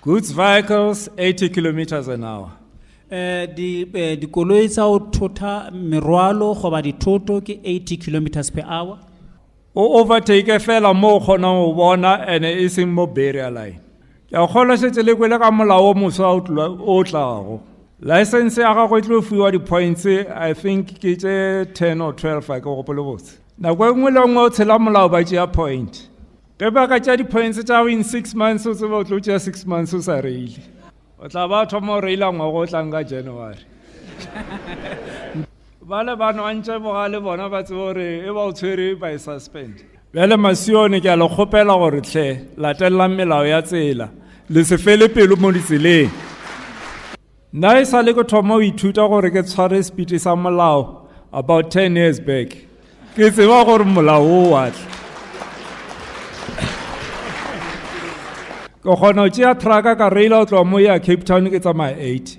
Goods 0.01 0.31
vehicles 0.31 1.09
80 1.17 1.49
kilometers 1.49 2.07
an 2.07 2.23
hour. 2.23 2.51
Eh, 3.09 3.47
dikoloi 3.47 4.67
tsa 4.67 4.81
go 4.81 4.99
thotha 4.99 5.71
merwalo 5.71 6.53
goba 6.61 6.81
dithoto 6.81 7.39
ke 7.41 7.61
80 7.63 7.97
kilometers 7.97 8.49
per 8.49 8.65
hour. 8.67 8.99
O 9.75 10.03
overtake 10.03 10.59
fela 10.59 10.93
mo 10.93 11.15
o 11.15 11.19
kgonang 11.19 11.63
go 11.63 11.73
bona 11.73 12.25
ande 12.27 12.51
e 12.65 12.67
seng 12.67 12.89
mo 12.89 13.07
barrier 13.07 13.51
line. 13.51 13.79
Ke 14.29 14.35
a 14.35 14.47
kgolwa 14.47 14.75
setse 14.77 15.01
le 15.05 15.15
kwele 15.15 15.39
ka 15.39 15.49
molao 15.51 15.91
o 15.91 15.93
moswa 15.93 16.35
o 16.35 17.03
tlago 17.03 17.61
license 17.99 18.61
ya 18.61 18.73
gago 18.73 18.97
e 18.97 19.01
tlo 19.01 19.21
fiwa 19.21 19.51
di-points 19.51 20.05
i 20.05 20.53
think 20.53 20.87
ke 20.99 21.17
tse 21.17 21.65
10 21.73 22.01
or 22.01 22.13
12 22.13 22.53
a 22.53 22.59
ke 22.59 22.65
gopole 22.65 23.03
botse 23.03 23.37
nako 23.59 23.87
e 23.87 23.91
nngwe 23.91 24.11
le 24.11 24.21
nngwe 24.21 24.43
o 24.43 24.49
tshela 24.49 24.79
molao 24.79 25.09
ba 25.09 25.23
tšea 25.23 25.47
point. 25.51 26.09
Ge 26.59 26.69
ba 26.69 26.87
ka 26.87 26.99
tšea 26.99 27.17
di-points 27.17 27.57
tša 27.63 27.81
go 27.81 27.87
in 27.87 28.03
six 28.03 28.35
months 28.35 28.65
o 28.67 28.73
tseba 28.73 29.01
o 29.01 29.03
tlo 29.03 29.19
tšea 29.19 29.39
six 29.41 29.65
months 29.65 29.93
o 29.93 29.99
sa 30.01 30.21
reile. 30.21 30.61
O 31.17 31.27
tla 31.27 31.47
ba 31.47 31.65
thoma 31.65 31.97
o 31.97 32.01
reila 32.01 32.29
ngwago 32.29 32.57
o 32.57 32.65
tlang 32.65 32.91
ka 32.91 33.03
january. 33.03 33.65
Ba 35.87 36.03
le 36.03 36.15
ba 36.15 36.33
nwantše 36.33 36.77
bogale 36.83 37.19
bona 37.23 37.49
ba 37.49 37.63
tsebe 37.63 37.79
gore 37.79 38.27
e 38.27 38.29
ba 38.29 38.41
o 38.45 38.51
tshwere 38.51 38.99
by 38.99 39.17
suspend. 39.17 39.81
Bjale 40.13 40.37
masione 40.37 41.01
ke 41.01 41.09
a 41.09 41.15
le 41.15 41.25
kgopela 41.25 41.73
gore 41.79 42.01
tlhe 42.01 42.45
latelelang 42.57 43.15
melao 43.15 43.47
ya 43.47 43.61
tsela. 43.61 44.09
Le 44.49 44.63
se 44.63 44.77
fele 44.77 45.07
pelo 45.07 45.35
mo 45.35 45.51
ditseleng 45.51 46.26
nna 47.53 47.79
e 47.79 47.85
sa 47.85 48.01
le 48.01 48.13
ke 48.13 48.27
thoma 48.27 48.55
go 48.59 48.61
ithuta 48.71 49.07
gore 49.09 49.31
ke 49.31 49.43
tshware 49.43 49.83
speed 49.83 50.19
sa 50.19 50.35
molao 50.35 51.07
about 51.31 51.71
10 51.71 51.95
years 51.95 52.19
back. 52.19 52.49
Ke 53.15 53.31
tseba 53.31 53.65
gore 53.65 53.85
molao 53.85 54.23
o 54.23 54.41
watla 54.51 54.97
ke 58.87 58.95
kgona 58.95 59.23
go 59.23 59.29
tšea 59.35 59.53
traka 59.59 59.95
ka 59.99 60.09
reila 60.09 60.37
go 60.39 60.45
tloga 60.45 60.69
mo 60.71 60.77
ya 60.79 60.99
cape 60.99 61.23
town 61.29 61.49
ke 61.51 61.59
tsamaya 61.59 61.95
80 61.95 62.37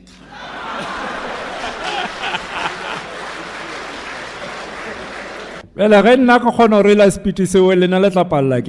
bjale 5.77 5.99
ge 6.07 6.15
nna 6.17 6.39
ke 6.45 6.51
kgona 6.57 6.77
go 6.81 6.87
reila 6.89 7.11
speed 7.11 7.45
seo 7.53 7.75
lena 7.75 7.99
le 8.05 8.11
tla 8.15 8.25
palela 8.25 8.61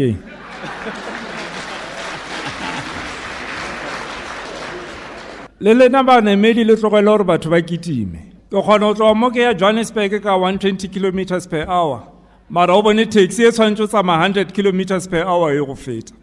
le 5.61 5.73
lena 5.73 6.03
banemedi 6.03 6.63
le 6.63 6.75
tlogele 6.75 7.05
gore 7.05 7.23
batho 7.23 7.49
ba 7.49 7.61
kitime. 7.61 8.19
Ke 8.51 8.61
kgona 8.63 8.79
go 8.87 8.93
tloga 8.93 9.15
mo 9.15 9.29
ke 9.29 9.41
ya 9.43 9.53
johannesburg 9.53 10.21
ka 10.23 10.37
120 10.37 10.87
kilometers 10.87 11.47
per 11.47 11.65
hour 11.67 12.07
mara 12.49 12.75
o 12.75 12.81
bone 12.81 13.05
taxi 13.05 13.43
e 13.45 13.51
tshwanetse 13.51 13.83
o 13.83 13.87
tsamaya 13.87 14.29
100 14.29 14.53
kilometers 14.53 15.07
per 15.07 15.23
hour 15.27 15.51
e 15.53 15.59
go 15.65 15.75
feta. 15.75 16.13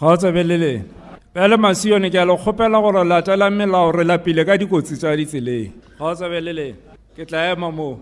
Ga 0.00 0.06
o 0.06 0.16
tsebe 0.16 0.42
le 0.42 0.56
lena 0.56 0.84
bjale 1.34 1.56
masione 1.56 2.10
ke 2.10 2.16
a 2.16 2.24
le 2.24 2.36
kgopela 2.36 2.80
gore 2.80 3.04
latela 3.04 3.50
melao 3.50 3.92
re 3.92 4.04
lapile 4.04 4.44
ka 4.46 4.56
dikotsi 4.56 4.96
tša 4.96 5.16
ditseleng. 5.16 5.72
Ga 5.98 6.04
o 6.04 6.14
tsebe 6.14 6.40
le 6.40 6.52
lena 6.52 6.76
ke 7.16 7.28
tla 7.28 7.52
ema 7.52 7.70
moo. 7.70 7.94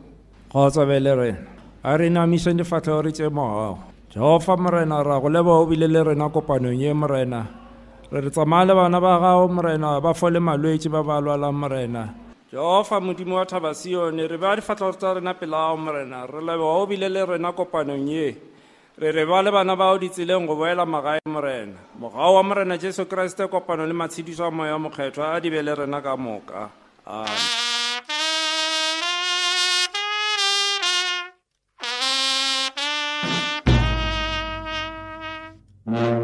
Ga 0.53 0.59
o 0.59 0.71
tsebe 0.71 1.01
le 1.03 1.15
rena 1.15 1.39
a 1.83 1.97
re 1.97 2.09
namišeng 2.11 2.59
difatlhego 2.59 3.03
re 3.03 3.13
tše 3.13 3.29
mogago 3.29 3.79
jehova 4.15 4.57
morena 4.57 5.03
ra 5.03 5.21
go 5.21 5.29
leba 5.29 5.53
o 5.61 5.67
bile 5.67 5.87
le 5.87 6.03
rena 6.03 6.31
kopanong 6.31 6.81
ye 6.81 6.93
morena 6.93 7.66
re 8.11 8.21
re 8.21 8.31
tsamaya 8.31 8.67
le 8.67 8.75
bana 8.75 9.01
ba 9.01 9.19
gago 9.19 9.49
morena 9.49 10.01
ba 10.01 10.15
fole 10.15 10.39
malwetse 10.39 10.89
ba 10.89 11.03
ba 11.03 11.21
lwalang 11.21 11.55
morena. 11.55 12.15
Jehova 12.53 13.01
modimo 13.01 13.37
wa 13.37 13.45
thaba 13.45 13.73
re 13.73 14.39
ba 14.39 14.57
difatlhago 14.57 14.97
tsa 14.97 15.15
rena 15.15 15.35
pelao 15.35 15.77
morena. 15.77 16.27
Re 16.27 16.41
leboga 16.41 16.83
o 16.83 16.87
bile 16.87 17.09
le 17.09 17.27
rena 17.27 17.53
kopanong 17.53 18.09
ye. 18.09 18.37
Re 18.99 19.13
re 19.13 19.25
ba 19.27 19.43
le 19.43 19.51
bana 19.51 19.77
bao 19.77 19.99
ditseleng 19.99 20.47
go 20.47 20.55
boela 20.55 20.87
magae 20.87 21.21
morena. 21.27 21.79
Mogao 21.99 22.35
wa 22.35 22.43
morena 22.43 22.79
jesu 22.79 23.05
kriste 23.07 23.49
kopano 23.49 23.87
le 23.87 23.93
matshediso 23.93 24.47
a 24.47 24.51
moya 24.51 24.79
mokgethwa 24.79 25.35
a 25.35 25.41
di 25.41 25.51
be 25.51 25.63
le 25.63 25.75
rena 25.75 26.01
ka 26.01 26.17
moka. 26.17 26.71
Amen. 35.89 36.16